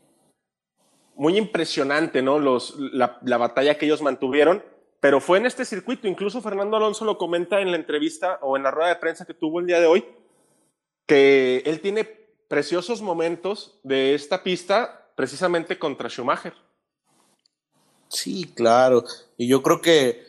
muy 1.15 1.39
impresionante, 1.39 2.21
¿no? 2.21 2.39
Los, 2.39 2.77
la 2.79 3.39
batalla 3.39 3.79
que 3.79 3.87
ellos 3.87 4.03
mantuvieron, 4.03 4.63
pero 5.01 5.19
fue 5.19 5.39
en 5.39 5.47
este 5.47 5.65
circuito, 5.65 6.07
incluso 6.07 6.43
Fernando 6.43 6.77
Alonso 6.77 7.07
lo 7.07 7.17
comenta 7.17 7.63
en 7.63 7.71
la 7.71 7.79
entrevista 7.79 8.39
o 8.43 8.59
en 8.59 8.65
la 8.65 8.71
rueda 8.71 8.91
de 8.91 8.97
prensa 8.97 9.25
que 9.25 9.33
tuvo 9.33 9.61
el 9.61 9.67
día 9.67 9.81
de 9.81 9.87
hoy, 9.87 10.05
que 11.07 11.63
él 11.65 11.81
tiene 11.81 12.05
preciosos 12.49 13.01
momentos 13.01 13.81
de 13.83 14.15
esta 14.15 14.43
pista 14.43 15.11
precisamente 15.17 15.79
contra 15.79 16.11
Schumacher. 16.11 16.53
Sí, 18.09 18.53
claro. 18.55 19.05
Y 19.39 19.49
yo 19.49 19.63
creo 19.63 19.81
que 19.81 20.23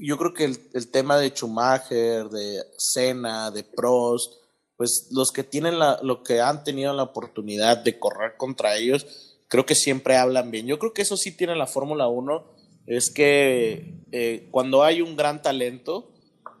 yo 0.00 0.18
creo 0.18 0.34
que 0.34 0.44
el, 0.44 0.90
tema 0.90 1.18
de 1.18 1.30
Schumacher, 1.30 2.28
de 2.28 2.62
Senna, 2.76 3.50
de 3.50 3.64
Prost, 3.64 4.34
pues 4.76 5.08
los 5.10 5.32
que 5.32 5.44
tienen 5.44 5.78
la, 5.78 5.98
lo 6.02 6.22
que 6.22 6.40
han 6.40 6.64
tenido 6.64 6.92
la 6.92 7.04
oportunidad 7.04 7.78
de 7.78 7.98
correr 7.98 8.36
contra 8.36 8.76
ellos, 8.76 9.06
creo 9.48 9.66
que 9.66 9.74
siempre 9.74 10.16
hablan 10.16 10.50
bien. 10.50 10.66
Yo 10.66 10.78
creo 10.78 10.92
que 10.92 11.02
eso 11.02 11.16
sí 11.16 11.32
tiene 11.32 11.54
la 11.56 11.66
Fórmula 11.66 12.08
1, 12.08 12.44
es 12.86 13.10
que 13.10 13.94
eh, 14.12 14.48
cuando 14.50 14.82
hay 14.82 15.00
un 15.00 15.16
gran 15.16 15.42
talento 15.42 16.10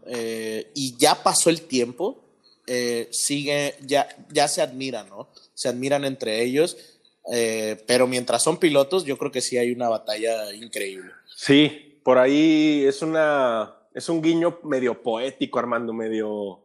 eh, 0.06 0.70
y 0.74 0.96
ya 0.96 1.22
pasó 1.22 1.50
el 1.50 1.62
tiempo, 1.62 2.24
eh, 2.66 3.08
sigue, 3.10 3.74
ya, 3.82 4.08
ya 4.30 4.48
se 4.48 4.62
admiran, 4.62 5.08
¿no? 5.08 5.28
Se 5.54 5.68
admiran 5.68 6.04
entre 6.04 6.42
ellos, 6.42 6.76
pero 7.86 8.06
mientras 8.06 8.42
son 8.42 8.58
pilotos, 8.58 9.06
yo 9.06 9.16
creo 9.16 9.32
que 9.32 9.40
sí 9.40 9.56
hay 9.56 9.72
una 9.72 9.88
batalla 9.88 10.52
increíble. 10.52 11.10
Sí, 11.34 11.93
por 12.04 12.18
ahí 12.18 12.84
es 12.86 13.02
una, 13.02 13.74
es 13.92 14.08
un 14.08 14.22
guiño 14.22 14.60
medio 14.62 15.02
poético, 15.02 15.58
Armando, 15.58 15.92
medio 15.92 16.60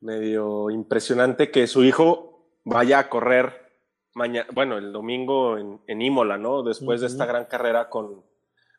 medio 0.00 0.68
impresionante 0.68 1.50
que 1.50 1.66
su 1.66 1.82
hijo 1.82 2.50
vaya 2.62 2.98
a 2.98 3.08
correr 3.08 3.72
mañana, 4.12 4.46
bueno, 4.52 4.76
el 4.76 4.92
domingo 4.92 5.56
en, 5.56 5.80
en 5.86 6.02
Imola, 6.02 6.36
¿no? 6.36 6.62
Después 6.62 7.00
de 7.00 7.06
esta 7.06 7.24
gran 7.24 7.46
carrera 7.46 7.88
con, 7.88 8.22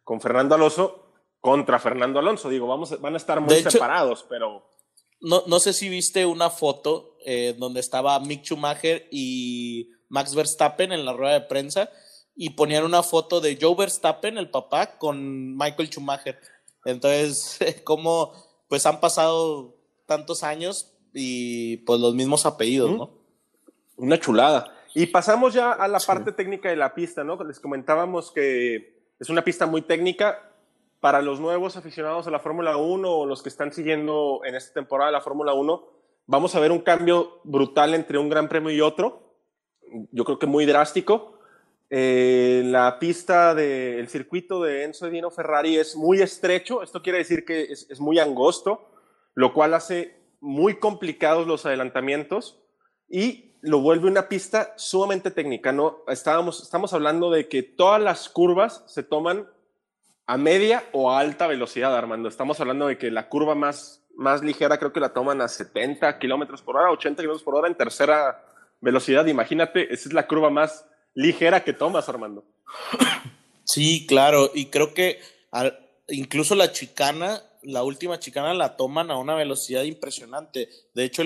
con 0.04 0.22
Fernando 0.22 0.54
Alonso 0.54 1.14
contra 1.40 1.80
Fernando 1.80 2.20
Alonso. 2.20 2.50
Digo, 2.50 2.68
vamos, 2.68 3.00
van 3.02 3.16
a 3.16 3.18
estar 3.18 3.42
muy 3.42 3.56
separados, 3.56 4.26
pero... 4.30 4.70
No, 5.22 5.44
no 5.48 5.60
sé 5.60 5.74
si 5.74 5.90
viste 5.90 6.26
una 6.26 6.50
foto 6.50 7.18
eh, 7.26 7.56
donde 7.58 7.80
estaba 7.80 8.20
Mick 8.20 8.44
Schumacher 8.44 9.08
y 9.12 9.90
Max 10.10 10.36
Verstappen 10.36 10.92
en 10.92 11.06
la 11.06 11.14
rueda 11.14 11.34
de 11.34 11.48
prensa 11.48 11.90
y 12.36 12.52
ponían 12.52 12.84
una 12.84 13.04
foto 13.04 13.42
de 13.42 13.58
Joe 13.60 13.76
Verstappen, 13.76 14.38
el 14.38 14.50
papá, 14.50 14.98
con 14.98 15.56
Michael 15.56 15.90
Schumacher. 15.90 16.40
Entonces, 16.84 17.60
como 17.84 18.34
pues 18.68 18.86
han 18.86 19.00
pasado 19.00 19.76
tantos 20.06 20.44
años, 20.44 20.96
y 21.16 21.78
pues 21.78 22.00
los 22.00 22.14
mismos 22.14 22.46
apellidos, 22.46 22.92
¿no? 22.92 23.10
Una 23.96 24.20
chulada. 24.20 24.72
Y 24.94 25.08
pasamos 25.08 25.54
ya 25.54 25.72
a 25.72 25.88
la 25.88 26.00
parte 26.00 26.34
técnica 26.34 26.70
de 26.70 26.76
la 26.76 26.94
pista, 26.94 27.24
¿no? 27.24 27.42
Les 27.44 27.60
comentábamos 27.60 28.32
que 28.32 29.00
es 29.18 29.30
una 29.30 29.44
pista 29.44 29.66
muy 29.66 29.82
técnica 29.82 30.52
para 31.00 31.22
los 31.22 31.40
nuevos 31.40 31.78
aficionados 31.78 32.28
a 32.28 32.32
la 32.32 32.40
Fórmula 32.40 32.76
1 32.76 33.10
o 33.10 33.26
los 33.26 33.42
que 33.42 33.50
están 33.50 33.72
siguiendo 33.72 34.42
en 34.44 34.56
esta 34.56 34.74
temporada 34.74 35.10
la 35.10 35.22
Fórmula 35.22 35.54
1. 35.54 35.88
Vamos 36.28 36.54
a 36.56 36.60
ver 36.60 36.72
un 36.72 36.80
cambio 36.80 37.40
brutal 37.44 37.94
entre 37.94 38.18
un 38.18 38.28
gran 38.28 38.50
premio 38.50 38.72
y 38.72 38.82
otro. 38.82 39.36
Yo 40.12 40.26
creo 40.26 40.38
que 40.38 40.48
muy 40.48 40.66
drástico. 40.66 41.35
Eh, 41.90 42.64
la 42.66 42.98
pista 43.00 43.54
del 43.54 44.08
circuito 44.08 44.64
de 44.64 44.84
Enzo 44.84 45.08
Edino 45.08 45.30
Ferrari 45.30 45.78
es 45.78 45.96
muy 45.96 46.22
estrecho. 46.22 46.82
Esto 46.82 47.02
quiere 47.02 47.20
decir 47.20 47.46
que 47.46 47.64
es, 47.64 47.90
es 47.90 48.00
muy 48.00 48.20
angosto, 48.20 48.90
lo 49.36 49.54
cual 49.54 49.74
hace 49.74 50.20
muy 50.40 50.80
complicados 50.80 51.48
los 51.48 51.66
adelantamientos 51.66 52.62
y 53.08 53.56
lo 53.62 53.80
vuelve 53.80 54.08
una 54.08 54.28
pista 54.28 54.74
sumamente 54.78 55.32
técnica. 55.32 55.72
¿no? 55.72 56.04
Estábamos, 56.08 56.62
estamos 56.62 56.94
hablando 56.94 57.32
de 57.32 57.48
que 57.48 57.64
todas 57.64 58.02
las 58.02 58.30
curvas 58.30 58.84
se 58.88 59.04
toman 59.04 59.48
a 60.28 60.38
media 60.38 60.84
o 60.92 61.12
a 61.12 61.20
alta 61.20 61.48
velocidad, 61.48 61.96
Armando. 61.96 62.30
Estamos 62.30 62.60
hablando 62.60 62.88
de 62.88 62.98
que 62.98 63.12
la 63.12 63.30
curva 63.30 63.56
más, 63.56 64.04
más 64.16 64.44
ligera 64.44 64.78
creo 64.78 64.94
que 64.94 65.00
la 65.00 65.14
toman 65.14 65.42
a 65.42 65.48
70 65.48 66.18
kilómetros 66.20 66.62
por 66.62 66.78
hora, 66.78 66.92
80 66.92 67.22
kilómetros 67.22 67.44
por 67.44 67.56
hora 67.56 67.68
en 67.68 67.76
tercera 67.76 68.44
velocidad. 68.82 69.26
Imagínate, 69.26 69.94
esa 69.94 70.10
es 70.10 70.14
la 70.14 70.28
curva 70.28 70.50
más 70.50 70.88
ligera 71.16 71.64
que 71.64 71.74
tomas, 71.74 72.08
Armando. 72.08 72.44
Sí, 73.64 74.06
claro, 74.06 74.52
y 74.54 74.68
creo 74.68 74.94
que 74.94 75.20
incluso 76.08 76.54
la 76.54 76.72
chicana 76.72 77.42
la 77.66 77.84
última 77.84 78.20
chicana 78.20 78.54
la 78.54 78.78
toman 78.78 79.12
a 79.12 79.18
una 79.18 79.36
velocidad 79.36 79.84
impresionante. 79.84 80.70
De 80.94 81.04
hecho, 81.04 81.24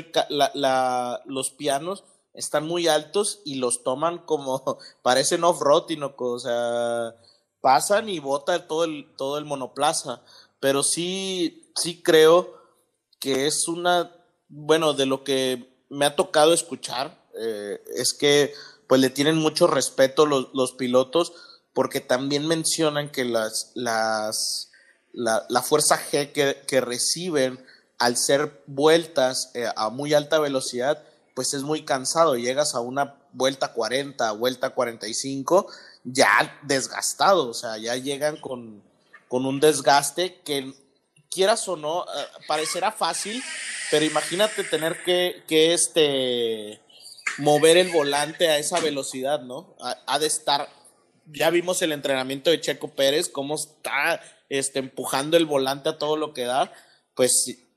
los 1.26 1.52
pianos 1.52 2.04
están 2.34 2.66
muy 2.66 2.88
altos 2.88 3.42
y 3.46 3.56
los 3.56 3.84
toman 3.84 4.20
como 4.20 4.64
parecen 5.02 5.44
off-road, 5.44 5.86
o 6.18 6.40
sea, 6.40 7.16
pasan 7.62 8.10
y 8.10 8.20
bota 8.20 8.68
todo 8.68 8.86
el, 8.86 9.08
todo 9.18 9.38
el 9.38 9.46
monoplaza. 9.46 10.22
Pero 10.60 10.84
sí, 10.84 11.72
sí 11.76 12.02
creo 12.02 12.58
que 13.20 13.48
es 13.48 13.68
una, 13.68 14.12
bueno, 14.48 14.94
de 14.94 15.06
lo 15.06 15.24
que 15.24 15.70
me 15.90 16.06
ha 16.06 16.16
tocado 16.16 16.54
escuchar, 16.54 17.18
eh, 17.38 17.82
es 17.96 18.14
que 18.14 18.54
pues 18.90 19.00
le 19.00 19.12
tienen 19.12 19.38
mucho 19.38 19.68
respeto 19.68 20.26
los, 20.26 20.50
los 20.54 20.74
pilotos 20.74 21.32
porque 21.74 22.02
también 22.02 22.48
mencionan 22.48 23.12
que 23.12 23.24
las, 23.24 23.72
las 23.76 24.70
la, 25.14 25.62
fuerza 25.62 25.98
G 25.98 26.32
que, 26.66 26.82
reciben 26.82 27.64
al 28.00 28.18
ser 28.18 28.64
vueltas 28.66 29.52
eh, 29.54 29.68
a 29.76 29.90
muy 29.90 30.14
alta 30.14 30.40
velocidad, 30.40 31.04
pues 31.36 31.54
es 31.54 31.62
muy 31.62 31.86
cansado. 31.86 32.36
Llegas 32.36 32.74
a 32.74 32.80
una 32.80 33.16
vuelta 33.32 33.74
40, 33.74 34.32
vuelta 34.32 34.72
45, 34.72 35.68
ya 36.04 36.60
desgastado, 36.64 37.50
o 37.50 37.54
sea, 37.54 37.78
ya 37.78 37.96
llegan 37.96 38.38
con, 38.38 38.82
con 39.28 39.46
un 39.46 39.60
desgaste 39.60 40.42
que 40.42 40.74
quieras 41.30 41.68
o 41.68 41.76
no, 41.76 42.06
eh, 42.06 42.28
parecerá 42.48 42.92
fácil, 42.92 43.44
pero 43.92 44.04
imagínate 44.04 44.64
tener 44.64 45.04
que, 45.04 45.44
que 45.48 45.74
este, 45.74 46.82
mover 47.38 47.78
el 47.78 47.90
volante 47.90 48.50
a 48.50 48.58
esa 48.58 48.80
velocidad, 48.80 49.42
¿no? 49.42 49.76
ha 49.80 50.20
de 50.20 50.28
estar, 50.28 50.68
ya 51.26 51.50
vimos 51.50 51.82
el 51.82 51.92
entrenamiento 51.92 52.50
de 52.50 52.60
Checo 52.60 52.90
Pérez, 52.90 53.30
cómo 53.30 53.56
está 53.56 54.22
este, 54.50 54.80
empujando 54.80 55.38
el 55.38 55.46
volante 55.46 55.90
a 55.90 55.98
todo 55.98 56.18
lo 56.18 56.34
que 56.34 56.44
da, 56.44 56.74
pues 57.16 57.70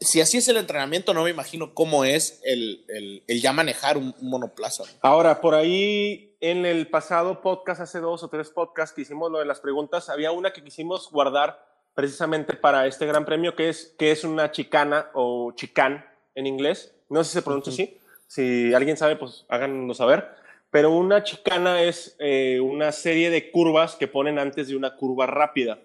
si 0.00 0.20
así 0.20 0.38
es 0.38 0.48
el 0.48 0.56
entrenamiento, 0.56 1.14
no 1.14 1.24
me 1.24 1.30
imagino 1.30 1.74
cómo 1.74 2.04
es 2.04 2.40
el, 2.44 3.22
ya 3.28 3.52
manejar 3.52 3.96
un, 3.96 4.14
monoplaza. 4.20 4.84
Ahora, 5.00 5.40
por 5.40 5.54
ahí 5.54 6.36
en 6.40 6.66
el 6.66 6.88
pasado 6.88 7.40
podcast, 7.40 7.80
hace 7.80 8.00
dos 8.00 8.22
o 8.22 8.28
tres 8.28 8.50
podcasts 8.50 8.94
que 8.94 9.02
hicimos 9.02 9.30
lo 9.30 9.38
de 9.38 9.46
las 9.46 9.60
preguntas, 9.60 10.08
había 10.08 10.32
una 10.32 10.52
que 10.52 10.62
quisimos 10.62 11.10
guardar 11.10 11.64
precisamente 11.94 12.54
para 12.54 12.86
este 12.86 13.06
gran 13.06 13.24
premio, 13.24 13.54
que 13.54 13.68
es, 13.68 13.94
que 13.98 14.10
es 14.10 14.24
una 14.24 14.50
chicana 14.50 15.10
o 15.14 15.52
chicán 15.54 16.04
en 16.34 16.46
inglés. 16.46 16.94
No 17.08 17.22
sé 17.22 17.30
si 17.30 17.34
se 17.34 17.42
pronuncia 17.42 17.72
así. 17.72 17.98
Si 18.34 18.74
alguien 18.74 18.96
sabe, 18.96 19.16
pues 19.16 19.46
háganos 19.48 19.96
saber 19.96 20.28
pero 20.74 20.90
una 20.90 21.22
chicana 21.22 21.82
es 21.82 22.16
eh, 22.18 22.58
una 22.58 22.90
serie 22.90 23.30
de 23.30 23.52
curvas 23.52 23.94
que 23.94 24.08
ponen 24.08 24.40
antes 24.40 24.66
de 24.66 24.74
una 24.74 24.96
curva 24.96 25.24
rápida. 25.24 25.78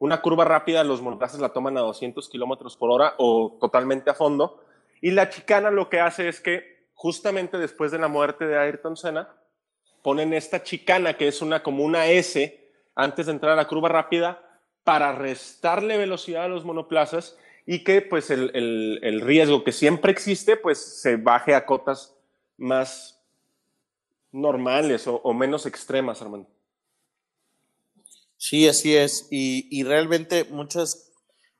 Una 0.00 0.20
curva 0.20 0.44
rápida 0.44 0.82
los 0.82 1.00
monoplazas 1.00 1.38
la 1.38 1.52
toman 1.52 1.78
a 1.78 1.82
200 1.82 2.28
kilómetros 2.28 2.76
por 2.76 2.90
hora 2.90 3.14
o 3.18 3.56
totalmente 3.60 4.10
a 4.10 4.14
fondo. 4.14 4.60
Y 5.00 5.12
la 5.12 5.28
chicana 5.28 5.70
lo 5.70 5.88
que 5.88 6.00
hace 6.00 6.28
es 6.28 6.40
que 6.40 6.88
justamente 6.94 7.56
después 7.56 7.92
de 7.92 8.00
la 8.00 8.08
muerte 8.08 8.48
de 8.48 8.58
Ayrton 8.58 8.96
Senna, 8.96 9.32
ponen 10.02 10.34
esta 10.34 10.64
chicana 10.64 11.16
que 11.16 11.28
es 11.28 11.40
una 11.40 11.62
como 11.62 11.84
una 11.84 12.08
S 12.08 12.68
antes 12.96 13.26
de 13.26 13.32
entrar 13.34 13.52
a 13.52 13.56
la 13.62 13.68
curva 13.68 13.90
rápida 13.90 14.42
para 14.82 15.12
restarle 15.12 15.98
velocidad 15.98 16.46
a 16.46 16.48
los 16.48 16.64
monoplazas 16.64 17.38
y 17.66 17.84
que 17.84 18.02
pues 18.02 18.30
el, 18.30 18.50
el 19.02 19.20
riesgo 19.20 19.64
que 19.64 19.72
siempre 19.72 20.12
existe 20.12 20.56
pues 20.56 20.78
se 20.78 21.16
baje 21.16 21.54
a 21.54 21.66
cotas 21.66 22.14
más 22.56 23.22
normales 24.32 25.04
o, 25.06 25.34
menos 25.34 25.66
extremas, 25.66 26.22
Armando. 26.22 26.48
Sí, 28.38 28.66
así 28.66 28.96
es. 28.96 29.28
Y, 29.30 29.82
realmente 29.84 30.44
muchas... 30.44 31.10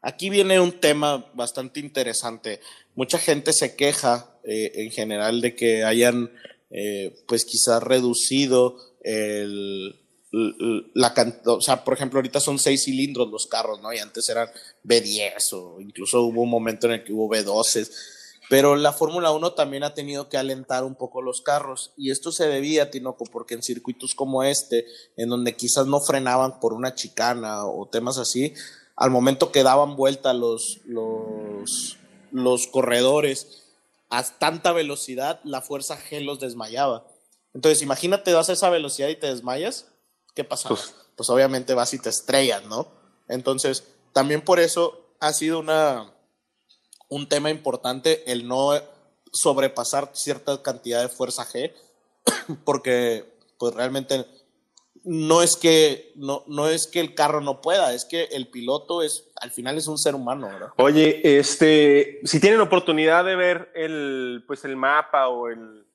Aquí 0.04 0.30
viene 0.30 0.58
un 0.58 0.80
tema 0.80 1.30
bastante 1.34 1.78
interesante. 1.78 2.60
Mucha 2.96 3.18
gente 3.18 3.52
se 3.52 3.76
queja 3.76 4.36
eh, 4.42 4.72
en 4.74 4.90
general 4.90 5.40
de 5.40 5.54
que 5.54 5.84
hayan, 5.84 6.32
eh, 6.70 7.22
pues 7.28 7.44
quizás 7.44 7.80
reducido 7.80 8.78
el, 9.04 10.01
la 10.32 11.14
o 11.46 11.60
sea, 11.60 11.84
por 11.84 11.94
ejemplo, 11.94 12.18
ahorita 12.18 12.40
son 12.40 12.58
seis 12.58 12.84
cilindros 12.84 13.30
los 13.30 13.46
carros, 13.46 13.80
¿no? 13.82 13.92
Y 13.92 13.98
antes 13.98 14.28
eran 14.28 14.48
B10 14.84 15.52
o 15.52 15.80
incluso 15.80 16.22
hubo 16.22 16.42
un 16.42 16.50
momento 16.50 16.86
en 16.86 16.94
el 16.94 17.04
que 17.04 17.12
hubo 17.12 17.28
B12 17.28 17.90
pero 18.52 18.76
la 18.76 18.92
Fórmula 18.92 19.30
1 19.30 19.54
también 19.54 19.82
ha 19.82 19.94
tenido 19.94 20.28
que 20.28 20.36
alentar 20.36 20.84
un 20.84 20.94
poco 20.94 21.22
los 21.22 21.40
carros 21.40 21.92
y 21.96 22.10
esto 22.10 22.32
se 22.32 22.48
debía, 22.48 22.90
Tinoco, 22.90 23.24
porque 23.24 23.54
en 23.54 23.62
circuitos 23.62 24.14
como 24.14 24.42
este, 24.42 24.84
en 25.16 25.30
donde 25.30 25.56
quizás 25.56 25.86
no 25.86 26.00
frenaban 26.00 26.60
por 26.60 26.74
una 26.74 26.94
chicana 26.94 27.64
o 27.64 27.88
temas 27.88 28.18
así, 28.18 28.52
al 28.94 29.10
momento 29.10 29.52
que 29.52 29.62
daban 29.62 29.96
vuelta 29.96 30.34
los, 30.34 30.80
los, 30.84 31.96
los 32.30 32.66
corredores 32.66 33.62
a 34.10 34.22
tanta 34.22 34.72
velocidad, 34.72 35.40
la 35.44 35.62
fuerza 35.62 35.98
G 35.98 36.22
los 36.22 36.38
desmayaba. 36.38 37.06
Entonces, 37.54 37.80
imagínate, 37.80 38.34
vas 38.34 38.50
a 38.50 38.52
esa 38.52 38.68
velocidad 38.68 39.08
y 39.08 39.16
te 39.16 39.28
desmayas, 39.28 39.86
¿qué 40.34 40.44
pasa? 40.44 40.68
Pues, 40.68 40.94
pues 41.16 41.30
obviamente 41.30 41.74
vas 41.74 41.94
y 41.94 41.98
te 41.98 42.08
estrellas, 42.08 42.64
¿no? 42.64 42.88
Entonces, 43.28 43.84
también 44.12 44.42
por 44.42 44.60
eso 44.60 45.14
ha 45.20 45.32
sido 45.32 45.58
una 45.58 46.12
un 47.08 47.28
tema 47.28 47.50
importante 47.50 48.30
el 48.32 48.48
no 48.48 48.72
sobrepasar 49.32 50.10
cierta 50.14 50.62
cantidad 50.62 51.02
de 51.02 51.08
fuerza 51.08 51.44
G, 51.44 51.72
porque 52.64 53.36
pues 53.58 53.74
realmente 53.74 54.24
no 55.04 55.42
es 55.42 55.56
que 55.56 56.12
no, 56.16 56.44
no 56.46 56.68
es 56.68 56.86
que 56.86 57.00
el 57.00 57.14
carro 57.14 57.40
no 57.40 57.60
pueda, 57.60 57.92
es 57.92 58.04
que 58.04 58.24
el 58.24 58.48
piloto 58.48 59.02
es 59.02 59.30
al 59.40 59.50
final 59.50 59.76
es 59.76 59.88
un 59.88 59.98
ser 59.98 60.14
humano, 60.14 60.48
¿verdad? 60.48 60.68
Oye, 60.76 61.20
este, 61.38 62.20
si 62.24 62.40
tienen 62.40 62.60
oportunidad 62.60 63.24
de 63.24 63.36
ver 63.36 63.70
el 63.74 64.44
pues 64.46 64.64
el 64.64 64.76
mapa 64.76 65.28
o 65.28 65.48
el, 65.48 65.86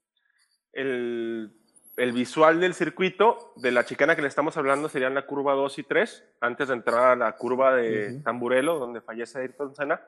el, 0.73 1.56
el 1.97 2.11
visual 2.13 2.59
del 2.59 2.73
circuito 2.73 3.53
de 3.55 3.71
la 3.71 3.83
chicana 3.85 4.15
que 4.15 4.21
le 4.21 4.27
estamos 4.27 4.55
hablando 4.55 4.87
serían 4.87 5.13
la 5.15 5.25
curva 5.25 5.53
2 5.53 5.79
y 5.79 5.83
3, 5.83 6.23
antes 6.41 6.67
de 6.69 6.75
entrar 6.75 7.03
a 7.11 7.15
la 7.15 7.31
curva 7.35 7.75
de 7.75 8.13
Ujú. 8.13 8.23
Tamburelo, 8.23 8.77
donde 8.79 9.01
fallece 9.01 9.39
Ayrton 9.39 9.75
Senna. 9.75 9.99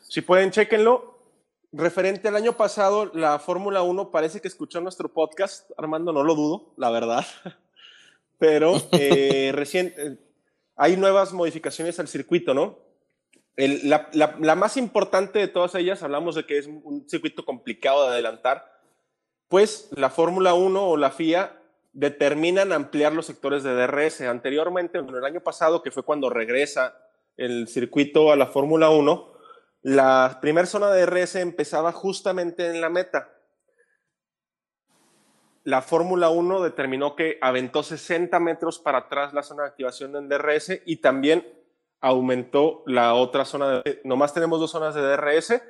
Si 0.00 0.20
pueden, 0.20 0.50
chéquenlo. 0.50 1.12
Referente 1.72 2.28
al 2.28 2.36
año 2.36 2.52
pasado, 2.52 3.10
la 3.14 3.40
Fórmula 3.40 3.82
1 3.82 4.12
parece 4.12 4.40
que 4.40 4.46
escuchó 4.46 4.80
nuestro 4.80 5.08
podcast. 5.08 5.70
Armando, 5.76 6.12
no 6.12 6.22
lo 6.22 6.36
dudo, 6.36 6.72
la 6.76 6.90
verdad. 6.90 7.24
Pero 8.38 8.74
eh, 8.92 9.50
recién, 9.54 9.92
eh, 9.96 10.16
hay 10.76 10.96
nuevas 10.96 11.32
modificaciones 11.32 11.98
al 11.98 12.08
circuito, 12.08 12.54
¿no? 12.54 12.78
El- 13.56 13.88
la, 13.88 14.08
la- 14.12 14.36
la 14.40 14.54
más 14.54 14.76
importante 14.76 15.38
de 15.40 15.48
todas 15.48 15.74
ellas, 15.74 16.02
hablamos 16.04 16.34
de 16.36 16.44
que 16.46 16.58
es 16.58 16.66
un 16.66 17.08
circuito 17.08 17.44
complicado 17.44 18.04
de 18.04 18.12
adelantar, 18.12 18.72
pues 19.54 19.88
la 19.92 20.10
Fórmula 20.10 20.52
1 20.54 20.84
o 20.84 20.96
la 20.96 21.12
FIA 21.12 21.56
determinan 21.92 22.72
ampliar 22.72 23.12
los 23.12 23.26
sectores 23.26 23.62
de 23.62 23.72
DRS. 23.72 24.22
Anteriormente, 24.22 24.98
en 24.98 25.08
el 25.08 25.24
año 25.24 25.42
pasado, 25.42 25.80
que 25.80 25.92
fue 25.92 26.02
cuando 26.02 26.28
regresa 26.28 26.98
el 27.36 27.68
circuito 27.68 28.32
a 28.32 28.36
la 28.36 28.48
Fórmula 28.48 28.90
1, 28.90 29.32
la 29.82 30.38
primera 30.42 30.66
zona 30.66 30.90
de 30.90 31.06
DRS 31.06 31.36
empezaba 31.36 31.92
justamente 31.92 32.66
en 32.66 32.80
la 32.80 32.88
meta. 32.88 33.28
La 35.62 35.82
Fórmula 35.82 36.30
1 36.30 36.60
determinó 36.60 37.14
que 37.14 37.38
aventó 37.40 37.84
60 37.84 38.40
metros 38.40 38.80
para 38.80 38.98
atrás 38.98 39.32
la 39.34 39.44
zona 39.44 39.62
de 39.62 39.68
activación 39.68 40.16
en 40.16 40.28
DRS 40.28 40.80
y 40.84 40.96
también 40.96 41.46
aumentó 42.00 42.82
la 42.86 43.14
otra 43.14 43.44
zona 43.44 43.82
de... 43.84 44.00
Nomás 44.02 44.34
tenemos 44.34 44.58
dos 44.58 44.72
zonas 44.72 44.96
de 44.96 45.02
DRS. 45.02 45.62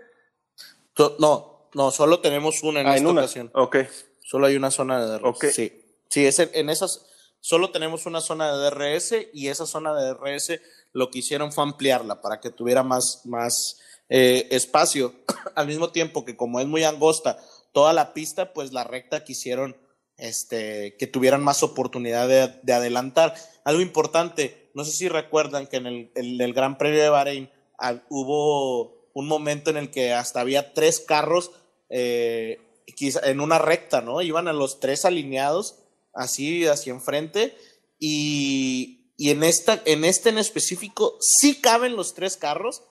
No, 1.18 1.53
no, 1.74 1.90
solo 1.90 2.20
tenemos 2.20 2.62
una 2.62 2.80
en 2.80 2.86
Ah, 2.86 2.90
esta 2.96 3.00
en 3.02 3.06
una. 3.10 3.20
ocasión. 3.22 3.50
Ok. 3.54 3.76
Solo 4.22 4.46
hay 4.46 4.56
una 4.56 4.70
zona 4.70 5.00
de 5.04 5.12
DRS. 5.12 5.24
Ok. 5.24 5.44
Sí, 5.52 5.72
sí 6.08 6.26
es 6.26 6.38
en, 6.38 6.50
en 6.54 6.70
esas 6.70 7.06
solo 7.40 7.70
tenemos 7.70 8.06
una 8.06 8.20
zona 8.22 8.56
de 8.56 8.70
DRS 8.70 9.14
y 9.34 9.48
esa 9.48 9.66
zona 9.66 9.94
de 9.94 10.08
DRS 10.14 10.60
lo 10.92 11.10
que 11.10 11.18
hicieron 11.18 11.52
fue 11.52 11.64
ampliarla 11.64 12.22
para 12.22 12.40
que 12.40 12.50
tuviera 12.50 12.82
más, 12.82 13.20
más 13.26 13.80
eh, 14.08 14.48
espacio. 14.50 15.14
Al 15.54 15.66
mismo 15.66 15.90
tiempo 15.90 16.24
que 16.24 16.36
como 16.36 16.60
es 16.60 16.66
muy 16.66 16.84
angosta 16.84 17.38
toda 17.72 17.92
la 17.92 18.14
pista, 18.14 18.52
pues 18.54 18.72
la 18.72 18.84
recta 18.84 19.24
quisieron 19.24 19.76
este, 20.16 20.96
que 20.96 21.06
tuvieran 21.06 21.42
más 21.42 21.62
oportunidad 21.62 22.28
de, 22.28 22.54
de 22.62 22.72
adelantar. 22.72 23.34
Algo 23.64 23.80
importante, 23.82 24.70
no 24.74 24.84
sé 24.84 24.92
si 24.92 25.08
recuerdan 25.08 25.66
que 25.66 25.76
en 25.78 25.86
el, 25.86 26.10
el 26.14 26.54
Gran 26.54 26.78
Premio 26.78 27.02
de 27.02 27.08
Bahrein 27.08 27.50
ah, 27.78 28.00
hubo 28.08 29.10
un 29.12 29.26
momento 29.26 29.70
en 29.70 29.76
el 29.76 29.90
que 29.90 30.12
hasta 30.12 30.40
había 30.40 30.72
tres 30.72 31.00
carros 31.00 31.50
eh, 31.96 32.58
quizá 32.96 33.20
en 33.30 33.40
una 33.40 33.60
recta, 33.60 34.00
¿no? 34.00 34.20
Iban 34.20 34.48
a 34.48 34.52
los 34.52 34.80
tres 34.80 35.04
alineados, 35.04 35.78
así 36.12 36.66
hacia 36.66 36.92
enfrente, 36.92 37.56
y, 38.00 39.12
y 39.16 39.30
en, 39.30 39.44
esta, 39.44 39.80
en 39.84 40.04
este 40.04 40.30
en 40.30 40.38
específico 40.38 41.16
sí 41.20 41.60
caben 41.60 41.94
los 41.94 42.14
tres 42.14 42.36
carros, 42.36 42.82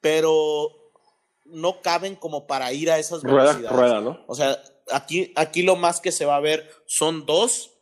pero 0.00 0.68
no 1.44 1.82
caben 1.82 2.14
como 2.14 2.46
para 2.46 2.72
ir 2.72 2.92
a 2.92 2.98
esas 3.00 3.22
Rueda, 3.24 3.54
velocidades. 3.54 3.76
rueda, 3.76 4.00
¿no? 4.00 4.24
O 4.28 4.36
sea, 4.36 4.56
aquí, 4.92 5.32
aquí 5.34 5.62
lo 5.62 5.74
más 5.74 6.00
que 6.00 6.12
se 6.12 6.24
va 6.24 6.36
a 6.36 6.40
ver 6.40 6.70
son 6.86 7.26
dos 7.26 7.72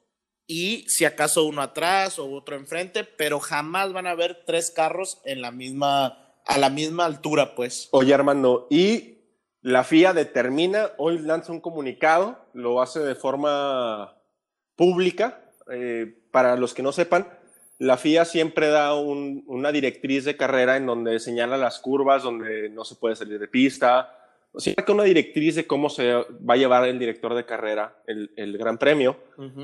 y 0.47 0.87
si 0.89 1.05
acaso 1.05 1.45
uno 1.45 1.61
atrás 1.61 2.19
o 2.19 2.31
otro 2.33 2.57
enfrente, 2.57 3.05
pero 3.05 3.41
jamás 3.41 3.93
van 3.93 4.07
a 4.07 4.15
ver 4.15 4.43
tres 4.47 4.71
carros 4.71 5.21
en 5.25 5.43
la 5.43 5.51
misma, 5.51 6.35
a 6.47 6.57
la 6.59 6.71
misma 6.71 7.05
altura, 7.05 7.55
pues. 7.55 7.89
Oye, 7.93 8.15
Armando, 8.15 8.67
y 8.71 9.12
la 9.63 9.85
FIA 9.85 10.13
determina, 10.13 10.91
hoy 10.99 11.19
lanza 11.19 11.53
un 11.53 11.61
comunicado, 11.61 12.37
lo 12.53 12.83
hace 12.83 13.01
de 13.01 13.15
forma 13.15 14.15
pública. 14.77 15.39
eh, 15.71 16.19
para 16.33 16.57
los 16.57 16.75
que 16.75 16.83
no 16.83 16.91
sepan, 16.91 17.29
la 17.79 17.97
FIA 17.97 18.25
siempre 18.25 18.67
da 18.69 18.95
un- 18.97 19.45
una 19.47 19.71
directriz 19.71 20.25
de 20.25 20.37
carrera 20.37 20.77
en 20.77 20.87
donde 20.87 21.21
señala 21.21 21.57
las 21.57 21.79
curvas, 21.79 22.25
donde 22.25 22.69
no 22.69 22.85
se 22.85 22.97
puede 22.97 23.15
salir 23.15 23.39
de 23.39 23.47
pista. 23.47 24.13
O 24.51 24.59
sea, 24.61 24.75
que 24.75 24.93
una 24.93 25.05
directriz 25.05 25.55
de 25.55 25.67
cómo 25.67 25.89
se 25.89 26.13
va 26.15 26.55
a 26.55 26.57
llevar 26.57 26.87
el 26.89 26.99
director 26.99 27.35
de 27.35 27.47
carrera 27.47 27.97
el, 28.09 28.33
el 28.37 28.59
Gran 28.59 28.77
Premio. 28.77 29.17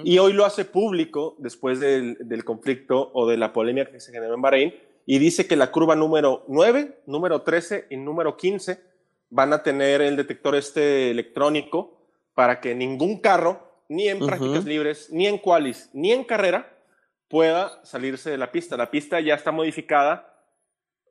Y 0.05 0.19
hoy 0.19 0.33
lo 0.33 0.45
hace 0.45 0.65
público 0.65 1.35
después 1.39 1.81
del, 1.81 2.17
del 2.21 2.45
conflicto 2.45 3.11
o 3.13 3.29
de 3.29 3.37
la 3.37 3.53
polémica 3.53 3.91
que 3.91 4.01
se 4.01 4.13
generó 4.13 4.35
en 4.35 4.41
Bahrein 4.43 4.75
y 5.05 5.19
dice 5.19 5.47
que 5.49 5.57
la 5.57 5.73
curva 5.73 5.97
número 5.97 6.45
9, 6.47 7.01
número 7.07 7.43
13 7.43 7.87
y 7.91 7.97
número 7.97 8.37
15 8.37 8.81
van 9.31 9.53
a 9.53 9.63
tener 9.63 10.01
el 10.01 10.17
detector 10.17 10.55
este 10.55 11.11
electrónico 11.11 11.99
para 12.35 12.61
que 12.61 12.75
ningún 12.75 13.21
carro, 13.21 13.83
ni 13.89 14.09
en 14.09 14.25
prácticas 14.25 14.65
libres, 14.65 15.09
ni 15.11 15.27
en 15.27 15.39
qualis, 15.39 15.91
ni 15.93 16.13
en 16.13 16.25
carrera, 16.25 16.77
pueda 17.29 17.85
salirse 17.85 18.31
de 18.31 18.39
la 18.39 18.53
pista. 18.53 18.77
La 18.77 18.91
pista 18.91 19.21
ya 19.21 19.35
está 19.35 19.51
modificada 19.51 20.35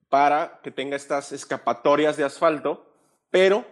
para 0.10 0.60
que 0.64 0.72
tenga 0.72 0.96
estas 0.96 1.32
escapatorias 1.32 2.18
de 2.18 2.24
asfalto, 2.24 2.86
pero 3.30 3.66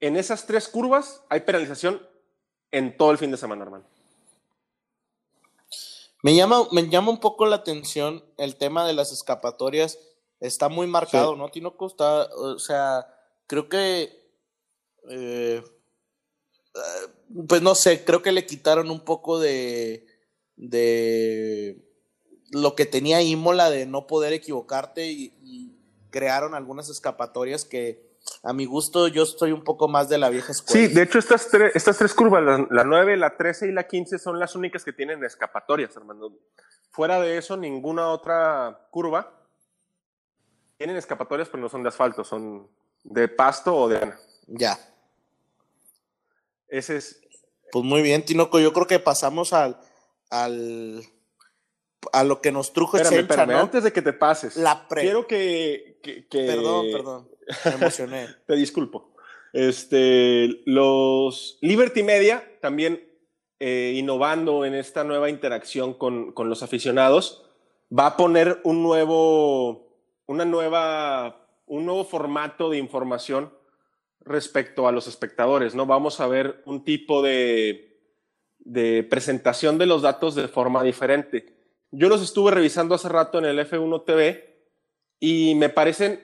en 0.00 0.16
esas 0.16 0.46
tres 0.46 0.68
curvas 0.68 1.22
hay 1.28 1.40
penalización 1.40 2.02
en 2.70 2.96
todo 2.96 3.12
el 3.12 3.18
fin 3.18 3.30
de 3.30 3.36
semana, 3.36 3.62
hermano. 3.64 3.84
Me 6.22 6.34
llama, 6.34 6.64
me 6.72 6.88
llama 6.88 7.10
un 7.10 7.20
poco 7.20 7.46
la 7.46 7.56
atención 7.56 8.24
el 8.36 8.56
tema 8.56 8.86
de 8.86 8.94
las 8.94 9.12
escapatorias. 9.12 9.98
Está 10.40 10.68
muy 10.68 10.86
marcado, 10.86 11.34
Sí. 11.34 11.38
¿no? 11.38 11.48
Tinoco 11.50 11.86
está, 11.86 12.24
o 12.34 12.58
sea, 12.58 13.06
creo 13.46 13.68
que, 13.68 14.02
eh, 15.08 15.62
eh, 16.74 17.08
pues 17.48 17.62
no 17.62 17.74
sé, 17.74 18.04
creo 18.04 18.22
que 18.22 18.32
le 18.32 18.46
quitaron 18.46 18.90
un 18.90 19.00
poco 19.00 19.38
de, 19.38 20.06
de 20.56 21.82
lo 22.50 22.74
que 22.74 22.86
tenía 22.86 23.22
Imola 23.22 23.70
de 23.70 23.86
no 23.86 24.06
poder 24.06 24.32
equivocarte 24.32 25.06
y, 25.10 25.72
crearon 26.08 26.54
algunas 26.54 26.88
escapatorias 26.88 27.66
que 27.66 28.16
a 28.42 28.54
mi 28.54 28.64
gusto 28.64 29.06
yo 29.06 29.24
estoy 29.24 29.52
un 29.52 29.62
poco 29.62 29.86
más 29.86 30.08
de 30.08 30.16
la 30.16 30.30
vieja 30.30 30.50
escuela. 30.50 30.88
Sí, 30.88 30.94
de 30.94 31.02
hecho 31.02 31.18
estas, 31.18 31.52
tre- 31.52 31.72
estas 31.74 31.98
tres 31.98 32.14
curvas, 32.14 32.42
la, 32.42 32.66
la 32.70 32.84
9, 32.84 33.18
la 33.18 33.36
13 33.36 33.68
y 33.68 33.72
la 33.72 33.86
15 33.86 34.18
son 34.18 34.38
las 34.38 34.54
únicas 34.54 34.82
que 34.82 34.94
tienen 34.94 35.22
escapatorias, 35.24 35.94
hermano. 35.94 36.32
Fuera 36.90 37.20
de 37.20 37.36
eso, 37.36 37.58
ninguna 37.58 38.08
otra 38.08 38.88
curva 38.90 39.36
tienen 40.78 40.96
escapatorias, 40.96 41.48
pero 41.48 41.62
no 41.62 41.68
son 41.68 41.82
de 41.82 41.88
asfalto, 41.90 42.24
son 42.24 42.68
de 43.08 43.28
pasto 43.28 43.74
o 43.74 43.88
de 43.88 43.96
arena. 43.98 44.18
Ya. 44.46 44.78
Ese 46.68 46.96
es, 46.96 47.20
Pues 47.72 47.84
muy 47.84 48.02
bien, 48.02 48.24
Tinoco. 48.24 48.58
Yo 48.60 48.72
creo 48.72 48.86
que 48.86 48.98
pasamos 48.98 49.52
al, 49.52 49.78
al 50.30 51.02
a 52.12 52.22
lo 52.24 52.40
que 52.40 52.52
nos 52.52 52.72
trujo 52.72 52.96
espérame, 52.96 53.20
Chencha, 53.20 53.32
espérame, 53.34 53.52
¿no? 53.56 53.62
antes 53.64 53.82
de 53.82 53.92
que 53.92 54.02
te 54.02 54.12
pases. 54.12 54.56
La 54.56 54.86
pre. 54.88 55.02
Quiero 55.02 55.26
que, 55.26 55.98
que- 56.02 56.26
que- 56.28 56.46
Perdón, 56.46 56.86
perdón. 56.92 57.28
Me 57.64 57.70
emocioné. 57.72 58.26
Te 58.46 58.54
disculpo. 58.54 59.14
Este, 59.52 60.62
los 60.66 61.58
Liberty 61.62 62.02
Media 62.02 62.44
también 62.60 63.08
eh, 63.58 63.94
innovando 63.96 64.64
en 64.64 64.74
esta 64.74 65.02
nueva 65.04 65.30
interacción 65.30 65.94
con, 65.94 66.32
con 66.32 66.48
los 66.50 66.62
aficionados, 66.62 67.44
va 67.96 68.06
a 68.06 68.16
poner 68.16 68.60
un 68.64 68.82
nuevo, 68.82 69.96
una 70.26 70.44
nueva, 70.44 71.45
un 71.66 71.84
nuevo 71.84 72.04
formato 72.04 72.70
de 72.70 72.78
información 72.78 73.52
respecto 74.20 74.88
a 74.88 74.92
los 74.92 75.06
espectadores, 75.06 75.74
¿no? 75.74 75.86
Vamos 75.86 76.20
a 76.20 76.26
ver 76.26 76.62
un 76.64 76.84
tipo 76.84 77.22
de, 77.22 78.00
de 78.58 79.04
presentación 79.04 79.78
de 79.78 79.86
los 79.86 80.02
datos 80.02 80.34
de 80.34 80.48
forma 80.48 80.82
diferente. 80.82 81.56
Yo 81.90 82.08
los 82.08 82.22
estuve 82.22 82.50
revisando 82.50 82.94
hace 82.94 83.08
rato 83.08 83.38
en 83.38 83.44
el 83.44 83.58
F1 83.58 84.04
TV 84.04 84.56
y 85.20 85.54
me 85.54 85.68
parecen 85.68 86.20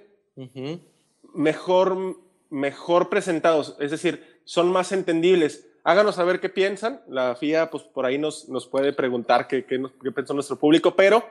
mejor, 1.35 2.17
mejor 2.51 3.09
presentados, 3.09 3.77
es 3.79 3.91
decir, 3.91 4.41
son 4.45 4.71
más 4.73 4.93
entendibles. 4.93 5.69
Háganos 5.85 6.17
saber 6.17 6.41
qué 6.41 6.49
piensan. 6.49 7.03
La 7.09 7.35
FIA, 7.35 7.71
pues 7.71 7.83
por 7.85 8.07
ahí 8.07 8.19
nos, 8.19 8.49
nos 8.49 8.67
puede 8.67 8.93
preguntar 8.93 9.49
qué, 9.49 9.65
qué, 9.65 9.83
qué 10.03 10.13
pensó 10.13 10.35
nuestro 10.35 10.57
público, 10.57 10.95
pero 10.95 11.25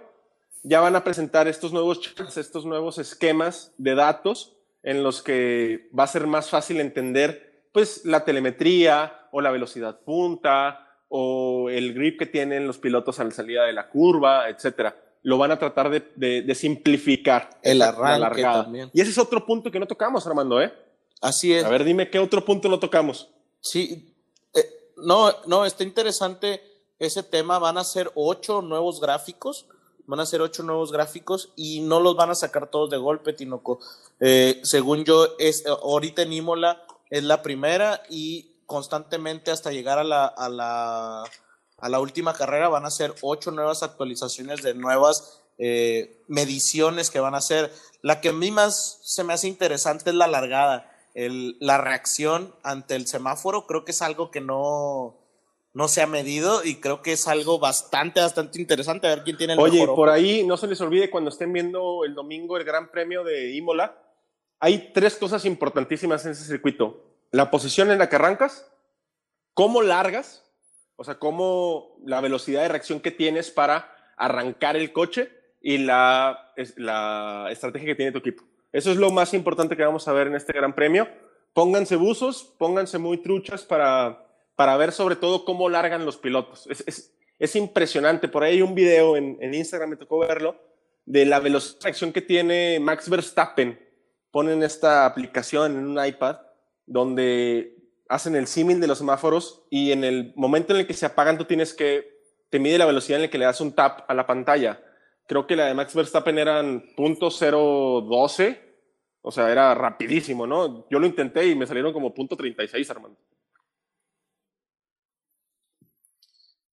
ya 0.64 0.80
van 0.82 0.96
a 0.96 1.04
presentar 1.04 1.48
estos 1.48 1.72
nuevos 1.74 2.02
charts, 2.02 2.38
estos 2.38 2.66
nuevos 2.66 2.98
esquemas 2.98 3.72
de 3.78 3.96
datos 3.96 4.56
en 4.84 5.04
los 5.04 5.22
que 5.22 5.90
va 5.98 6.04
a 6.04 6.08
ser 6.08 6.28
más 6.28 6.50
fácil 6.50 6.80
entender 6.80 7.66
pues 7.72 8.04
la 8.06 8.26
telemetría 8.26 9.28
o 9.32 9.42
la 9.42 9.52
velocidad 9.52 10.00
punta 10.02 10.88
o 11.08 11.70
el 11.70 11.94
grip 11.94 12.20
que 12.20 12.26
tienen 12.26 12.68
los 12.68 12.78
pilotos 12.78 13.20
a 13.20 13.24
la 13.24 13.32
salida 13.32 13.66
de 13.66 13.74
la 13.74 13.90
curva, 13.90 14.50
etcétera. 14.50 14.96
Lo 15.24 15.38
van 15.38 15.52
a 15.52 15.60
tratar 15.60 15.90
de, 15.90 16.12
de- 16.16 16.42
de 16.42 16.56
simplificar 16.56 17.50
El 17.62 17.82
arranque 17.82 18.42
también. 18.42 18.90
Y 18.94 19.02
ese 19.02 19.12
es 19.12 19.18
otro 19.18 19.46
punto 19.46 19.70
que 19.72 19.80
no 19.80 19.86
tocamos, 19.88 20.26
Armando, 20.26 20.62
¿eh? 20.62 20.74
Así 21.22 21.54
es. 21.54 21.64
A 21.64 21.70
ver, 21.70 21.84
dime 21.84 22.10
qué 22.10 22.18
otro 22.18 22.44
punto 22.44 22.68
lo 22.70 22.80
tocamos. 22.80 23.30
Sí, 23.60 24.16
eh, 24.54 24.66
no, 24.98 25.32
no, 25.46 25.66
está 25.66 25.84
interesante 25.84 26.62
ese 26.98 27.22
tema. 27.24 27.60
Van 27.60 27.78
a 27.78 27.84
ser 27.84 28.10
ocho 28.16 28.62
nuevos 28.64 29.00
gráficos. 29.00 29.68
Van 30.08 30.20
a 30.20 30.26
ser 30.26 30.42
ocho 30.42 30.64
nuevos 30.64 30.92
gráficos 30.92 31.54
y 31.56 31.82
no 31.82 32.00
los 32.00 32.16
van 32.16 32.30
a 32.30 32.36
sacar 32.36 32.70
todos 32.70 32.90
de 32.90 32.98
golpe, 32.98 33.34
Tinoco. 33.34 33.80
Eh, 34.20 34.60
según 34.64 35.04
yo, 35.06 35.36
es, 35.40 35.66
ahorita 35.66 36.22
en 36.24 36.34
Imola 36.34 36.84
es 37.10 37.24
la 37.24 37.42
primera 37.42 38.04
y 38.10 38.52
constantemente 38.66 39.52
hasta 39.52 39.72
llegar 39.72 40.00
a 40.00 40.04
la, 40.04 40.26
a 40.26 40.50
la, 40.50 41.24
a 41.78 41.90
la 41.90 42.00
última 42.00 42.34
carrera 42.34 42.70
van 42.70 42.86
a 42.86 42.92
ser 42.92 43.14
ocho 43.22 43.52
nuevas 43.52 43.84
actualizaciones 43.84 44.62
de 44.62 44.74
nuevas 44.74 45.42
eh, 45.58 46.24
mediciones 46.28 47.10
que 47.10 47.20
van 47.20 47.36
a 47.36 47.40
hacer. 47.40 47.72
La 48.02 48.22
que 48.22 48.30
a 48.30 48.34
mí 48.34 48.50
más 48.50 49.00
se 49.04 49.24
me 49.24 49.34
hace 49.34 49.48
interesante 49.48 50.10
es 50.10 50.16
la 50.16 50.28
largada. 50.28 50.88
La 51.14 51.78
reacción 51.78 52.56
ante 52.64 52.96
el 52.96 53.06
semáforo 53.06 53.68
creo 53.68 53.84
que 53.84 53.92
es 53.92 54.02
algo 54.02 54.32
que 54.32 54.40
no, 54.40 55.21
no 55.74 55.88
se 55.88 56.02
ha 56.02 56.08
medido 56.08 56.64
y 56.66 56.76
creo 56.82 57.02
que 57.02 57.14
es 57.14 57.28
algo 57.28 57.60
bastante, 57.60 58.20
bastante 58.20 58.60
interesante. 58.60 59.08
A 59.08 59.16
ver 59.16 59.24
quién 59.24 59.38
tiene 59.38 59.54
el 59.54 59.60
Oye, 59.60 59.80
mejor 59.82 59.96
por 59.96 60.10
ahí 60.10 60.46
no 60.46 60.58
se 60.58 60.68
les 60.68 60.82
olvide 60.82 61.10
cuando 61.10 61.30
estén 61.30 61.54
viendo 61.54 62.04
el 62.06 62.14
domingo 62.14 62.58
el 62.58 62.64
Gran 62.66 62.92
Premio 62.92 63.24
de 63.24 63.52
Imola, 63.56 63.98
hay 64.60 64.92
tres 64.94 65.16
cosas 65.16 65.46
importantísimas 65.46 66.26
en 66.26 66.34
ese 66.34 66.44
circuito. 66.46 67.04
La 67.32 67.50
posición 67.50 67.90
en 67.92 67.98
la 68.00 68.10
que 68.10 68.18
arrancas, 68.18 68.70
cómo 69.54 69.82
largas, 69.82 70.44
o 70.98 71.04
sea, 71.04 71.18
cómo 71.20 71.96
la 72.06 72.22
velocidad 72.22 72.62
de 72.62 72.68
reacción 72.68 73.00
que 73.00 73.12
tienes 73.12 73.50
para 73.50 73.96
arrancar 74.18 74.76
el 74.76 74.92
coche 74.92 75.32
y 75.62 75.78
la, 75.80 76.52
es- 76.58 76.78
la 76.78 77.48
estrategia 77.50 77.88
que 77.88 77.96
tiene 77.96 78.12
tu 78.12 78.20
equipo. 78.20 78.44
Eso 78.72 78.92
es 78.92 78.98
lo 78.98 79.10
más 79.10 79.34
importante 79.34 79.76
que 79.78 79.84
vamos 79.84 80.08
a 80.08 80.14
ver 80.14 80.28
en 80.28 80.36
este 80.36 80.54
Gran 80.54 80.76
Premio. 80.76 81.08
Pónganse 81.54 81.96
buzos, 81.96 82.44
pónganse 82.60 82.98
muy 82.98 83.18
truchas 83.22 83.64
para, 83.64 84.26
para 84.56 84.78
ver 84.78 84.92
sobre 84.92 85.16
todo 85.16 85.46
cómo 85.46 85.70
largan 85.70 86.06
los 86.06 86.18
pilotos. 86.18 86.68
Es, 86.68 86.84
es- 86.88 87.14
es 87.42 87.56
impresionante. 87.56 88.28
Por 88.28 88.44
ahí 88.44 88.54
hay 88.58 88.62
un 88.62 88.76
video 88.76 89.18
en, 89.18 89.36
Instagram, 89.52 89.90
me 89.90 89.96
tocó 89.96 90.20
verlo, 90.20 90.62
de 91.06 91.26
la 91.26 91.40
velocidad 91.40 92.14
que 92.14 92.22
tiene 92.22 92.80
Max 92.80 93.10
Verstappen. 93.10 93.80
Ponen 94.30 94.62
esta 94.62 95.08
aplicación 95.08 95.76
en 95.76 95.88
un 95.88 96.06
iPad 96.06 96.38
donde 96.86 97.76
hacen 98.08 98.36
el 98.36 98.46
símil 98.46 98.80
de 98.80 98.86
los 98.86 99.00
semáforos 99.00 99.66
y 99.72 99.92
en 99.92 100.04
el 100.04 100.34
momento 100.36 100.74
en 100.74 100.82
el 100.82 100.88
que 100.88 100.94
se 100.94 101.08
apagan 101.08 101.40
tú 101.40 101.46
tienes 101.46 101.74
que, 101.74 102.22
te 102.52 102.60
mide 102.60 102.78
la 102.78 102.86
velocidad 102.86 103.18
en 103.18 103.24
la 103.24 103.32
que 103.32 103.40
le 103.40 103.46
das 103.46 103.60
un 103.60 103.74
tap 103.74 104.02
a 104.08 104.14
la 104.14 104.28
pantalla. 104.28 104.80
Creo 105.28 105.48
que 105.48 105.56
la 105.56 105.66
de 105.66 105.74
Max 105.74 105.96
Verstappen 105.96 106.38
eran 106.38 106.84
.012, 106.96 108.60
o 109.24 109.32
sea, 109.32 109.52
era 109.52 109.74
rapidísimo, 109.74 110.46
¿no? 110.46 110.88
Yo 110.92 111.00
lo 111.00 111.08
intenté 111.08 111.48
y 111.48 111.56
me 111.56 111.66
salieron 111.66 111.92
como 111.92 112.14
.36, 112.14 112.88
Armando. 112.92 113.18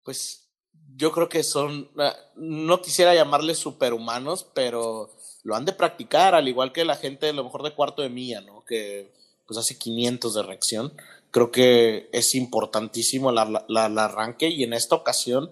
Pues 0.06 0.48
yo 0.96 1.12
creo 1.12 1.28
que 1.28 1.44
son, 1.44 1.90
ah, 1.98 2.16
no 2.36 2.82
quisiera 2.82 3.14
llamarles 3.14 3.58
superhumanos, 3.58 4.46
pero 4.54 5.12
lo 5.44 5.56
han 5.56 5.66
de 5.66 5.74
practicar, 5.74 6.36
al 6.36 6.48
igual 6.48 6.72
que 6.72 6.86
la 6.86 6.96
gente 6.96 7.30
a 7.30 7.34
lo 7.34 7.44
mejor 7.44 7.64
de 7.64 7.74
cuarto 7.74 8.02
de 8.02 8.10
milla, 8.10 8.42
¿no? 8.42 8.64
Que 8.64 9.12
pues 9.46 9.60
hace 9.60 9.78
500 9.78 10.34
de 10.34 10.44
reacción. 10.44 10.94
Creo 11.32 11.52
que 11.52 12.10
es 12.14 12.34
importantísimo 12.36 13.30
el 13.30 13.98
arranque 13.98 14.48
y 14.48 14.64
en 14.64 14.74
esta 14.74 14.96
ocasión, 14.96 15.52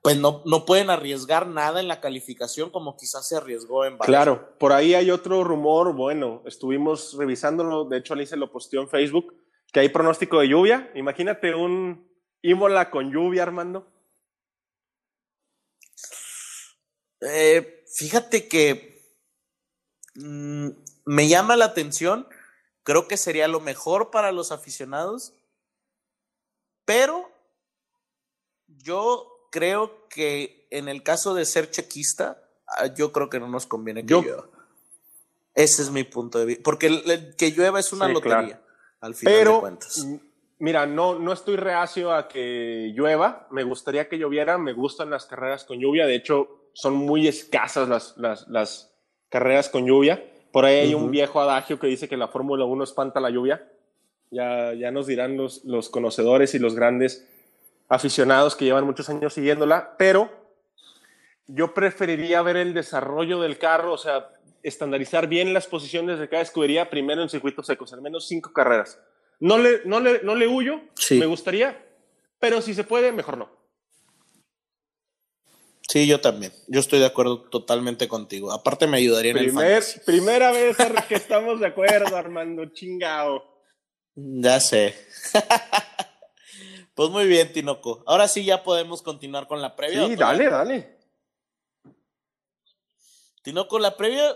pues 0.00 0.16
no, 0.16 0.42
no 0.44 0.64
pueden 0.64 0.90
arriesgar 0.90 1.46
nada 1.48 1.80
en 1.80 1.88
la 1.88 2.00
calificación 2.00 2.70
como 2.70 2.96
quizás 2.96 3.26
se 3.26 3.36
arriesgó 3.36 3.84
en 3.84 3.98
Bahrein. 3.98 4.14
Claro, 4.14 4.58
por 4.58 4.72
ahí 4.72 4.94
hay 4.94 5.10
otro 5.10 5.42
rumor, 5.42 5.94
bueno, 5.94 6.42
estuvimos 6.46 7.16
revisándolo, 7.18 7.84
de 7.84 7.98
hecho 7.98 8.14
Alice 8.14 8.36
lo 8.36 8.52
posteó 8.52 8.80
en 8.80 8.88
Facebook, 8.88 9.34
que 9.72 9.80
hay 9.80 9.88
pronóstico 9.88 10.38
de 10.38 10.48
lluvia. 10.48 10.90
Imagínate 10.94 11.54
un 11.54 12.13
Imola 12.48 12.90
con 12.90 13.10
lluvia, 13.10 13.42
Armando. 13.42 13.90
Eh, 17.22 17.84
fíjate 17.96 18.48
que 18.48 19.02
mm, 20.14 20.68
me 21.06 21.26
llama 21.28 21.56
la 21.56 21.64
atención, 21.64 22.28
creo 22.82 23.08
que 23.08 23.16
sería 23.16 23.48
lo 23.48 23.60
mejor 23.60 24.10
para 24.10 24.30
los 24.30 24.52
aficionados, 24.52 25.32
pero 26.84 27.30
yo 28.66 29.48
creo 29.50 30.06
que 30.08 30.66
en 30.70 30.88
el 30.90 31.02
caso 31.02 31.32
de 31.32 31.46
ser 31.46 31.70
chequista, 31.70 32.42
ah, 32.66 32.86
yo 32.88 33.10
creo 33.10 33.30
que 33.30 33.40
no 33.40 33.48
nos 33.48 33.66
conviene 33.66 34.02
que 34.02 34.08
Yo- 34.08 34.22
llueva. 34.22 34.48
Ese 35.54 35.80
es 35.82 35.90
mi 35.90 36.04
punto 36.04 36.38
de 36.40 36.44
vista, 36.44 36.62
porque 36.62 36.88
el- 36.88 37.10
el 37.10 37.36
que 37.36 37.52
llueva 37.52 37.80
es 37.80 37.90
una 37.94 38.08
Sí, 38.08 38.12
lotería, 38.12 38.38
claro. 38.58 38.64
al 39.00 39.14
final 39.14 39.32
de 39.32 39.38
Pero, 39.38 39.60
cuentas. 39.60 40.06
Mira, 40.58 40.86
no, 40.86 41.18
no 41.18 41.32
estoy 41.32 41.56
reacio 41.56 42.12
a 42.12 42.28
que 42.28 42.92
llueva. 42.94 43.46
Me 43.50 43.64
gustaría 43.64 44.08
que 44.08 44.18
lloviera. 44.18 44.58
Me 44.58 44.72
gustan 44.72 45.10
las 45.10 45.26
carreras 45.26 45.64
con 45.64 45.78
lluvia. 45.78 46.06
De 46.06 46.14
hecho, 46.14 46.70
son 46.72 46.94
muy 46.94 47.28
escasas 47.28 47.88
las, 47.88 48.16
las, 48.16 48.48
las 48.48 48.94
carreras 49.28 49.68
con 49.68 49.86
lluvia. 49.86 50.24
Por 50.52 50.64
ahí 50.64 50.76
hay 50.76 50.94
un 50.94 51.10
viejo 51.10 51.40
adagio 51.40 51.78
que 51.78 51.86
dice 51.86 52.08
que 52.08 52.16
la 52.16 52.28
Fórmula 52.28 52.64
1 52.64 52.84
espanta 52.84 53.20
la 53.20 53.30
lluvia. 53.30 53.68
Ya, 54.30 54.72
ya 54.74 54.90
nos 54.90 55.06
dirán 55.06 55.36
los, 55.36 55.64
los 55.64 55.88
conocedores 55.88 56.54
y 56.54 56.58
los 56.58 56.74
grandes 56.74 57.28
aficionados 57.88 58.56
que 58.56 58.64
llevan 58.64 58.84
muchos 58.84 59.08
años 59.08 59.34
siguiéndola. 59.34 59.96
Pero 59.98 60.30
yo 61.46 61.74
preferiría 61.74 62.42
ver 62.42 62.56
el 62.56 62.74
desarrollo 62.74 63.40
del 63.40 63.58
carro, 63.58 63.92
o 63.92 63.98
sea, 63.98 64.30
estandarizar 64.62 65.28
bien 65.28 65.52
las 65.52 65.66
posiciones 65.66 66.18
de 66.18 66.28
cada 66.28 66.42
escudería 66.42 66.88
primero 66.88 67.22
en 67.22 67.28
circuitos 67.28 67.66
secos, 67.66 67.92
al 67.92 68.00
menos 68.00 68.26
cinco 68.26 68.52
carreras. 68.52 68.98
No 69.40 69.58
le, 69.58 69.82
no 69.84 70.00
le, 70.00 70.22
no 70.22 70.34
le 70.34 70.46
huyo, 70.46 70.80
Sí. 70.96 71.18
me 71.18 71.26
gustaría, 71.26 71.84
pero 72.38 72.62
si 72.62 72.74
se 72.74 72.84
puede, 72.84 73.12
mejor 73.12 73.36
no. 73.38 73.50
Sí, 75.88 76.06
yo 76.06 76.20
también. 76.20 76.52
Yo 76.66 76.80
estoy 76.80 76.98
de 76.98 77.06
acuerdo 77.06 77.42
totalmente 77.42 78.08
contigo. 78.08 78.52
Aparte 78.52 78.86
me 78.86 78.96
ayudaría 78.96 79.32
en 79.32 79.36
el 79.38 79.44
Primer, 79.46 79.82
fantasy. 79.82 80.00
primera 80.00 80.50
vez 80.50 80.76
que 81.08 81.14
estamos 81.14 81.60
de 81.60 81.66
acuerdo, 81.66 82.16
Armando, 82.16 82.64
chingao. 82.66 83.44
Ya 84.14 84.60
sé. 84.60 84.94
pues 86.94 87.10
muy 87.10 87.26
bien, 87.26 87.52
Tinoco. 87.52 88.02
Ahora 88.06 88.28
sí 88.28 88.44
ya 88.44 88.62
podemos 88.62 89.02
continuar 89.02 89.46
con 89.46 89.60
la 89.60 89.76
previa. 89.76 90.06
Sí, 90.06 90.14
¿o 90.14 90.16
todavía 90.16 90.50
dale, 90.50 90.72
dale. 90.74 90.98
Tinoco, 93.42 93.78
la 93.78 93.96
previa 93.96 94.34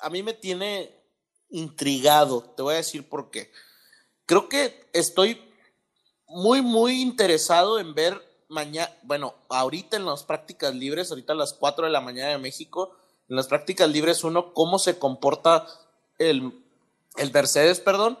a 0.00 0.10
mí 0.10 0.22
me 0.22 0.34
tiene 0.34 0.90
intrigado. 1.50 2.42
Te 2.56 2.62
voy 2.62 2.74
a 2.74 2.78
decir 2.78 3.08
por 3.08 3.30
qué. 3.30 3.50
Creo 4.26 4.48
que 4.48 4.88
estoy 4.92 5.40
muy, 6.26 6.62
muy 6.62 7.00
interesado 7.02 7.78
en 7.78 7.94
ver 7.94 8.20
mañana, 8.48 8.90
bueno, 9.02 9.34
ahorita 9.48 9.96
en 9.96 10.06
las 10.06 10.22
prácticas 10.24 10.74
libres, 10.74 11.10
ahorita 11.10 11.32
a 11.32 11.36
las 11.36 11.54
4 11.54 11.86
de 11.86 11.92
la 11.92 12.00
mañana 12.00 12.30
de 12.30 12.38
México, 12.38 12.96
en 13.28 13.36
las 13.36 13.46
prácticas 13.46 13.88
libres, 13.88 14.24
uno, 14.24 14.52
cómo 14.52 14.78
se 14.78 14.98
comporta 14.98 15.66
el, 16.18 16.62
el 17.16 17.32
Mercedes, 17.32 17.80
perdón, 17.80 18.18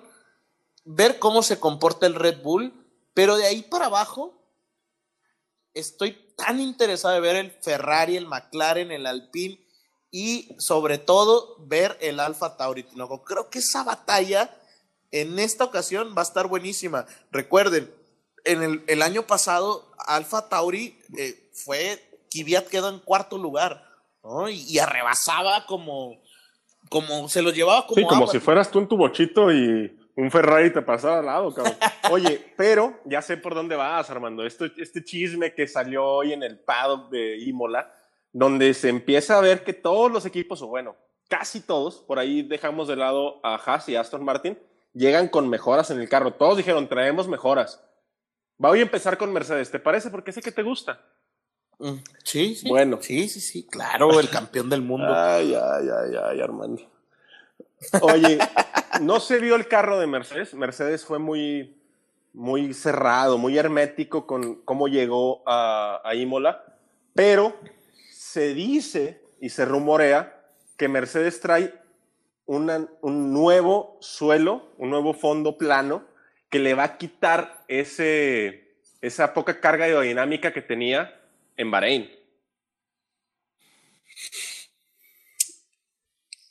ver 0.84 1.18
cómo 1.18 1.42
se 1.42 1.60
comporta 1.60 2.06
el 2.06 2.14
Red 2.14 2.42
Bull, 2.42 2.72
pero 3.14 3.36
de 3.36 3.46
ahí 3.46 3.62
para 3.62 3.86
abajo, 3.86 4.34
estoy 5.74 6.12
tan 6.36 6.60
interesado 6.60 7.14
de 7.14 7.20
ver 7.20 7.36
el 7.36 7.50
Ferrari, 7.50 8.16
el 8.16 8.26
McLaren, 8.26 8.90
el 8.90 9.06
Alpine 9.06 9.60
y 10.10 10.56
sobre 10.58 10.98
todo 10.98 11.56
ver 11.60 11.96
el 12.00 12.20
Alfa 12.20 12.56
Tauri. 12.56 12.82
Tinoco. 12.82 13.24
Creo 13.24 13.48
que 13.48 13.60
esa 13.60 13.84
batalla 13.84 14.54
en 15.12 15.38
esta 15.38 15.64
ocasión 15.64 16.14
va 16.16 16.22
a 16.22 16.24
estar 16.24 16.46
buenísima. 16.48 17.06
Recuerden, 17.30 17.92
en 18.44 18.62
el, 18.62 18.84
el 18.88 19.02
año 19.02 19.22
pasado 19.22 19.92
Alfa 19.98 20.48
Tauri 20.48 20.98
eh, 21.16 21.48
fue, 21.52 22.02
Kvyat 22.30 22.66
quedó 22.68 22.88
en 22.88 22.98
cuarto 22.98 23.38
lugar 23.38 23.84
¿no? 24.24 24.48
y, 24.48 24.62
y 24.68 24.78
arrebasaba 24.78 25.66
como, 25.66 26.20
como 26.88 27.28
se 27.28 27.42
lo 27.42 27.50
llevaba 27.50 27.86
como, 27.86 27.96
Sí, 27.96 28.02
como 28.02 28.22
agua. 28.22 28.32
si 28.32 28.40
fueras 28.40 28.70
tú 28.70 28.78
en 28.80 28.88
tu 28.88 28.96
bochito 28.96 29.52
y 29.52 29.98
un 30.16 30.30
Ferrari 30.30 30.72
te 30.72 30.82
pasara 30.82 31.20
al 31.20 31.26
lado, 31.26 31.54
cabrón. 31.54 31.76
Oye, 32.10 32.52
pero 32.56 33.00
ya 33.04 33.22
sé 33.22 33.36
por 33.36 33.54
dónde 33.54 33.76
vas, 33.76 34.10
Armando. 34.10 34.44
Esto, 34.44 34.66
este 34.76 35.02
chisme 35.04 35.54
que 35.54 35.66
salió 35.66 36.04
hoy 36.04 36.32
en 36.32 36.42
el 36.42 36.58
paddock 36.58 37.10
de 37.10 37.38
Imola, 37.38 37.90
donde 38.32 38.74
se 38.74 38.88
empieza 38.88 39.38
a 39.38 39.40
ver 39.40 39.62
que 39.64 39.72
todos 39.72 40.10
los 40.10 40.26
equipos, 40.26 40.60
o 40.62 40.66
bueno, 40.66 40.96
casi 41.28 41.60
todos, 41.60 42.00
por 42.00 42.18
ahí 42.18 42.42
dejamos 42.42 42.88
de 42.88 42.96
lado 42.96 43.40
a 43.42 43.54
Haas 43.54 43.88
y 43.88 43.96
Aston 43.96 44.22
Martin, 44.24 44.58
llegan 44.94 45.28
con 45.28 45.48
mejoras 45.48 45.90
en 45.90 46.00
el 46.00 46.08
carro. 46.08 46.34
Todos 46.34 46.56
dijeron, 46.56 46.88
traemos 46.88 47.28
mejoras. 47.28 47.82
Voy 48.58 48.80
a 48.80 48.82
empezar 48.82 49.18
con 49.18 49.32
Mercedes, 49.32 49.70
¿te 49.70 49.78
parece? 49.78 50.10
Porque 50.10 50.32
sé 50.32 50.40
que 50.40 50.52
te 50.52 50.62
gusta. 50.62 51.00
Mm, 51.78 51.96
Sí, 52.22 52.54
sí. 52.54 52.68
Bueno. 52.68 52.98
Sí, 53.00 53.28
sí, 53.28 53.40
sí, 53.40 53.66
claro, 53.66 54.20
el 54.20 54.30
campeón 54.30 54.70
del 54.70 54.82
mundo. 54.82 55.12
Ay, 55.14 55.54
ay, 55.54 55.88
ay, 55.88 56.16
ay, 56.22 56.40
Armando. 56.40 56.82
Oye, 58.02 58.38
no 59.00 59.18
se 59.18 59.40
vio 59.40 59.56
el 59.56 59.66
carro 59.66 59.98
de 59.98 60.06
Mercedes. 60.06 60.54
Mercedes 60.54 61.04
fue 61.04 61.18
muy, 61.18 61.76
muy 62.32 62.72
cerrado, 62.74 63.38
muy 63.38 63.58
hermético 63.58 64.26
con 64.26 64.62
cómo 64.62 64.86
llegó 64.86 65.42
a, 65.46 66.00
a 66.04 66.14
Imola, 66.14 66.64
pero 67.14 67.56
se 68.12 68.54
dice 68.54 69.20
y 69.40 69.48
se 69.48 69.64
rumorea 69.64 70.40
que 70.76 70.88
Mercedes 70.88 71.40
trae 71.40 71.74
un 72.46 73.32
nuevo 73.32 73.98
suelo, 74.00 74.72
un 74.78 74.90
nuevo 74.90 75.14
fondo 75.14 75.56
plano 75.56 76.06
que 76.50 76.58
le 76.58 76.74
va 76.74 76.84
a 76.84 76.98
quitar 76.98 77.64
ese, 77.66 78.76
esa 79.00 79.32
poca 79.32 79.58
carga 79.60 79.86
aerodinámica 79.86 80.52
que 80.52 80.60
tenía 80.60 81.18
en 81.56 81.70
Bahrein. 81.70 82.10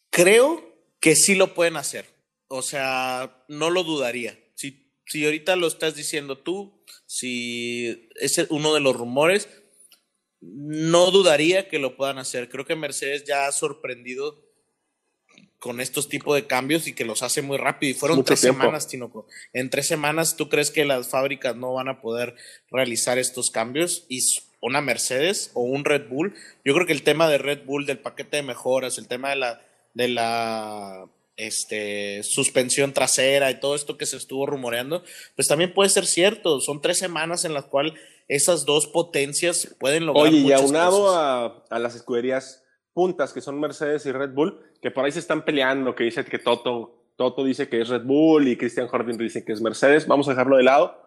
Creo 0.09 0.75
que 0.99 1.15
sí 1.15 1.35
lo 1.35 1.53
pueden 1.53 1.77
hacer. 1.77 2.05
O 2.47 2.61
sea, 2.61 3.43
no 3.47 3.69
lo 3.69 3.83
dudaría. 3.83 4.37
Si, 4.55 4.91
si 5.05 5.23
ahorita 5.23 5.55
lo 5.55 5.67
estás 5.67 5.95
diciendo 5.95 6.39
tú, 6.39 6.83
si 7.05 8.09
es 8.15 8.37
uno 8.49 8.73
de 8.73 8.81
los 8.81 8.95
rumores, 8.95 9.49
no 10.41 11.11
dudaría 11.11 11.69
que 11.69 11.79
lo 11.79 11.95
puedan 11.95 12.17
hacer. 12.17 12.49
Creo 12.49 12.65
que 12.65 12.75
Mercedes 12.75 13.23
ya 13.23 13.45
ha 13.47 13.51
sorprendido 13.51 14.50
con 15.61 15.79
estos 15.79 16.09
tipos 16.09 16.33
de 16.33 16.47
cambios 16.47 16.87
y 16.87 16.93
que 16.93 17.05
los 17.05 17.21
hace 17.21 17.43
muy 17.43 17.55
rápido. 17.57 17.91
Y 17.91 17.93
fueron 17.93 18.23
tres 18.23 18.39
semanas, 18.39 18.87
Tinoco. 18.87 19.27
En 19.53 19.69
tres 19.69 19.85
semanas, 19.85 20.35
¿tú 20.35 20.49
crees 20.49 20.71
que 20.71 20.85
las 20.85 21.07
fábricas 21.07 21.55
no 21.55 21.71
van 21.73 21.87
a 21.87 22.01
poder 22.01 22.35
realizar 22.71 23.19
estos 23.19 23.51
cambios? 23.51 24.07
Y 24.09 24.21
una 24.59 24.81
Mercedes 24.81 25.51
o 25.53 25.61
un 25.61 25.85
Red 25.85 26.09
Bull. 26.09 26.33
Yo 26.65 26.73
creo 26.73 26.87
que 26.87 26.93
el 26.93 27.03
tema 27.03 27.29
de 27.29 27.37
Red 27.37 27.63
Bull, 27.63 27.85
del 27.85 27.99
paquete 27.99 28.37
de 28.37 28.43
mejoras, 28.43 28.97
el 28.97 29.07
tema 29.07 29.29
de 29.29 29.35
la, 29.35 29.61
de 29.93 30.07
la 30.07 31.07
este, 31.37 32.23
suspensión 32.23 32.91
trasera 32.91 33.51
y 33.51 33.59
todo 33.59 33.75
esto 33.75 33.99
que 33.99 34.07
se 34.07 34.17
estuvo 34.17 34.47
rumoreando, 34.47 35.03
pues 35.35 35.47
también 35.47 35.75
puede 35.75 35.91
ser 35.91 36.07
cierto. 36.07 36.59
Son 36.59 36.81
tres 36.81 36.97
semanas 36.97 37.45
en 37.45 37.53
las 37.53 37.65
cuales 37.65 37.93
esas 38.27 38.65
dos 38.65 38.87
potencias 38.87 39.75
pueden 39.79 40.07
lograr. 40.07 40.25
Oye, 40.25 40.39
y 40.39 40.51
aunado 40.53 41.15
a, 41.15 41.63
a 41.69 41.77
las 41.77 41.93
escuderías 41.93 42.63
puntas 42.93 43.33
que 43.33 43.41
son 43.41 43.59
Mercedes 43.59 44.05
y 44.05 44.11
Red 44.11 44.31
Bull, 44.31 44.59
que 44.81 44.91
por 44.91 45.05
ahí 45.05 45.11
se 45.11 45.19
están 45.19 45.43
peleando, 45.43 45.95
que 45.95 46.03
dice 46.03 46.25
que 46.25 46.39
Toto, 46.39 46.95
Toto 47.15 47.43
dice 47.43 47.69
que 47.69 47.81
es 47.81 47.89
Red 47.89 48.03
Bull 48.03 48.47
y 48.47 48.57
Christian 48.57 48.87
Horner 48.91 49.17
dice 49.17 49.45
que 49.45 49.53
es 49.53 49.61
Mercedes, 49.61 50.07
vamos 50.07 50.27
a 50.27 50.31
dejarlo 50.31 50.57
de 50.57 50.63
lado, 50.63 51.01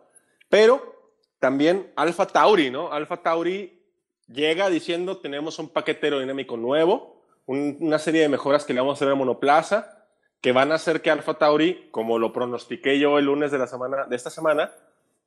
pero 0.48 1.12
también 1.38 1.92
Alfa 1.96 2.26
Tauri, 2.26 2.70
¿no? 2.70 2.92
Alfa 2.92 3.18
Tauri 3.18 3.82
llega 4.28 4.70
diciendo 4.70 5.18
tenemos 5.18 5.58
un 5.58 5.68
paquete 5.68 6.06
aerodinámico 6.06 6.56
nuevo, 6.56 7.22
una 7.46 7.98
serie 7.98 8.22
de 8.22 8.28
mejoras 8.28 8.64
que 8.64 8.72
le 8.72 8.80
vamos 8.80 8.94
a 8.94 8.98
hacer 8.98 9.12
a 9.12 9.14
monoplaza, 9.14 10.06
que 10.40 10.52
van 10.52 10.72
a 10.72 10.76
hacer 10.76 11.02
que 11.02 11.10
Alfa 11.10 11.34
Tauri, 11.34 11.88
como 11.90 12.18
lo 12.18 12.32
pronostiqué 12.32 12.98
yo 12.98 13.18
el 13.18 13.26
lunes 13.26 13.50
de, 13.50 13.58
la 13.58 13.66
semana, 13.66 14.04
de 14.04 14.16
esta 14.16 14.30
semana, 14.30 14.72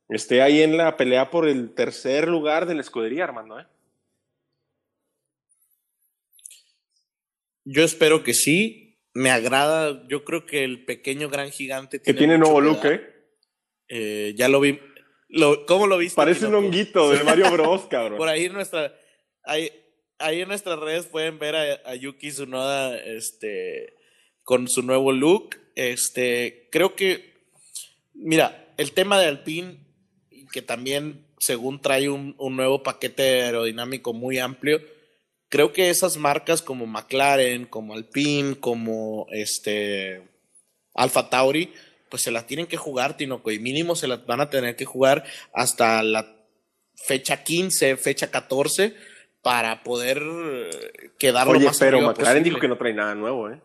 esté 0.08 0.42
ahí 0.42 0.62
en 0.62 0.76
la 0.76 0.96
pelea 0.96 1.30
por 1.30 1.46
el 1.46 1.74
tercer 1.74 2.28
lugar 2.28 2.66
de 2.66 2.74
la 2.74 2.80
escudería, 2.80 3.24
Armando, 3.24 3.60
¿eh? 3.60 3.66
Yo 7.70 7.84
espero 7.84 8.24
que 8.24 8.32
sí. 8.32 8.98
Me 9.12 9.30
agrada, 9.30 10.06
yo 10.08 10.24
creo 10.24 10.46
que 10.46 10.64
el 10.64 10.84
pequeño 10.84 11.28
gran 11.28 11.50
gigante 11.50 11.98
tiene. 11.98 12.14
Que 12.14 12.18
tiene 12.18 12.38
nuevo 12.38 12.60
look, 12.60 12.84
¿eh? 12.84 13.00
¿eh? 13.88 14.34
Ya 14.36 14.48
lo 14.48 14.60
vi. 14.60 14.78
Lo, 15.28 15.66
¿Cómo 15.66 15.86
lo 15.86 15.98
viste? 15.98 16.16
Parece 16.16 16.46
un 16.46 16.54
honguito 16.54 17.10
de 17.10 17.22
Mario 17.24 17.50
Bros, 17.50 17.82
cabrón. 17.90 18.16
Por 18.18 18.28
ahí 18.28 18.46
en 18.46 18.54
nuestra. 18.54 18.94
Ahí, 19.44 19.70
ahí 20.18 20.40
en 20.40 20.48
nuestras 20.48 20.78
redes 20.78 21.06
pueden 21.06 21.38
ver 21.38 21.56
a, 21.56 21.94
Yuki 21.94 22.30
Tsunoda 22.30 22.96
este, 22.98 23.94
con 24.44 24.68
su 24.68 24.82
nuevo 24.82 25.12
look. 25.12 25.56
Este, 25.74 26.68
creo 26.70 26.94
que. 26.94 27.34
Mira, 28.14 28.72
el 28.78 28.92
tema 28.92 29.20
de 29.20 29.26
Alpine, 29.26 29.78
que 30.52 30.62
también, 30.62 31.26
según 31.38 31.82
trae 31.82 32.08
un, 32.08 32.34
un 32.38 32.56
nuevo 32.56 32.82
paquete 32.82 33.42
aerodinámico 33.42 34.14
muy 34.14 34.38
amplio 34.38 34.80
creo 35.48 35.72
que 35.72 35.90
esas 35.90 36.16
marcas 36.16 36.62
como 36.62 36.86
McLaren, 36.86 37.66
como 37.66 37.94
Alpine, 37.94 38.58
como 38.58 39.26
este 39.30 40.28
Alfa 40.94 41.30
Tauri, 41.30 41.72
pues 42.08 42.22
se 42.22 42.30
las 42.30 42.46
tienen 42.46 42.66
que 42.66 42.76
jugar, 42.76 43.16
Tinoco, 43.16 43.50
y 43.50 43.58
mínimo 43.58 43.96
se 43.96 44.08
las 44.08 44.24
van 44.26 44.40
a 44.40 44.50
tener 44.50 44.76
que 44.76 44.84
jugar 44.84 45.24
hasta 45.52 46.02
la 46.02 46.34
fecha 46.96 47.42
15, 47.44 47.96
fecha 47.96 48.30
14, 48.30 48.94
para 49.42 49.82
poder 49.82 50.20
quedar 51.18 51.48
Oye, 51.48 51.70
pero 51.78 52.00
McLaren 52.00 52.42
dijo 52.42 52.58
que 52.58 52.68
no 52.68 52.76
trae 52.76 52.92
nada 52.92 53.14
nuevo, 53.14 53.50
¿eh? 53.50 53.60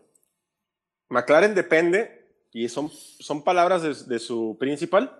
McLaren 1.08 1.54
depende, 1.54 2.26
y 2.52 2.68
son, 2.68 2.90
son 2.90 3.42
palabras 3.42 4.08
de, 4.08 4.18
su 4.18 4.56
principal, 4.58 5.16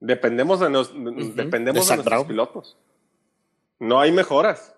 dependemos 0.00 0.60
de, 0.60 0.70
nos, 0.70 0.92
dependemos 1.34 1.88
de 1.88 1.96
nuestros 1.96 2.26
pilotos. 2.26 2.76
No 3.78 4.00
hay 4.00 4.10
mejoras. 4.12 4.74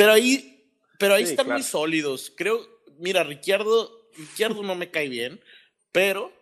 Pero 0.00 0.12
ahí, 0.12 0.64
pero 0.98 1.12
ahí 1.12 1.24
están 1.24 1.46
muy 1.46 1.62
sólidos. 1.62 2.32
Creo, 2.34 2.66
mira, 3.00 3.22
Ricciardo, 3.22 4.08
Ricciardo 4.16 4.62
no 4.62 4.74
me 4.74 4.90
cae 4.90 5.10
bien, 5.10 5.42
pero 5.92 6.32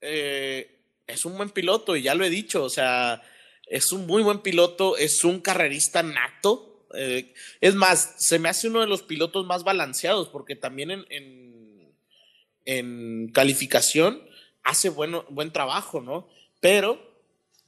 eh, 0.00 0.82
es 1.06 1.24
un 1.24 1.36
buen 1.36 1.50
piloto 1.50 1.94
y 1.94 2.02
ya 2.02 2.16
lo 2.16 2.24
he 2.24 2.30
dicho, 2.30 2.64
o 2.64 2.68
sea, 2.68 3.22
es 3.66 3.92
un 3.92 4.08
muy 4.08 4.24
buen 4.24 4.40
piloto, 4.40 4.96
es 4.96 5.22
un 5.22 5.38
carrerista 5.38 6.02
nato. 6.02 6.88
Eh, 6.96 7.32
es 7.60 7.76
más, 7.76 8.16
se 8.18 8.40
me 8.40 8.48
hace 8.48 8.66
uno 8.66 8.80
de 8.80 8.88
los 8.88 9.04
pilotos 9.04 9.46
más 9.46 9.62
balanceados 9.62 10.28
porque 10.28 10.56
también 10.56 10.90
en, 10.90 11.94
en, 12.64 13.30
calificación 13.32 14.20
hace 14.64 14.88
bueno, 14.88 15.24
buen 15.28 15.52
trabajo, 15.52 16.00
¿no? 16.00 16.28
Pero 16.58 17.00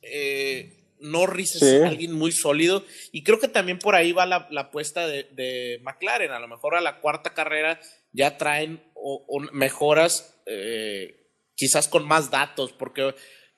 eh, 0.02 0.81
Norris 1.02 1.56
es 1.56 1.82
alguien 1.82 2.12
muy 2.12 2.32
sólido 2.32 2.84
y 3.10 3.22
creo 3.22 3.38
que 3.38 3.48
también 3.48 3.78
por 3.78 3.94
ahí 3.94 4.12
va 4.12 4.26
la, 4.26 4.48
apuesta 4.56 5.06
de, 5.06 5.80
McLaren. 5.82 6.32
A 6.32 6.38
lo 6.38 6.48
mejor 6.48 6.74
a 6.74 6.80
la 6.80 7.00
cuarta 7.00 7.34
carrera 7.34 7.80
ya 8.12 8.38
traen 8.38 8.82
mejoras, 9.52 10.40
eh, 10.46 11.26
quizás 11.54 11.88
con 11.88 12.06
más 12.06 12.30
datos, 12.30 12.72
porque 12.72 13.14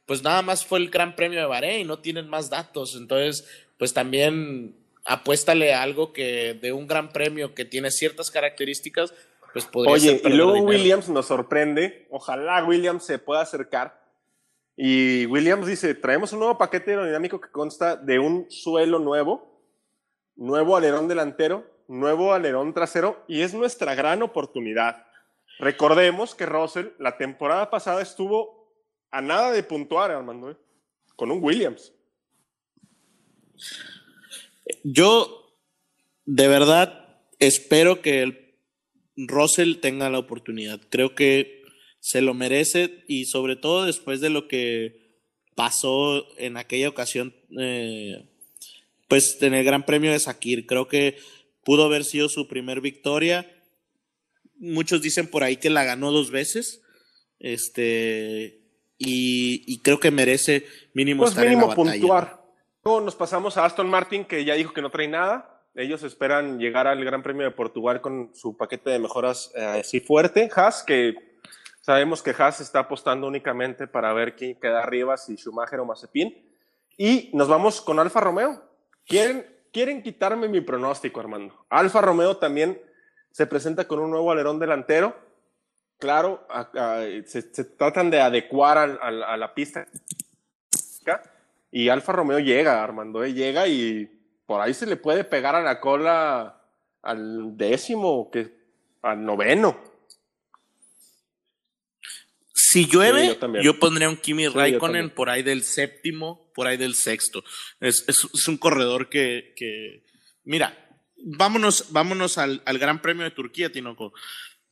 pues 0.06 0.22
nada 0.22 0.42
más 0.42 0.64
fue 0.64 0.78
el 0.78 0.90
Gran 0.90 1.16
Premio 1.16 1.40
de 1.40 1.46
Bahrein, 1.46 1.86
no 1.86 2.00
tienen 2.00 2.28
más 2.28 2.50
datos. 2.50 2.96
Entonces, 2.96 3.46
pues 3.78 3.94
también 3.94 4.76
apuéstale 5.04 5.74
a 5.74 5.82
algo 5.82 6.12
que 6.12 6.54
de 6.54 6.72
un 6.72 6.86
Gran 6.86 7.10
Premio 7.10 7.54
que 7.54 7.64
tiene 7.64 7.90
ciertas 7.90 8.30
características, 8.30 9.14
pues 9.52 9.66
podría 9.66 9.92
Oye, 9.94 10.22
y 10.24 10.28
luego 10.30 10.60
Williams 10.60 11.08
nos 11.08 11.26
sorprende. 11.26 12.06
Ojalá 12.10 12.64
Williams 12.64 13.04
se 13.04 13.18
pueda 13.18 13.42
acercar 13.42 14.03
y 14.76 15.26
Williams 15.26 15.66
dice, 15.66 15.94
traemos 15.94 16.32
un 16.32 16.40
nuevo 16.40 16.58
paquete 16.58 16.92
aerodinámico 16.92 17.40
que 17.40 17.50
consta 17.50 17.96
de 17.96 18.18
un 18.18 18.50
suelo 18.50 18.98
nuevo, 18.98 19.62
nuevo 20.36 20.76
alerón 20.76 21.06
delantero, 21.06 21.64
nuevo 21.86 22.32
alerón 22.32 22.74
trasero 22.74 23.24
y 23.28 23.42
es 23.42 23.54
nuestra 23.54 23.94
gran 23.94 24.22
oportunidad. 24.22 25.06
Recordemos 25.58 26.34
que 26.34 26.46
Russell 26.46 26.88
la 26.98 27.16
temporada 27.16 27.70
pasada 27.70 28.02
estuvo 28.02 28.72
a 29.12 29.20
nada 29.20 29.52
de 29.52 29.62
puntuar, 29.62 30.10
Armando, 30.10 30.50
¿eh? 30.50 30.56
con 31.14 31.30
un 31.30 31.42
Williams. 31.42 31.92
Yo 34.82 35.52
de 36.24 36.48
verdad 36.48 37.20
espero 37.38 38.02
que 38.02 38.22
el 38.22 38.56
Russell 39.16 39.76
tenga 39.76 40.10
la 40.10 40.18
oportunidad. 40.18 40.80
Creo 40.90 41.14
que 41.14 41.63
se 42.04 42.20
lo 42.20 42.34
merece 42.34 43.02
y 43.08 43.24
sobre 43.24 43.56
todo 43.56 43.86
después 43.86 44.20
de 44.20 44.28
lo 44.28 44.46
que 44.46 45.16
pasó 45.54 46.26
en 46.36 46.58
aquella 46.58 46.90
ocasión, 46.90 47.34
eh, 47.58 48.28
pues 49.08 49.40
en 49.40 49.54
el 49.54 49.64
Gran 49.64 49.86
Premio 49.86 50.12
de 50.12 50.20
Sakir. 50.20 50.66
Creo 50.66 50.86
que 50.86 51.16
pudo 51.64 51.84
haber 51.84 52.04
sido 52.04 52.28
su 52.28 52.46
primer 52.46 52.82
victoria. 52.82 53.50
Muchos 54.58 55.00
dicen 55.00 55.28
por 55.28 55.44
ahí 55.44 55.56
que 55.56 55.70
la 55.70 55.84
ganó 55.84 56.12
dos 56.12 56.30
veces. 56.30 56.82
Este, 57.38 58.60
y, 58.98 59.78
creo 59.78 59.98
que 59.98 60.10
merece 60.10 60.66
mínimo 60.92 61.22
pues 61.22 61.34
mínimo 61.38 61.74
puntuar. 61.74 62.44
Luego 62.84 63.00
nos 63.00 63.14
pasamos 63.14 63.56
a 63.56 63.64
Aston 63.64 63.88
Martin, 63.88 64.26
que 64.26 64.44
ya 64.44 64.52
dijo 64.56 64.74
que 64.74 64.82
no 64.82 64.90
trae 64.90 65.08
nada. 65.08 65.64
Ellos 65.74 66.02
esperan 66.02 66.58
llegar 66.58 66.86
al 66.86 67.02
Gran 67.02 67.22
Premio 67.22 67.44
de 67.44 67.50
Portugal 67.50 68.02
con 68.02 68.30
su 68.34 68.58
paquete 68.58 68.90
de 68.90 68.98
mejoras 68.98 69.52
eh, 69.56 69.64
así 69.64 70.00
fuerte. 70.00 70.50
Haas, 70.54 70.82
que 70.82 71.33
Sabemos 71.84 72.22
que 72.22 72.30
Haas 72.30 72.62
está 72.62 72.78
apostando 72.78 73.26
únicamente 73.26 73.86
para 73.86 74.10
ver 74.14 74.34
quién 74.34 74.58
queda 74.58 74.82
arriba, 74.82 75.18
si 75.18 75.36
Schumacher 75.36 75.80
o 75.80 75.84
Mazepin. 75.84 76.34
Y 76.96 77.28
nos 77.34 77.46
vamos 77.46 77.82
con 77.82 77.98
Alfa 77.98 78.20
Romeo. 78.20 78.62
Quieren, 79.06 79.46
quieren 79.70 80.02
quitarme 80.02 80.48
mi 80.48 80.62
pronóstico, 80.62 81.20
Armando. 81.20 81.66
Alfa 81.68 82.00
Romeo 82.00 82.38
también 82.38 82.80
se 83.30 83.46
presenta 83.46 83.86
con 83.86 83.98
un 83.98 84.10
nuevo 84.10 84.32
alerón 84.32 84.58
delantero. 84.58 85.14
Claro, 85.98 86.48
se, 87.26 87.42
tratan 87.42 88.08
de 88.08 88.22
adecuar 88.22 88.78
a, 88.78 89.36
la 89.36 89.52
pista. 89.52 89.86
Y 91.70 91.90
Alfa 91.90 92.12
Romeo 92.12 92.38
llega, 92.38 92.82
Armando, 92.82 93.22
¿eh? 93.24 93.34
llega 93.34 93.68
y 93.68 94.10
por 94.46 94.62
ahí 94.62 94.72
se 94.72 94.86
le 94.86 94.96
puede 94.96 95.22
pegar 95.22 95.54
a 95.54 95.60
la 95.60 95.82
cola 95.82 96.62
al 97.02 97.58
décimo, 97.58 98.30
que, 98.30 98.56
al 99.02 99.22
noveno. 99.22 99.92
Si 102.74 102.88
llueve, 102.88 103.38
yo, 103.62 103.78
pondría 103.78 104.08
un 104.08 104.16
Kimi 104.16 104.48
Raikkonen 104.48 105.10
por 105.10 105.30
ahí 105.30 105.44
del 105.44 105.62
séptimo, 105.62 106.50
por 106.56 106.66
ahí 106.66 106.76
del 106.76 106.96
sexto. 106.96 107.44
Es, 107.78 108.48
un 108.48 108.56
corredor 108.56 109.08
que, 109.08 110.02
mira, 110.42 110.76
vámonos, 111.16 111.92
vámonos 111.92 112.36
al, 112.36 112.62
Gran 112.66 113.00
Premio 113.00 113.22
de 113.22 113.30
Turquía, 113.30 113.70
Tinoco. 113.70 114.12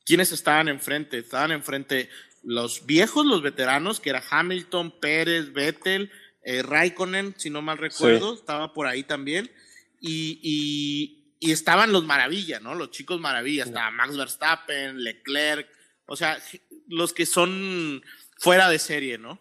¿quiénes 0.05 0.33
estaban 0.33 0.67
enfrente? 0.67 1.19
Estaban 1.19 1.53
enfrente 1.53 2.09
los 2.43 2.85
viejos, 2.85 3.25
los 3.25 3.41
veteranos, 3.41 4.01
que 4.01 4.09
era 4.09 4.21
Hamilton, 4.29 4.99
Pérez, 4.99 5.53
Vettel, 5.53 6.11
eh, 6.43 6.61
Raikkonen, 6.61 7.35
si 7.37 7.49
no 7.49 7.61
mal 7.61 7.77
recuerdo, 7.77 8.33
estaba 8.33 8.73
por 8.73 8.85
ahí 8.85 9.03
también. 9.03 9.49
Y, 10.01 11.21
estaban 11.39 11.93
los 11.93 12.03
maravillas, 12.03 12.61
¿no? 12.61 12.75
Los 12.75 12.91
chicos 12.91 13.21
maravillas, 13.21 13.67
estaba 13.67 13.91
Max 13.91 14.17
Verstappen, 14.17 15.01
Leclerc, 15.01 15.69
o 16.05 16.15
sea, 16.15 16.37
los 16.87 17.13
que 17.13 17.25
son 17.25 18.03
fuera 18.37 18.69
de 18.69 18.79
serie, 18.79 19.17
¿no? 19.17 19.39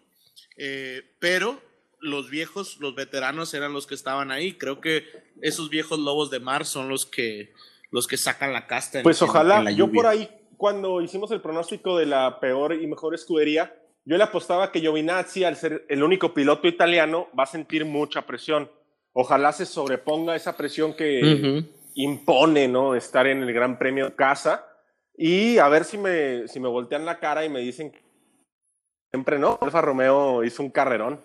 Eh, 0.57 1.03
pero 1.19 1.61
los 2.01 2.31
viejos, 2.31 2.79
los 2.81 2.95
veteranos 2.95 3.55
eran 3.55 3.73
los 3.73 3.87
que 3.87 3.95
estaban 3.95 4.31
ahí. 4.31 4.55
Creo 4.55 4.81
que 4.81 5.05
esos 5.41 5.71
viejos 5.71 5.99
lobos 5.99 6.31
de 6.31 6.41
mar 6.41 6.65
son 6.67 6.89
los 6.89 7.07
que, 7.07 7.53
los 7.91 8.07
que 8.07 8.17
sacan 8.17 8.53
la 8.53 8.67
casta. 8.67 9.03
pues 9.03 9.23
ojalá, 9.23 9.71
yo 9.71 9.91
por 9.91 10.07
ahí, 10.07 10.29
cuando 10.57 11.01
hicimos 11.01 11.31
el 11.31 11.41
pronóstico 11.41 11.97
de 11.97 12.07
la 12.07 12.41
peor 12.41 12.75
y 12.75 12.87
mejor 12.87 13.15
escudería, 13.15 13.75
yo 14.05 14.17
le 14.17 14.25
apostaba 14.25 14.73
que 14.73 14.81
Giovinazzi, 14.81 15.45
al 15.45 15.57
ser 15.57 15.87
el 15.89 16.03
único 16.03 16.35
piloto 16.35 16.67
italiano, 16.67 17.29
va 17.39 17.45
a 17.45 17.47
sentir 17.47 17.85
mucha 17.85 18.23
presión. 18.23 18.71
Ojalá 19.13 19.53
se 19.53 19.67
sobreponga 19.67 20.35
esa 20.35 20.57
presión 20.57 20.95
que 20.95 21.65
impone, 21.95 22.67
¿no? 22.67 22.97
Estar 22.97 23.27
en 23.27 23.43
el 23.43 23.53
Gran 23.53 23.79
Premio 23.79 24.17
casa. 24.17 24.67
Y 25.17 25.59
a 25.59 25.69
ver 25.69 25.85
si 25.85 25.99
me, 25.99 26.49
si 26.49 26.61
me 26.61 26.69
voltean 26.69 27.05
la 27.05 27.19
cara 27.19 27.45
y 27.45 27.49
me 27.49 27.61
dicen 27.61 27.91
que 27.91 28.01
siempre 29.11 29.39
no. 29.39 29.59
Alfa 29.61 29.81
Romeo 29.81 30.45
hizo 30.45 30.63
un 30.63 30.71
carrerón. 30.71 31.21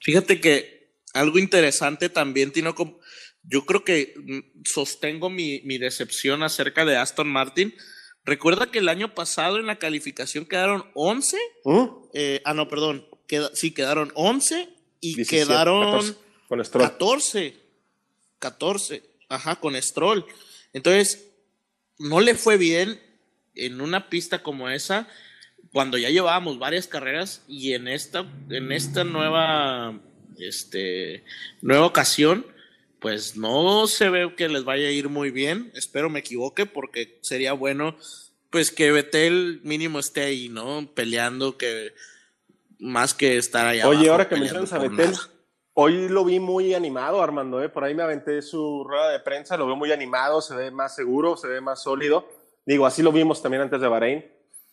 Fíjate 0.00 0.40
que 0.40 0.94
algo 1.12 1.38
interesante 1.38 2.08
también, 2.08 2.52
Tino, 2.52 2.74
yo 3.42 3.66
creo 3.66 3.84
que 3.84 4.14
mm, 4.16 4.62
sostengo 4.64 5.28
mi, 5.28 5.60
mi 5.64 5.78
decepción 5.78 6.42
acerca 6.42 6.84
de 6.84 6.96
Aston 6.96 7.28
Martin 7.28 7.74
Recuerda 8.24 8.70
que 8.70 8.78
el 8.78 8.88
año 8.88 9.14
pasado 9.14 9.58
en 9.58 9.66
la 9.66 9.78
calificación 9.78 10.44
quedaron 10.44 10.84
11. 10.94 11.36
¿Mm? 11.64 11.84
Eh, 12.14 12.42
ah, 12.44 12.54
no, 12.54 12.68
perdón. 12.68 13.06
sí, 13.54 13.72
quedaron 13.72 14.12
11 14.14 14.68
y 15.00 15.24
quedaron 15.24 16.16
14, 16.48 17.56
14. 18.38 19.02
Ajá, 19.28 19.56
con 19.56 19.80
Stroll. 19.80 20.24
Entonces, 20.72 21.28
no 21.98 22.20
le 22.20 22.34
fue 22.34 22.56
bien 22.56 23.00
en 23.54 23.80
una 23.80 24.08
pista 24.08 24.42
como 24.42 24.68
esa 24.68 25.08
cuando 25.72 25.98
ya 25.98 26.10
llevábamos 26.10 26.58
varias 26.58 26.86
carreras 26.86 27.42
y 27.46 27.74
en 27.74 27.88
esta, 27.88 28.26
en 28.48 28.72
esta 28.72 29.04
nueva, 29.04 30.00
este, 30.38 31.24
nueva 31.62 31.86
ocasión, 31.86 32.46
pues 32.98 33.36
no 33.36 33.86
se 33.86 34.10
ve 34.10 34.34
que 34.36 34.48
les 34.48 34.64
vaya 34.64 34.88
a 34.88 34.92
ir 34.92 35.08
muy 35.08 35.30
bien. 35.30 35.70
Espero 35.74 36.10
me 36.10 36.20
equivoque 36.20 36.66
porque 36.66 37.18
sería 37.22 37.52
bueno 37.52 37.96
pues 38.50 38.72
que 38.72 38.90
Betel 38.90 39.60
mínimo 39.62 40.00
esté 40.00 40.22
ahí, 40.22 40.48
¿no? 40.48 40.90
Peleando 40.92 41.56
que 41.56 41.94
más 42.80 43.14
que 43.14 43.36
estar 43.36 43.66
allá. 43.66 43.86
Oye, 43.86 44.08
ahora 44.08 44.28
que 44.28 44.36
mencionas 44.36 44.72
a 44.72 44.78
Betel, 44.78 45.14
hoy 45.82 46.10
lo 46.10 46.26
vi 46.26 46.38
muy 46.40 46.74
animado, 46.74 47.22
Armando, 47.22 47.62
¿eh? 47.62 47.70
Por 47.70 47.84
ahí 47.84 47.94
me 47.94 48.02
aventé 48.02 48.42
su 48.42 48.84
rueda 48.84 49.08
de 49.08 49.20
prensa, 49.20 49.56
lo 49.56 49.64
veo 49.64 49.76
muy 49.76 49.90
animado, 49.90 50.42
se 50.42 50.54
ve 50.54 50.70
más 50.70 50.94
seguro, 50.94 51.38
se 51.38 51.48
ve 51.48 51.62
más 51.62 51.82
sólido. 51.82 52.26
Digo, 52.66 52.84
así 52.84 53.02
lo 53.02 53.12
vimos 53.12 53.40
también 53.40 53.62
antes 53.62 53.80
de 53.80 53.88
Bahrein. 53.88 54.30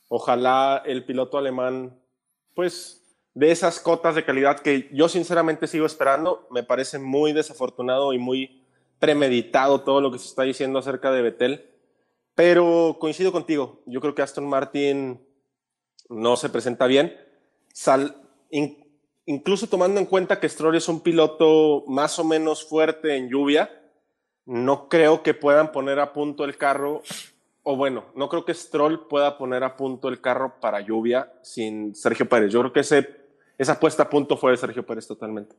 Ojalá 0.09 0.83
el 0.85 1.05
piloto 1.05 1.37
alemán, 1.37 1.97
pues, 2.53 3.05
de 3.33 3.51
esas 3.51 3.79
cotas 3.79 4.15
de 4.15 4.25
calidad 4.25 4.59
que 4.59 4.89
yo 4.91 5.07
sinceramente 5.07 5.67
sigo 5.67 5.85
esperando. 5.85 6.45
Me 6.51 6.63
parece 6.63 6.99
muy 6.99 7.31
desafortunado 7.31 8.11
y 8.11 8.17
muy 8.17 8.65
premeditado 8.99 9.81
todo 9.81 10.01
lo 10.01 10.11
que 10.11 10.19
se 10.19 10.27
está 10.27 10.43
diciendo 10.43 10.79
acerca 10.79 11.11
de 11.11 11.21
Betel. 11.21 11.71
Pero 12.35 12.97
coincido 12.99 13.31
contigo. 13.31 13.81
Yo 13.85 14.01
creo 14.01 14.13
que 14.13 14.23
Aston 14.23 14.47
Martin 14.47 15.25
no 16.09 16.35
se 16.35 16.49
presenta 16.49 16.85
bien. 16.85 17.15
Incluso 19.27 19.67
tomando 19.67 19.99
en 19.99 20.07
cuenta 20.07 20.39
que 20.39 20.49
Stroll 20.49 20.75
es 20.75 20.89
un 20.89 21.01
piloto 21.01 21.83
más 21.87 22.17
o 22.17 22.23
menos 22.23 22.67
fuerte 22.67 23.15
en 23.15 23.29
lluvia, 23.29 23.69
no 24.45 24.89
creo 24.89 25.21
que 25.21 25.35
puedan 25.35 25.71
poner 25.71 25.99
a 25.99 26.13
punto 26.13 26.43
el 26.43 26.57
carro 26.57 27.03
o 27.63 27.75
bueno, 27.75 28.05
no 28.15 28.29
creo 28.29 28.45
que 28.45 28.53
Stroll 28.53 29.07
pueda 29.07 29.37
poner 29.37 29.63
a 29.63 29.75
punto 29.75 30.07
el 30.07 30.21
carro 30.21 30.55
para 30.59 30.79
lluvia 30.79 31.31
sin 31.43 31.93
Sergio 31.93 32.27
Pérez. 32.27 32.51
Yo 32.51 32.61
creo 32.61 32.73
que 32.73 32.79
ese 32.79 33.27
esa 33.57 33.79
puesta 33.79 34.03
a 34.03 34.09
punto 34.09 34.37
fue 34.37 34.51
de 34.51 34.57
Sergio 34.57 34.85
Pérez 34.85 35.07
totalmente. 35.07 35.55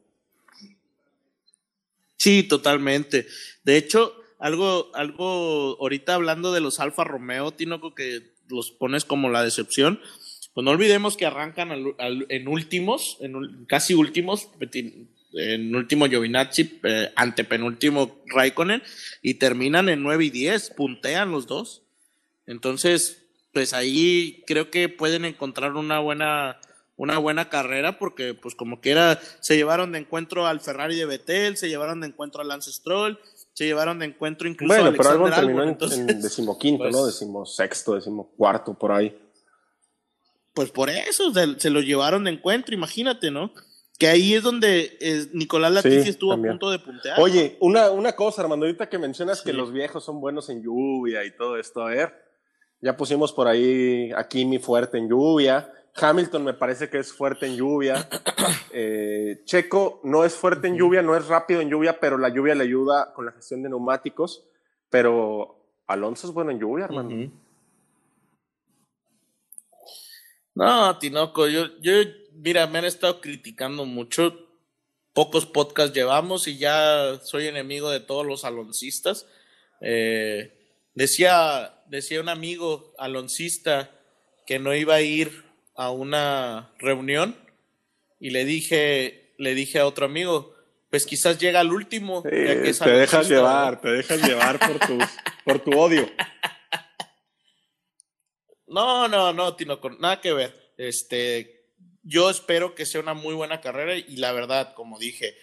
Sí, 2.16 2.42
totalmente. 2.44 3.26
De 3.64 3.76
hecho, 3.76 4.14
algo, 4.38 4.90
algo, 4.94 5.76
ahorita 5.80 6.14
hablando 6.14 6.52
de 6.52 6.60
los 6.60 6.80
Alfa 6.80 7.04
Romeo, 7.04 7.52
Tinoco, 7.52 7.94
que 7.94 8.32
los 8.48 8.70
pones 8.70 9.04
como 9.04 9.28
la 9.28 9.42
decepción, 9.42 10.00
pues 10.58 10.64
no 10.64 10.72
olvidemos 10.72 11.16
que 11.16 11.24
arrancan 11.24 11.70
en 11.70 12.48
últimos, 12.48 13.18
en 13.20 13.64
casi 13.66 13.94
últimos, 13.94 14.48
en 15.32 15.76
último 15.76 16.06
Giovinazzi, 16.08 16.80
eh, 16.82 17.12
ante 17.14 17.44
penúltimo 17.44 18.18
Raikkonen, 18.26 18.82
y 19.22 19.34
terminan 19.34 19.88
en 19.88 20.02
9 20.02 20.24
y 20.24 20.30
10, 20.30 20.70
puntean 20.70 21.30
los 21.30 21.46
dos. 21.46 21.82
Entonces, 22.44 23.22
pues 23.52 23.72
ahí 23.72 24.42
creo 24.48 24.68
que 24.68 24.88
pueden 24.88 25.24
encontrar 25.26 25.74
una 25.74 26.00
buena 26.00 26.58
una 26.96 27.18
buena 27.18 27.48
carrera 27.48 28.00
porque 28.00 28.34
pues 28.34 28.56
como 28.56 28.80
quiera 28.80 29.20
se 29.38 29.54
llevaron 29.54 29.92
de 29.92 30.00
encuentro 30.00 30.48
al 30.48 30.58
Ferrari 30.58 30.96
de 30.96 31.04
Betel, 31.04 31.56
se 31.56 31.68
llevaron 31.68 32.00
de 32.00 32.08
encuentro 32.08 32.40
al 32.40 32.48
Lance 32.48 32.72
Stroll, 32.72 33.20
se 33.52 33.64
llevaron 33.64 34.00
de 34.00 34.06
encuentro 34.06 34.48
incluso 34.48 34.74
bueno, 34.74 34.90
pero 34.96 35.10
Albon 35.10 35.30
terminó 35.30 35.62
en, 35.62 36.20
decimoquinto, 36.20 36.90
¿no? 36.90 37.02
Pues 37.02 37.06
decimosexto, 37.14 37.94
decimocuarto, 37.94 38.74
por 38.74 38.90
ahí. 38.90 39.16
Pues 40.58 40.72
por 40.72 40.90
eso 40.90 41.32
se, 41.32 41.70
lo 41.70 41.80
llevaron 41.80 42.24
de 42.24 42.32
encuentro, 42.32 42.74
imagínate, 42.74 43.30
¿no? 43.30 43.52
Que 43.96 44.08
ahí 44.08 44.34
es 44.34 44.42
donde 44.42 44.98
eh, 45.00 45.26
Nicolás 45.32 45.70
Latifi 45.70 46.08
estuvo 46.08 46.32
a 46.32 46.36
punto 46.36 46.68
de 46.72 46.80
puntear. 46.80 47.20
Oye, 47.20 47.56
una, 47.60 47.92
una 47.92 48.16
cosa, 48.16 48.42
Armando, 48.42 48.66
ahorita 48.66 48.88
que 48.88 48.98
mencionas 48.98 49.40
que 49.40 49.52
los 49.52 49.72
viejos 49.72 50.04
son 50.04 50.20
buenos 50.20 50.48
en 50.48 50.60
lluvia 50.60 51.24
y 51.24 51.30
todo 51.36 51.56
esto, 51.58 51.82
a 51.82 51.90
ver, 51.90 52.12
ya 52.80 52.96
pusimos 52.96 53.32
por 53.32 53.46
ahí 53.46 54.10
aquí 54.16 54.44
mi 54.44 54.58
fuerte 54.58 54.98
en 54.98 55.08
lluvia. 55.08 55.72
Hamilton 55.94 56.42
me 56.42 56.54
parece 56.54 56.90
que 56.90 56.98
es 56.98 57.12
fuerte 57.12 57.46
en 57.46 57.54
lluvia. 57.54 58.08
Eh, 58.72 59.42
Checo 59.44 60.00
no 60.04 60.24
es 60.24 60.34
fuerte 60.34 60.68
en 60.68 60.76
lluvia, 60.76 61.02
no 61.02 61.16
es 61.16 61.26
rápido 61.26 61.60
en 61.60 61.70
lluvia, 61.70 62.00
pero 62.00 62.18
la 62.18 62.28
lluvia 62.28 62.54
le 62.54 62.64
ayuda 62.64 63.12
con 63.14 63.26
la 63.26 63.32
gestión 63.32 63.62
de 63.62 63.68
neumáticos. 63.68 64.44
Pero 64.90 65.64
Alonso 65.86 66.26
es 66.26 66.34
bueno 66.34 66.50
en 66.50 66.58
lluvia, 66.58 66.84
hermano. 66.84 67.30
No, 70.58 70.98
Tinoco, 70.98 71.46
yo, 71.46 71.68
yo, 71.80 71.92
mira, 72.34 72.66
me 72.66 72.80
han 72.80 72.84
estado 72.84 73.20
criticando 73.20 73.84
mucho. 73.84 74.44
Pocos 75.12 75.46
podcasts 75.46 75.94
llevamos 75.94 76.48
y 76.48 76.58
ya 76.58 77.20
soy 77.22 77.46
enemigo 77.46 77.92
de 77.92 78.00
todos 78.00 78.26
los 78.26 78.44
aloncistas. 78.44 79.26
Eh, 79.80 80.52
decía, 80.94 81.76
decía 81.86 82.20
un 82.20 82.28
amigo 82.28 82.92
aloncista 82.98 83.92
que 84.48 84.58
no 84.58 84.74
iba 84.74 84.96
a 84.96 85.00
ir 85.00 85.44
a 85.76 85.92
una 85.92 86.72
reunión 86.80 87.36
y 88.18 88.30
le 88.30 88.44
dije, 88.44 89.32
le 89.38 89.54
dije 89.54 89.78
a 89.78 89.86
otro 89.86 90.06
amigo, 90.06 90.56
pues 90.90 91.06
quizás 91.06 91.38
llega 91.38 91.60
al 91.60 91.72
último. 91.72 92.24
te 92.24 92.90
dejas 92.90 93.28
llevar, 93.28 93.80
te 93.80 93.90
dejas 93.90 94.20
llevar 94.26 94.58
por 94.58 94.80
tu, 94.80 94.98
por 95.44 95.60
tu 95.60 95.78
odio. 95.78 96.10
No, 98.68 99.08
no, 99.08 99.32
no, 99.32 99.56
Tino, 99.56 99.80
nada 99.98 100.20
que 100.20 100.32
ver. 100.32 100.72
Este, 100.76 101.66
yo 102.02 102.30
espero 102.30 102.74
que 102.74 102.86
sea 102.86 103.00
una 103.00 103.14
muy 103.14 103.34
buena 103.34 103.60
carrera 103.60 103.96
y 103.96 104.16
la 104.16 104.32
verdad, 104.32 104.74
como 104.74 104.98
dije, 104.98 105.34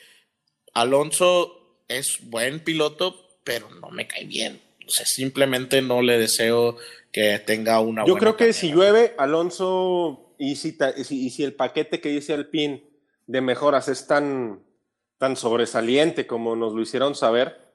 Alonso 0.73 1.83
es 1.87 2.17
buen 2.29 2.63
piloto, 2.63 3.39
pero 3.43 3.69
no 3.69 3.89
me 3.89 4.07
cae 4.07 4.25
bien. 4.25 4.61
O 4.87 4.89
sea, 4.89 5.05
simplemente 5.05 5.81
no 5.81 6.01
le 6.01 6.19
deseo 6.19 6.77
que 7.11 7.39
tenga 7.39 7.79
una 7.79 8.05
Yo 8.05 8.15
creo 8.15 8.35
que 8.35 8.53
si 8.53 8.71
llueve, 8.71 9.15
Alonso 9.17 10.35
y 10.37 10.55
si, 10.57 10.77
y 10.97 11.29
si, 11.29 11.43
el 11.43 11.53
paquete 11.53 12.01
que 12.01 12.09
dice 12.09 12.33
Alpine 12.33 12.83
de 13.25 13.41
mejoras 13.41 13.87
es 13.87 14.05
tan, 14.05 14.63
tan 15.17 15.35
sobresaliente 15.35 16.27
como 16.27 16.55
nos 16.55 16.73
lo 16.73 16.81
hicieron 16.81 17.15
saber, 17.15 17.65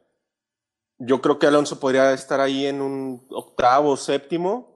yo 0.99 1.23
creo 1.23 1.39
que 1.39 1.47
Alonso 1.47 1.81
podría 1.81 2.13
estar 2.13 2.41
ahí 2.41 2.67
en 2.67 2.83
un 2.83 3.27
octavo, 3.31 3.97
séptimo, 3.97 4.70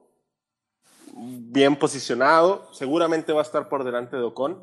bien 1.15 1.77
posicionado, 1.77 2.67
seguramente 2.73 3.33
va 3.33 3.39
a 3.39 3.43
estar 3.43 3.69
por 3.69 3.83
delante 3.83 4.17
de 4.17 4.23
Ocon. 4.23 4.61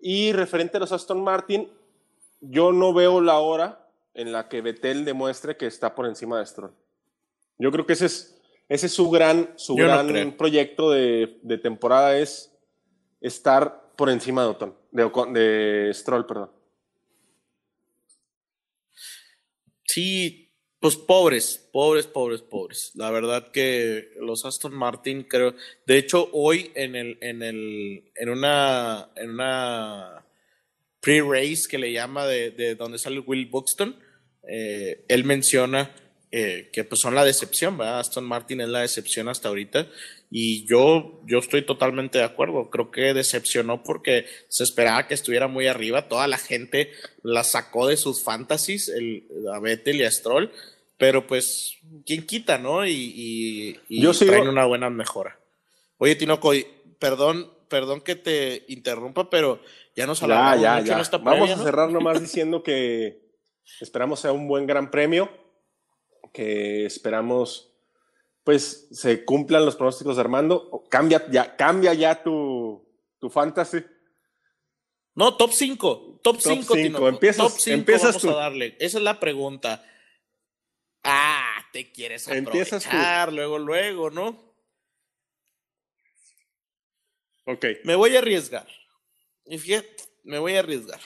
Y 0.00 0.32
referente 0.32 0.76
a 0.76 0.80
los 0.80 0.92
Aston 0.92 1.22
Martin, 1.22 1.70
yo 2.40 2.72
no 2.72 2.92
veo 2.92 3.20
la 3.20 3.38
hora 3.38 3.88
en 4.14 4.32
la 4.32 4.48
que 4.48 4.60
Vettel 4.60 5.04
demuestre 5.04 5.56
que 5.56 5.66
está 5.66 5.94
por 5.94 6.06
encima 6.06 6.38
de 6.38 6.46
Stroll. 6.46 6.74
Yo 7.58 7.70
creo 7.72 7.86
que 7.86 7.92
ese 7.94 8.06
es 8.06 8.38
ese 8.68 8.86
es 8.86 8.92
su 8.92 9.08
gran, 9.08 9.54
su 9.56 9.74
gran 9.74 10.36
proyecto 10.36 10.90
de, 10.90 11.38
de, 11.42 11.56
temporada, 11.56 12.18
es 12.18 12.54
estar 13.20 13.94
por 13.96 14.10
encima 14.10 14.42
de 14.42 14.48
Otón, 14.48 14.76
de, 14.92 15.04
de 15.32 15.94
Stroll, 15.94 16.26
perdón. 16.26 16.50
Sí, 19.84 20.47
Pues 20.80 20.96
pobres, 20.96 21.68
pobres, 21.72 22.06
pobres, 22.06 22.40
pobres. 22.40 22.92
La 22.94 23.10
verdad 23.10 23.50
que 23.50 24.12
los 24.20 24.44
Aston 24.44 24.74
Martin 24.74 25.24
creo, 25.24 25.54
de 25.86 25.98
hecho 25.98 26.28
hoy 26.32 26.70
en 26.76 26.94
el, 26.94 27.18
en 27.20 27.42
el, 27.42 28.12
en 28.14 28.28
una, 28.28 29.10
en 29.16 29.30
una 29.30 30.24
pre-race 31.00 31.66
que 31.68 31.78
le 31.78 31.92
llama 31.92 32.26
de, 32.26 32.52
de 32.52 32.76
donde 32.76 32.98
sale 32.98 33.18
Will 33.18 33.46
Buxton, 33.46 33.98
eh, 34.48 35.04
él 35.08 35.24
menciona 35.24 35.90
eh, 36.30 36.70
que 36.72 36.84
pues 36.84 37.00
son 37.00 37.14
la 37.14 37.24
decepción, 37.24 37.78
¿verdad? 37.78 38.00
Aston 38.00 38.24
Martin 38.24 38.60
es 38.60 38.68
la 38.68 38.80
decepción 38.80 39.28
hasta 39.28 39.48
ahorita 39.48 39.88
y 40.30 40.66
yo, 40.66 41.22
yo 41.26 41.38
estoy 41.38 41.62
totalmente 41.62 42.18
de 42.18 42.24
acuerdo. 42.24 42.68
Creo 42.68 42.90
que 42.90 43.14
decepcionó 43.14 43.82
porque 43.82 44.26
se 44.48 44.62
esperaba 44.64 45.06
que 45.06 45.14
estuviera 45.14 45.48
muy 45.48 45.66
arriba. 45.68 46.08
Toda 46.08 46.26
la 46.28 46.36
gente 46.38 46.90
la 47.22 47.44
sacó 47.44 47.86
de 47.86 47.96
sus 47.96 48.22
fantasies, 48.22 48.88
el, 48.88 49.26
a 49.52 49.58
Vettel 49.58 49.96
y 50.00 50.04
a 50.04 50.10
Stroll. 50.10 50.52
Pero 50.98 51.26
pues, 51.26 51.76
¿quién 52.04 52.26
quita, 52.26 52.58
no? 52.58 52.84
Y, 52.84 53.78
y, 53.88 54.00
Yo 54.02 54.12
sigo- 54.12 54.32
traen 54.32 54.48
una 54.48 54.66
buena 54.66 54.90
mejora. 54.90 55.38
Oye, 55.96 56.16
Tinoco, 56.16 56.52
y 56.54 56.66
perdón, 56.98 57.50
perdón 57.68 58.00
que 58.00 58.16
te 58.16 58.64
interrumpa, 58.68 59.30
pero 59.30 59.62
ya 59.96 60.06
nos 60.06 60.18
Ya, 60.20 60.26
alargamos 60.26 60.62
ya, 60.62 60.74
mucho 60.74 60.86
ya. 60.88 60.94
en 60.94 61.00
esta 61.00 61.16
Vamos 61.18 61.34
previa, 61.38 61.54
a 61.54 61.56
¿no? 61.58 61.64
cerrar 61.64 61.90
nomás 61.90 62.20
diciendo 62.20 62.62
que 62.62 63.20
esperamos 63.80 64.20
sea 64.20 64.32
un 64.32 64.48
buen 64.48 64.66
gran 64.66 64.90
premio, 64.90 65.30
que 66.32 66.84
esperamos 66.86 67.64
pues 68.44 68.88
se 68.92 69.24
cumplan 69.26 69.64
los 69.66 69.76
pronósticos 69.76 70.16
de 70.16 70.22
Armando. 70.22 70.84
Cambia 70.88 71.26
ya, 71.30 71.54
cambia 71.56 71.92
ya 71.92 72.22
tu, 72.22 72.82
tu 73.18 73.28
fantasy. 73.28 73.84
No, 75.14 75.36
top 75.36 75.52
5. 75.52 76.20
Top 76.22 76.40
5, 76.40 76.54
cinco. 76.62 76.74
Tinoco. 76.74 77.08
Empiezas- 77.08 77.36
top 77.52 77.58
5 77.60 77.74
empiezas 77.74 78.06
vamos 78.14 78.22
tú. 78.22 78.30
a 78.30 78.36
darle. 78.36 78.76
Esa 78.80 78.98
es 78.98 79.04
la 79.04 79.20
pregunta. 79.20 79.84
Ah, 81.02 81.66
te 81.72 81.92
quieres 81.92 82.26
Empiezas 82.28 82.84
tú. 82.84 82.88
aprovechar 82.88 83.32
luego, 83.32 83.58
luego, 83.58 84.10
¿no? 84.10 84.54
Ok. 87.44 87.64
Me 87.84 87.94
voy 87.94 88.14
a 88.16 88.18
arriesgar. 88.20 88.66
Y 89.46 89.58
fíjate, 89.58 89.96
me 90.24 90.38
voy 90.38 90.54
a 90.56 90.60
arriesgar. 90.60 91.00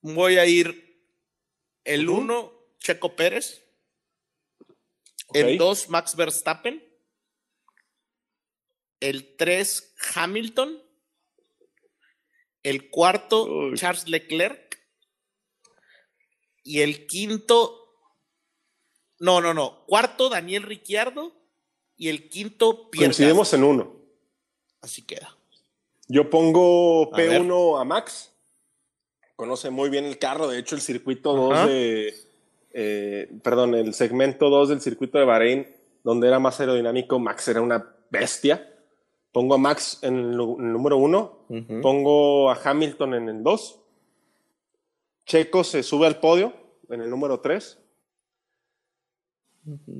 Voy 0.00 0.38
a 0.38 0.46
ir 0.46 0.98
el 1.84 2.08
Ujú. 2.08 2.20
1, 2.20 2.52
Checo 2.78 3.14
Pérez. 3.16 3.62
El 5.34 5.58
2, 5.58 5.88
Max 5.90 6.16
Verstappen. 6.16 6.82
El 9.00 9.36
3, 9.36 9.94
Hamilton. 10.14 10.82
El 12.62 12.90
cuarto, 12.90 13.44
Uy. 13.44 13.76
Charles 13.76 14.08
Leclerc. 14.08 14.78
Y 16.62 16.80
el 16.80 17.06
quinto. 17.06 17.78
No, 19.18 19.40
no, 19.40 19.52
no. 19.54 19.84
Cuarto, 19.86 20.28
Daniel 20.28 20.62
Ricciardo. 20.62 21.32
Y 21.96 22.08
el 22.08 22.28
quinto, 22.28 22.90
Pierre 22.90 23.08
Coincidimos 23.08 23.52
en 23.54 23.64
uno. 23.64 23.96
Así 24.80 25.02
queda. 25.02 25.36
Yo 26.08 26.28
pongo 26.28 27.14
A 27.14 27.16
ver. 27.16 27.42
P1 27.42 27.80
a 27.80 27.84
Max. 27.84 28.32
Conoce 29.36 29.70
muy 29.70 29.88
bien 29.88 30.04
el 30.04 30.18
carro. 30.18 30.48
De 30.48 30.58
hecho, 30.58 30.74
el 30.74 30.80
circuito 30.80 31.34
2 31.34 31.52
Ajá. 31.52 31.66
de. 31.66 32.14
Eh, 32.74 33.30
perdón, 33.42 33.74
el 33.74 33.94
segmento 33.94 34.48
2 34.50 34.68
del 34.70 34.80
circuito 34.80 35.18
de 35.18 35.24
Bahrein, 35.24 35.66
donde 36.04 36.28
era 36.28 36.38
más 36.38 36.58
aerodinámico, 36.60 37.18
Max 37.18 37.48
era 37.48 37.60
una 37.60 37.94
bestia. 38.10 38.68
Pongo 39.32 39.54
a 39.54 39.58
Max 39.58 39.98
en 40.02 40.16
el, 40.18 40.36
nu- 40.36 40.58
en 40.58 40.66
el 40.66 40.72
número 40.72 40.96
1. 40.98 41.46
Ujú. 41.48 41.80
Pongo 41.80 42.50
a 42.50 42.58
Hamilton 42.62 43.14
en 43.14 43.28
el 43.28 43.42
2. 43.42 43.78
Checo 45.24 45.64
se 45.64 45.82
sube 45.82 46.06
al 46.06 46.18
podio 46.20 46.52
en 46.90 47.00
el 47.00 47.08
número 47.08 47.40
3. 47.40 47.78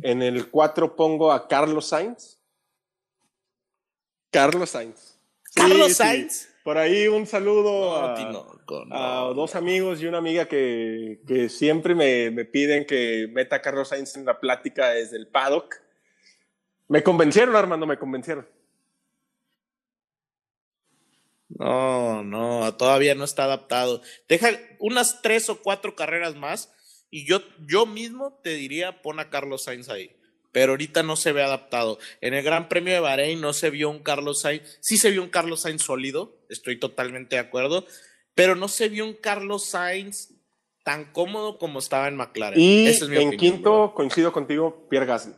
En 0.02 0.22
el 0.22 0.50
4 0.50 0.96
pongo 0.96 1.30
a 1.32 1.46
Carlos 1.46 1.86
Sainz. 1.86 2.38
Carlos 4.30 4.70
Sainz. 4.70 5.18
Sí, 5.44 5.60
Carlos 5.60 5.88
sí. 5.88 5.94
Sainz. 5.94 6.48
Por 6.64 6.78
ahí 6.78 7.08
un 7.08 7.26
saludo 7.26 7.98
No, 8.00 8.06
a, 8.06 8.14
Tinoco, 8.14 8.84
no. 8.84 8.94
a 8.96 9.34
dos 9.34 9.56
amigos 9.56 10.00
y 10.00 10.06
una 10.06 10.18
amiga 10.18 10.46
que, 10.46 11.20
que 11.26 11.48
siempre 11.48 11.94
me, 11.94 12.30
me 12.30 12.44
piden 12.44 12.86
que 12.86 13.28
meta 13.32 13.56
a 13.56 13.62
Carlos 13.62 13.88
Sainz 13.88 14.16
en 14.16 14.24
la 14.24 14.38
plática 14.38 14.90
desde 14.90 15.16
el 15.16 15.26
paddock. 15.26 15.74
Me 16.88 17.02
convencieron, 17.02 17.56
Armando, 17.56 17.86
me 17.86 17.98
convencieron. 17.98 18.46
No, 21.48 22.22
no, 22.22 22.74
todavía 22.76 23.14
no 23.14 23.24
está 23.24 23.44
adaptado. 23.44 24.00
Deja 24.28 24.48
unas 24.78 25.20
tres 25.20 25.50
o 25.50 25.60
cuatro 25.60 25.94
carreras 25.94 26.34
más 26.34 26.72
y 27.10 27.26
yo, 27.26 27.40
yo 27.66 27.86
mismo 27.86 28.40
te 28.42 28.50
diría 28.50 29.02
pon 29.02 29.20
a 29.20 29.28
Carlos 29.28 29.64
Sainz 29.64 29.88
ahí. 29.88 30.16
Pero 30.52 30.72
ahorita 30.72 31.02
no 31.02 31.16
se 31.16 31.32
ve 31.32 31.42
adaptado. 31.42 31.98
En 32.20 32.34
el 32.34 32.44
Gran 32.44 32.68
Premio 32.68 32.92
de 32.92 33.00
Bahrein 33.00 33.40
no 33.40 33.52
se 33.54 33.70
vio 33.70 33.88
un 33.90 34.00
Carlos 34.02 34.42
Sainz. 34.42 34.78
Sí 34.80 34.98
se 34.98 35.10
vio 35.10 35.22
un 35.22 35.30
Carlos 35.30 35.62
Sainz 35.62 35.82
sólido, 35.82 36.36
estoy 36.48 36.78
totalmente 36.78 37.36
de 37.36 37.40
acuerdo. 37.40 37.86
Pero 38.34 38.54
no 38.54 38.68
se 38.68 38.88
vio 38.88 39.04
un 39.04 39.14
Carlos 39.14 39.64
Sainz 39.64 40.30
tan 40.84 41.12
cómodo 41.12 41.58
como 41.58 41.78
estaba 41.78 42.08
en 42.08 42.16
McLaren. 42.16 42.60
Y 42.60 42.86
Esa 42.86 43.04
es 43.04 43.10
mi 43.10 43.16
en 43.16 43.28
opinión, 43.28 43.54
quinto, 43.54 43.70
bro. 43.70 43.94
coincido 43.94 44.32
contigo, 44.32 44.86
Pierre 44.90 45.06
Gasly. 45.06 45.34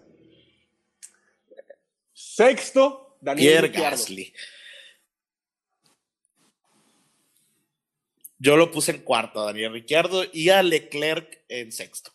Sexto, 2.13 3.17
Daniel 3.21 3.47
Pierre 3.49 3.67
Ricciardo. 3.69 3.91
Gasly. 3.97 4.35
Yo 8.39 8.57
lo 8.57 8.71
puse 8.71 8.91
en 8.93 8.99
cuarto 9.03 9.41
a 9.41 9.47
Daniel 9.47 9.73
Ricciardo 9.73 10.25
y 10.33 10.49
a 10.51 10.63
Leclerc 10.63 11.43
en 11.49 11.73
sexto. 11.73 12.14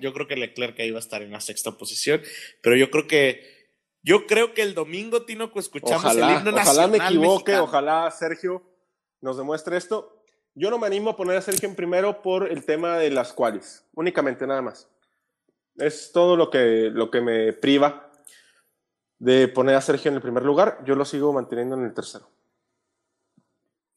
Yo 0.00 0.12
creo 0.12 0.26
que 0.26 0.36
Leclerc 0.36 0.78
ahí 0.80 0.90
va 0.90 0.98
a 0.98 1.00
estar 1.00 1.22
en 1.22 1.32
la 1.32 1.40
sexta 1.40 1.72
posición, 1.72 2.22
pero 2.62 2.76
yo 2.76 2.90
creo 2.90 3.06
que 3.06 3.54
yo 4.02 4.26
creo 4.26 4.52
que 4.52 4.62
el 4.62 4.74
domingo 4.74 5.22
Tinoco 5.22 5.58
escuchamos 5.58 6.04
el 6.04 6.22
Ojalá, 6.22 6.38
himno 6.38 6.50
ojalá 6.50 6.86
me 6.86 6.98
nacional 6.98 7.12
equivoque, 7.14 7.52
mexicano. 7.52 7.64
ojalá 7.64 8.10
Sergio 8.10 8.62
nos 9.22 9.38
demuestre 9.38 9.78
esto. 9.78 10.22
Yo 10.54 10.70
no 10.70 10.78
me 10.78 10.86
animo 10.86 11.10
a 11.10 11.16
poner 11.16 11.38
a 11.38 11.40
Sergio 11.40 11.68
en 11.68 11.74
primero 11.74 12.20
por 12.20 12.50
el 12.50 12.64
tema 12.64 12.98
de 12.98 13.10
las 13.10 13.32
cuales, 13.32 13.84
únicamente 13.94 14.46
nada 14.46 14.60
más. 14.60 14.88
Es 15.76 16.12
todo 16.12 16.36
lo 16.36 16.50
que, 16.50 16.90
lo 16.92 17.10
que 17.10 17.20
me 17.22 17.52
priva 17.54 18.12
de 19.18 19.48
poner 19.48 19.74
a 19.74 19.80
Sergio 19.80 20.10
en 20.10 20.16
el 20.16 20.22
primer 20.22 20.44
lugar. 20.44 20.84
Yo 20.84 20.94
lo 20.94 21.06
sigo 21.06 21.32
manteniendo 21.32 21.74
en 21.74 21.84
el 21.84 21.94
tercero. 21.94 22.28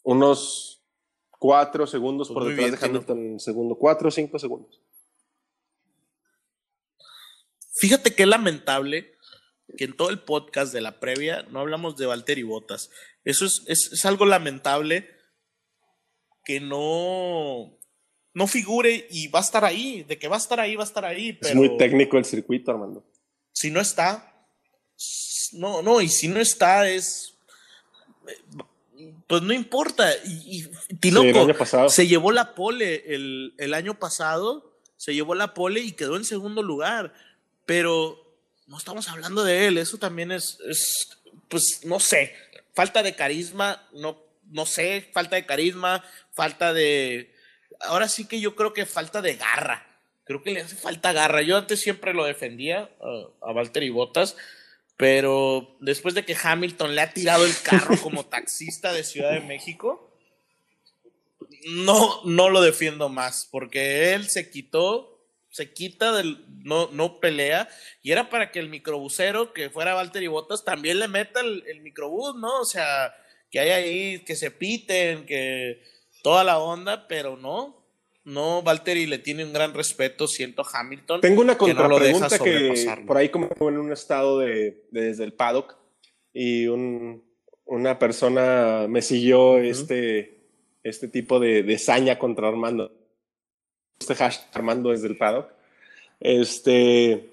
Unos 0.03 0.81
cuatro 1.29 1.85
segundos 1.85 2.29
Pues 2.29 2.33
por 2.33 2.43
detrás 2.47 2.69
bien, 2.69 2.79
de 2.79 2.85
Hamilton 2.85 3.33
el 3.33 3.39
segundo. 3.41 3.75
Cuatro 3.75 4.07
o 4.07 4.11
cinco 4.11 4.39
segundos. 4.39 4.81
Fíjate 7.79 8.15
qué 8.15 8.25
lamentable 8.25 9.13
que 9.77 9.85
en 9.85 9.95
todo 9.95 10.09
el 10.09 10.19
podcast 10.19 10.73
de 10.73 10.81
la 10.81 10.99
previa 10.99 11.43
no 11.49 11.59
hablamos 11.59 11.97
de 11.97 12.05
Valtteri 12.05 12.43
Bottas. 12.43 12.89
Eso 13.23 13.45
es, 13.45 13.63
es, 13.67 13.91
es 13.91 14.05
algo 14.05 14.25
lamentable 14.25 15.09
que 16.45 16.61
no, 16.61 17.77
no 18.33 18.47
figure 18.47 19.07
y 19.09 19.27
va 19.27 19.39
a 19.39 19.43
estar 19.43 19.65
ahí. 19.65 20.03
De 20.03 20.17
que 20.17 20.27
va 20.27 20.37
a 20.37 20.39
estar 20.39 20.59
ahí, 20.59 20.75
va 20.75 20.83
a 20.83 20.87
estar 20.87 21.03
ahí. 21.03 21.33
Pero 21.33 21.49
Es 21.49 21.55
muy 21.55 21.77
técnico 21.77 22.17
el 22.17 22.25
circuito, 22.25 22.71
Armando. 22.71 23.05
si 23.51 23.69
no 23.69 23.81
está, 23.81 24.47
no, 25.53 25.81
no, 25.81 26.01
y 26.01 26.07
si 26.07 26.27
no 26.27 26.39
está 26.39 26.89
es, 26.89 27.37
pues 29.27 29.41
no 29.41 29.53
importa. 29.53 30.09
Y, 30.25 30.63
y 30.89 30.95
Tinoco 30.97 31.53
Sí, 31.65 31.75
se 31.89 32.07
llevó 32.07 32.31
la 32.31 32.55
pole 32.55 33.13
el, 33.13 33.53
el 33.57 33.73
año 33.73 33.99
pasado, 33.99 34.79
se 34.95 35.13
llevó 35.13 35.35
la 35.35 35.53
pole 35.53 35.81
y 35.81 35.91
quedó 35.91 36.15
en 36.15 36.25
segundo 36.25 36.63
lugar, 36.63 37.13
pero 37.67 38.17
no 38.65 38.79
estamos 38.79 39.07
hablando 39.09 39.43
de 39.43 39.67
él, 39.67 39.77
eso 39.77 39.99
también 39.99 40.31
es, 40.31 40.57
es 40.67 41.19
pues 41.47 41.81
no 41.83 41.99
sé, 41.99 42.33
falta 42.73 43.03
de 43.03 43.15
carisma, 43.15 43.87
no, 43.93 44.19
no 44.49 44.65
sé, 44.65 45.07
falta 45.13 45.35
de 45.35 45.45
carisma, 45.45 46.03
falta 46.33 46.73
de, 46.73 47.35
ahora 47.81 48.07
sí 48.07 48.25
que 48.25 48.39
yo 48.39 48.55
creo 48.55 48.73
que 48.73 48.87
falta 48.87 49.21
de 49.21 49.35
garra. 49.35 49.85
Creo 50.23 50.43
que 50.43 50.51
le 50.51 50.59
hace 50.59 50.75
falta 50.75 51.13
garra. 51.13 51.41
Yo 51.41 51.55
antes 51.55 51.79
siempre 51.79 52.13
lo 52.13 52.25
defendía 52.25 52.89
a, 52.99 53.49
a 53.49 53.53
Valtteri 53.53 53.89
Bottas, 53.89 54.35
pero 54.97 55.77
después 55.79 56.15
de 56.15 56.25
que 56.25 56.35
Hamilton 56.41 56.95
le 56.95 57.01
ha 57.01 57.13
tirado 57.13 57.45
el 57.45 57.53
carro 57.61 57.95
como 58.01 58.25
taxista 58.25 58.91
de 58.91 59.03
Ciudad 59.03 59.31
de 59.31 59.41
México, 59.41 60.11
no, 61.69 62.21
no 62.25 62.49
lo 62.49 62.61
defiendo 62.61 63.09
más, 63.09 63.47
porque 63.51 64.13
él 64.13 64.29
se 64.29 64.49
quitó, 64.49 65.16
se 65.57 65.73
quita 65.73 66.11
del, 66.15 66.45
no, 66.63 66.89
no 66.91 67.19
pelea, 67.19 67.67
y 68.03 68.11
era 68.11 68.29
para 68.29 68.51
que 68.51 68.59
el 68.59 68.69
microbusero 68.69 69.53
que 69.53 69.71
fuera 69.71 69.95
Valtteri 69.95 70.27
Bottas 70.27 70.63
también 70.63 70.99
le 70.99 71.07
meta 71.07 71.39
el, 71.41 71.63
el 71.67 71.81
microbús, 71.81 72.35
¿no? 72.35 72.61
O 72.61 72.65
sea, 72.65 73.11
que 73.49 73.59
haya 73.59 73.75
ahí, 73.77 74.19
que 74.23 74.35
se 74.35 74.51
piten, 74.51 75.25
que 75.25 75.81
toda 76.21 76.43
la 76.43 76.59
onda, 76.59 77.07
pero 77.07 77.35
no. 77.37 77.75
No, 78.23 78.61
Valtteri 78.61 79.05
le 79.07 79.17
tiene 79.19 79.45
un 79.45 79.53
gran 79.53 79.73
respeto, 79.73 80.27
siento 80.27 80.63
Hamilton. 80.71 81.21
Tengo 81.21 81.41
una 81.41 81.57
que 81.57 81.73
no 81.73 81.81
contrapregunta 81.81 82.37
que, 82.39 83.03
por 83.07 83.17
ahí 83.17 83.29
como 83.29 83.49
en 83.69 83.77
un 83.79 83.91
estado 83.91 84.39
de, 84.39 84.83
de 84.91 85.01
desde 85.01 85.23
el 85.23 85.31
paddock 85.33 85.75
y 86.33 86.67
un- 86.67 87.23
una 87.65 87.97
persona 87.99 88.85
me 88.89 89.01
siguió 89.01 89.57
este, 89.59 90.41
este 90.83 91.07
tipo 91.07 91.39
de, 91.39 91.63
de 91.63 91.77
saña 91.79 92.19
contra 92.19 92.47
Armando. 92.49 92.91
Este 93.99 94.15
hashtag 94.15 94.49
Armando 94.53 94.89
desde 94.89 95.07
el 95.07 95.17
paddock. 95.17 95.51
Este, 96.19 97.29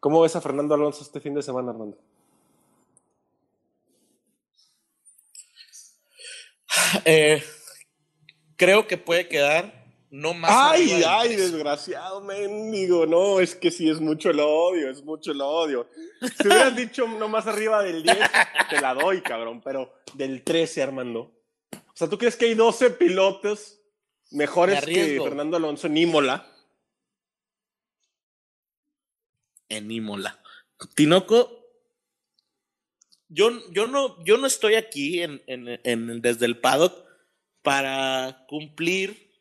¿Cómo 0.00 0.20
ves 0.20 0.36
a 0.36 0.40
Fernando 0.40 0.74
Alonso 0.74 1.02
este 1.02 1.20
fin 1.20 1.34
de 1.34 1.42
semana, 1.42 1.70
Armando? 1.70 1.96
Eh, 7.04 7.42
creo 8.56 8.86
que 8.86 8.96
puede 8.96 9.28
quedar 9.28 9.86
no 10.10 10.34
más. 10.34 10.50
Ay, 10.54 11.02
ay, 11.06 11.36
desgraciado, 11.36 12.20
mendigo. 12.20 13.06
No, 13.06 13.40
es 13.40 13.54
que 13.54 13.70
sí 13.70 13.88
es 13.90 14.00
mucho 14.00 14.30
el 14.30 14.40
odio, 14.40 14.88
es 14.88 15.04
mucho 15.04 15.32
el 15.32 15.40
odio. 15.40 15.88
Si 16.20 16.46
hubieras 16.46 16.76
dicho 16.76 17.06
no 17.06 17.28
más 17.28 17.46
arriba 17.46 17.82
del 17.82 18.02
10, 18.02 18.16
te 18.70 18.80
la 18.80 18.94
doy, 18.94 19.20
cabrón, 19.20 19.60
pero 19.62 19.92
del 20.14 20.42
13, 20.42 20.82
Armando. 20.82 21.32
O 21.72 21.92
sea, 21.92 22.08
¿tú 22.08 22.18
crees 22.18 22.36
que 22.36 22.46
hay 22.46 22.54
12 22.54 22.90
pilotos 22.90 23.75
mejores 24.30 24.86
Me 24.86 24.92
que. 24.92 25.20
Fernando 25.22 25.56
Alonso 25.56 25.86
en 25.86 25.96
Imola? 25.96 26.46
en 29.68 29.90
Imola. 29.90 30.40
Tinoco, 30.94 31.50
yo, 33.28 33.50
yo, 33.72 33.86
no, 33.88 34.22
yo 34.24 34.38
no 34.38 34.46
estoy 34.46 34.74
aquí 34.76 35.22
en, 35.22 35.42
en- 35.46 35.80
en- 35.84 36.20
desde 36.22 36.46
el 36.46 36.58
paddock 36.60 37.04
para 37.62 38.44
cumplir 38.48 39.32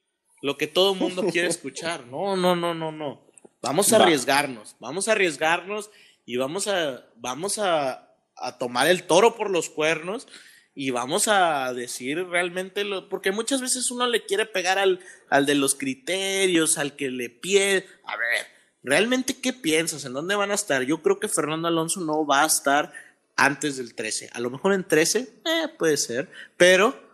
lo 0.42 0.58
que 0.58 0.68
todo 0.68 0.94
el 0.94 1.00
mundo 1.00 1.24
quiere 1.32 1.48
escuchar. 1.48 2.08
No, 2.08 2.36
no, 2.36 2.56
no, 2.56 2.74
no, 2.74 2.92
no. 2.92 3.28
Vamos 3.62 3.92
a 3.94 3.98
Va. 4.00 4.06
arriesgarnos, 4.06 4.76
vamos 4.80 5.08
a 5.08 5.12
arriesgarnos 5.14 5.90
y 6.26 6.38
vamos 6.38 6.68
a, 6.68 7.06
vamos 7.16 7.58
a, 7.60 8.12
a 8.36 8.58
tomar 8.58 8.88
el 8.88 9.04
toro 9.06 9.36
por 9.36 9.50
los 9.50 9.70
cuernos 9.70 10.28
y 10.76 10.92
vamos 10.92 11.30
a 11.30 11.74
decir 11.74 12.28
realmente 12.28 12.84
lo, 12.84 13.08
porque 13.08 13.32
muchas 13.32 13.62
veces 13.62 13.90
uno 13.92 14.08
le 14.08 14.26
quiere 14.26 14.46
pegar 14.46 14.78
al, 14.78 15.00
al 15.30 15.46
de 15.46 15.56
los 15.56 15.74
criterios, 15.74 16.78
al 16.78 16.98
que 16.98 17.10
le 17.10 17.30
pide, 17.30 17.88
a 18.04 18.18
ver, 18.18 18.46
realmente 18.84 19.40
qué 19.40 19.54
piensas, 19.54 20.04
en 20.04 20.14
dónde 20.14 20.36
van 20.36 20.52
a 20.52 20.56
estar. 20.56 20.84
Yo 20.84 21.02
creo 21.02 21.20
que 21.20 21.30
Fernando 21.30 21.70
Alonso 21.70 22.02
no 22.02 22.28
va 22.28 22.44
a 22.44 22.48
estar 22.48 22.92
antes 23.38 23.78
del 23.78 23.96
13, 23.96 24.32
a 24.34 24.40
lo 24.42 24.50
mejor 24.50 24.74
en 24.74 24.84
13, 24.84 25.20
eh, 25.20 25.68
puede 25.78 25.96
ser, 25.96 26.30
pero 26.58 27.06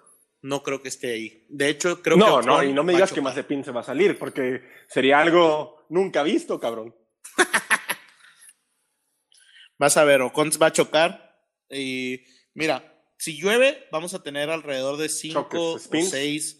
no 0.41 0.63
creo 0.63 0.81
que 0.81 0.89
esté 0.89 1.13
ahí. 1.13 1.45
De 1.49 1.69
hecho, 1.69 2.01
creo 2.01 2.17
que 2.17 2.23
No, 2.23 2.41
no, 2.41 2.63
y 2.63 2.73
no 2.73 2.83
me 2.83 2.93
digas 2.93 3.13
que. 3.13 3.21
Mazepin 3.21 3.63
se 3.63 3.71
va 3.71 3.81
a 3.81 3.85
salir, 3.85 4.17
porque 4.17 4.63
sería 4.87 5.19
algo 5.19 5.85
nunca 5.89 6.23
visto, 6.23 6.59
cabrón. 6.59 6.95
Vas 9.77 9.97
a 9.97 10.03
ver, 10.03 10.21
Ocon 10.21 10.51
va 10.61 10.67
a 10.67 10.73
chocar. 10.73 11.45
Y 11.69 12.23
mira, 12.53 13.00
si 13.21 13.37
llueve, 13.37 13.77
vamos 13.91 14.15
a 14.15 14.23
tener 14.23 14.49
alrededor 14.49 14.97
de 14.97 15.07
5 15.07 15.33
Choques, 15.39 15.59
o 15.59 15.77
spins. 15.77 16.09
6 16.09 16.57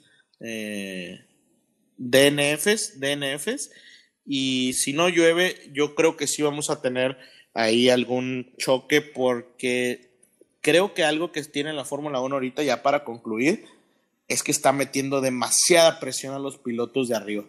DNFs, 1.98 3.00
DNFs. 3.00 3.72
Y 4.28 4.74
si 4.74 4.94
no 4.94 5.10
llueve, 5.10 5.72
yo 5.74 5.96
creo 5.96 6.18
que 6.18 6.28
sí 6.28 6.44
vamos 6.44 6.70
a 6.70 6.80
tener 6.80 7.18
ahí 7.56 7.90
algún 7.90 8.54
choque 8.60 9.02
porque 9.02 10.12
creo 10.62 10.94
que 10.94 11.04
algo 11.04 11.32
que 11.32 11.42
tiene 11.46 11.74
la 11.74 11.84
Fórmula 11.84 12.22
1 12.22 12.36
ahorita, 12.36 12.62
ya 12.62 12.84
para 12.84 13.06
concluir, 13.06 13.66
es 14.28 14.44
que 14.44 14.52
está 14.52 14.72
metiendo 14.72 15.20
demasiada 15.20 16.00
presión 16.00 16.36
a 16.36 16.40
los 16.40 16.60
pilotos 16.60 17.08
de 17.08 17.16
arriba. 17.16 17.44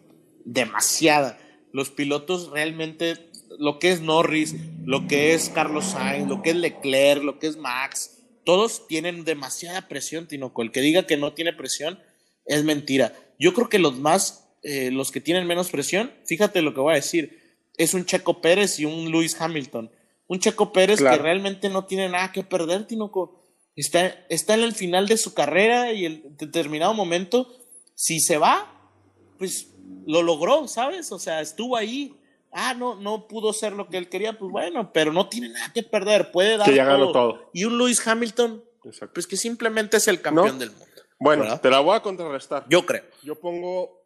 Demasiada. 0.47 1.39
Los 1.71 1.91
pilotos 1.91 2.51
realmente, 2.51 3.29
lo 3.59 3.79
que 3.79 3.93
es 3.93 4.01
Norris, 4.01 4.55
lo 4.87 5.07
que 5.07 5.35
es 5.35 5.51
Carlos 5.51 5.85
Sainz, 5.85 6.31
lo 6.31 6.41
que 6.41 6.49
es 6.49 6.57
Leclerc, 6.57 7.23
lo 7.23 7.39
que 7.39 7.49
es 7.49 7.59
Max, 7.59 8.22
todos 8.45 8.87
tienen 8.87 9.25
demasiada 9.25 9.89
presión, 9.89 10.27
Tinoco. 10.27 10.63
El 10.63 10.73
que 10.73 10.81
diga 10.81 11.07
que 11.07 11.17
no 11.17 11.33
tiene 11.33 11.53
presión 11.53 11.99
es 12.45 12.65
mentira. 12.65 13.15
Yo 13.39 13.55
creo 13.55 13.69
que 13.69 13.79
los 13.79 13.99
más, 13.99 14.49
eh, 14.63 14.91
los 14.91 15.11
que 15.11 15.21
tienen 15.21 15.47
menos 15.47 15.71
presión, 15.71 16.13
fíjate 16.27 16.63
lo 16.63 16.75
que 16.75 16.81
voy 16.81 16.93
a 16.93 16.97
decir, 16.97 17.41
es 17.77 17.95
un 17.95 18.05
Checo 18.05 18.41
Pérez 18.41 18.79
y 18.79 18.85
un 18.85 19.11
Lewis 19.11 19.41
Hamilton. 19.41 19.91
Un 20.29 20.39
Checo 20.39 20.73
Pérez 20.73 20.99
Claro. 20.99 21.17
que 21.17 21.23
realmente 21.23 21.69
no 21.69 21.85
tiene 21.87 22.09
nada 22.09 22.33
que 22.33 22.43
perder, 22.43 22.87
Tinoco. 22.87 23.41
Está, 23.75 24.07
está 24.29 24.55
en 24.55 24.61
el 24.61 24.75
final 24.75 25.09
de 25.09 25.17
su 25.17 25.35
carrera 25.35 25.93
y 25.93 26.05
en 26.07 26.37
determinado 26.37 26.95
momento, 26.95 27.49
si 27.95 28.21
se 28.21 28.37
va, 28.37 28.91
pues 29.39 29.69
lo 30.07 30.23
logró, 30.23 30.69
¿sabes? 30.69 31.11
O 31.13 31.19
sea, 31.19 31.41
estuvo 31.41 31.77
ahí. 31.77 32.15
Ah, 32.53 32.75
no, 32.75 32.97
no 32.97 33.27
pudo 33.29 33.55
ser 33.55 33.73
lo 33.73 33.89
que 33.89 33.97
él 33.97 34.11
quería, 34.11 34.39
pues 34.39 34.51
bueno, 34.51 34.93
pero 34.93 35.13
no 35.13 35.29
tiene 35.29 35.49
nada 35.49 35.73
que 35.73 35.83
perder, 35.83 36.31
puede 36.31 36.59
dar 36.59 36.69
Que 36.69 36.75
ya 36.75 36.85
ganó 36.85 37.11
todo. 37.11 37.51
Y 37.55 37.65
un 37.65 37.79
Lewis 37.79 38.07
Hamilton, 38.07 38.63
Exacto. 38.85 39.15
pues 39.15 39.27
que 39.27 39.39
simplemente 39.39 39.97
es 39.97 40.07
el 40.07 40.21
campeón 40.21 40.49
¿No? 40.49 40.59
del 40.59 40.71
mundo. 40.71 40.87
Bueno, 41.19 41.45
¿verdad? 41.45 41.61
te 41.61 41.71
la 41.71 41.81
voy 41.81 41.97
a 41.97 42.01
contrarrestar. 42.01 42.67
Yo 42.69 42.85
creo. 42.85 43.05
Yo 43.23 43.41
pongo 43.41 44.03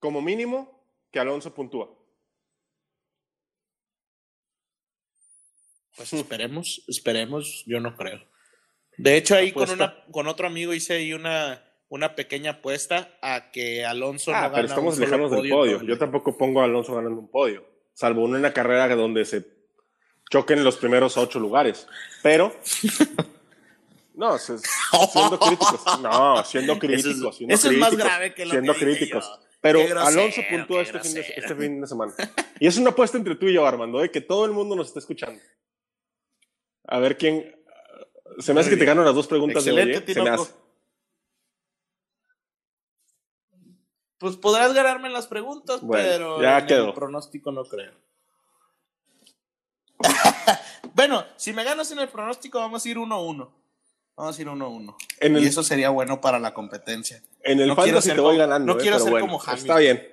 como 0.00 0.20
mínimo 0.20 0.84
que 1.12 1.20
Alonso 1.20 1.54
puntúa. 1.54 1.88
Pues 5.96 6.12
esperemos, 6.12 6.82
esperemos, 6.88 7.64
yo 7.66 7.80
no 7.80 7.96
creo. 7.96 8.20
De 8.98 9.16
hecho, 9.16 9.34
ahí 9.34 9.52
con, 9.52 9.70
una, 9.70 10.04
con 10.10 10.26
otro 10.26 10.46
amigo 10.46 10.74
hice 10.74 10.94
ahí 10.94 11.12
una, 11.12 11.65
una 11.88 12.14
pequeña 12.16 12.52
apuesta 12.52 13.16
a 13.22 13.50
que 13.52 13.84
Alonso 13.84 14.32
Ah, 14.34 14.48
no 14.48 14.54
pero 14.54 14.66
estamos 14.66 14.98
lejanos 14.98 15.30
del 15.30 15.48
podio 15.48 15.82
Yo 15.82 15.96
tampoco 15.98 16.36
pongo 16.36 16.60
a 16.60 16.64
Alonso 16.64 16.94
ganando 16.94 17.20
un 17.20 17.30
podio, 17.30 17.64
salvo 17.94 18.26
en 18.26 18.34
una 18.34 18.52
carrera 18.52 18.94
donde 18.96 19.24
se 19.24 19.44
choquen 20.30 20.64
los 20.64 20.76
primeros 20.76 21.16
ocho 21.16 21.38
lugares. 21.38 21.86
Pero, 22.22 22.52
no, 24.14 24.36
siendo 24.38 25.38
críticos, 25.38 26.00
no, 26.00 26.44
siendo 26.44 26.72
Eso 26.72 26.80
críticos, 26.80 27.30
es- 27.32 27.36
siendo 27.36 27.54
eso 27.54 27.70
es 27.70 27.78
más 27.78 27.88
críticos, 27.90 28.10
grave 28.10 28.34
que 28.34 28.44
lo 28.44 28.50
siendo 28.50 28.72
que 28.74 28.80
críticos. 28.80 29.24
yo. 29.24 29.46
Pero 29.60 29.78
grosero, 29.80 30.00
Alonso 30.00 30.40
puntúa 30.48 30.82
este 30.82 31.00
fin, 31.00 31.14
de, 31.14 31.20
este 31.20 31.54
fin 31.56 31.80
de 31.80 31.86
semana. 31.86 32.14
Y 32.60 32.66
es 32.66 32.76
una 32.78 32.90
apuesta 32.90 33.16
entre 33.16 33.34
tú 33.36 33.46
y 33.46 33.54
yo, 33.54 33.66
Armando, 33.66 33.98
de 33.98 34.10
que 34.10 34.20
todo 34.20 34.44
el 34.44 34.52
mundo 34.52 34.76
nos 34.76 34.88
está 34.88 35.00
escuchando. 35.00 35.40
A 36.86 36.98
ver 37.00 37.16
quién. 37.16 37.52
Se 38.38 38.52
me 38.54 38.60
hace 38.60 38.70
que 38.70 38.76
te 38.76 38.84
gano 38.84 39.02
las 39.02 39.14
dos 39.14 39.26
preguntas 39.26 39.64
de 39.64 39.72
hoy. 39.72 39.78
Excelente, 39.78 40.12
¿eh? 40.12 40.14
Se 40.14 40.22
me 40.22 40.30
hace. 40.30 40.50
Pues 44.18 44.36
podrás 44.36 44.72
ganarme 44.72 45.08
en 45.08 45.12
las 45.12 45.26
preguntas, 45.26 45.80
Bueno, 45.82 46.04
pero 46.08 46.42
ya 46.42 46.58
en 46.60 46.66
quedó. 46.66 46.88
el 46.88 46.94
pronóstico 46.94 47.52
no 47.52 47.64
creo. 47.64 47.92
bueno, 50.94 51.24
si 51.36 51.52
me 51.52 51.64
ganas 51.64 51.90
en 51.90 51.98
el 51.98 52.08
pronóstico, 52.08 52.58
vamos 52.58 52.84
a 52.84 52.88
ir 52.88 52.96
1-1. 52.96 53.50
Vamos 54.16 54.38
a 54.38 54.40
ir 54.40 54.48
1-1. 54.48 54.96
En 55.20 55.36
el- 55.36 55.42
Y 55.42 55.46
eso 55.46 55.62
sería 55.62 55.90
bueno 55.90 56.20
para 56.20 56.38
la 56.38 56.54
competencia. 56.54 57.22
En 57.42 57.60
el 57.60 57.68
No 57.68 57.76
quiero 57.76 58.00
ser 58.00 58.14
te 58.14 58.20
voy 58.20 58.36
como- 58.36 58.38
ganando. 58.38 58.72
no 58.74 58.78
¿eh? 58.78 58.82
quiero 58.82 58.98
ser 58.98 59.10
bueno, 59.10 59.26
como 59.26 59.38
Hamilton. 59.42 59.58
Está 59.58 59.78
bien. 59.78 60.12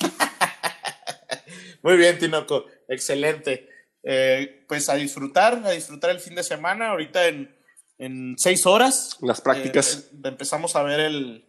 Muy 1.82 1.96
bien, 1.96 2.18
Tinoco. 2.18 2.64
Excelente. 2.88 3.68
Eh, 4.02 4.64
pues 4.68 4.88
a 4.88 4.94
disfrutar, 4.94 5.62
a 5.64 5.70
disfrutar 5.70 6.10
el 6.10 6.20
fin 6.20 6.34
de 6.34 6.42
semana. 6.42 6.90
Ahorita 6.90 7.26
en, 7.28 7.54
en 7.98 8.34
seis 8.38 8.66
horas. 8.66 9.16
Las 9.20 9.40
prácticas. 9.40 10.08
eh, 10.12 10.16
empezamos 10.24 10.74
a 10.76 10.82
ver 10.82 11.00
el, 11.00 11.45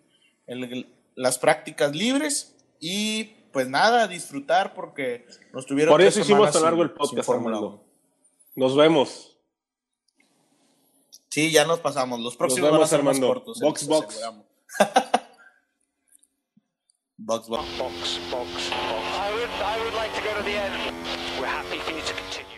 el- 0.48 0.94
las 1.16 1.38
prácticas 1.38 1.96
libres. 1.96 2.56
Y 2.80 3.24
pues 3.54 3.68
nada, 3.70 4.08
disfrutar 4.08 4.74
porque 4.74 5.26
nos 5.54 5.66
tuvieron. 5.66 5.92
Por 5.94 6.02
eso 6.02 6.20
hicimos 6.20 6.52
tan 6.52 6.64
largo 6.64 6.84
el 6.84 6.92
podcast, 6.92 7.30
Armando. 7.30 7.68
1. 7.68 7.84
Nos 8.56 8.76
vemos. 8.76 9.38
Sí, 11.30 11.52
ya 11.52 11.66
nos 11.66 11.80
pasamos. 11.80 12.20
Los 12.20 12.36
próximos 12.36 12.70
vemos, 12.72 12.80
van 12.80 12.86
a 12.86 12.88
ser 12.90 13.00
Armando. 13.00 13.28
más 13.28 13.34
cortos. 13.36 13.60
Box, 13.60 13.88
box. 13.88 14.20
box, 17.18 17.48
box. 17.48 17.78
Box, 17.78 17.78
box, 17.78 18.20
box. 18.32 18.70
I 18.72 19.34
would, 19.34 19.50
I 19.62 19.80
would 19.84 19.94
like 19.96 20.14
to 20.16 20.22
go 20.22 20.34
to 20.38 20.44
the 20.44 20.56
end. 20.56 20.74
We're 21.40 21.48
happy 21.48 21.80
for 21.80 21.92
you 21.92 22.02
to 22.02 22.14
continue. 22.14 22.57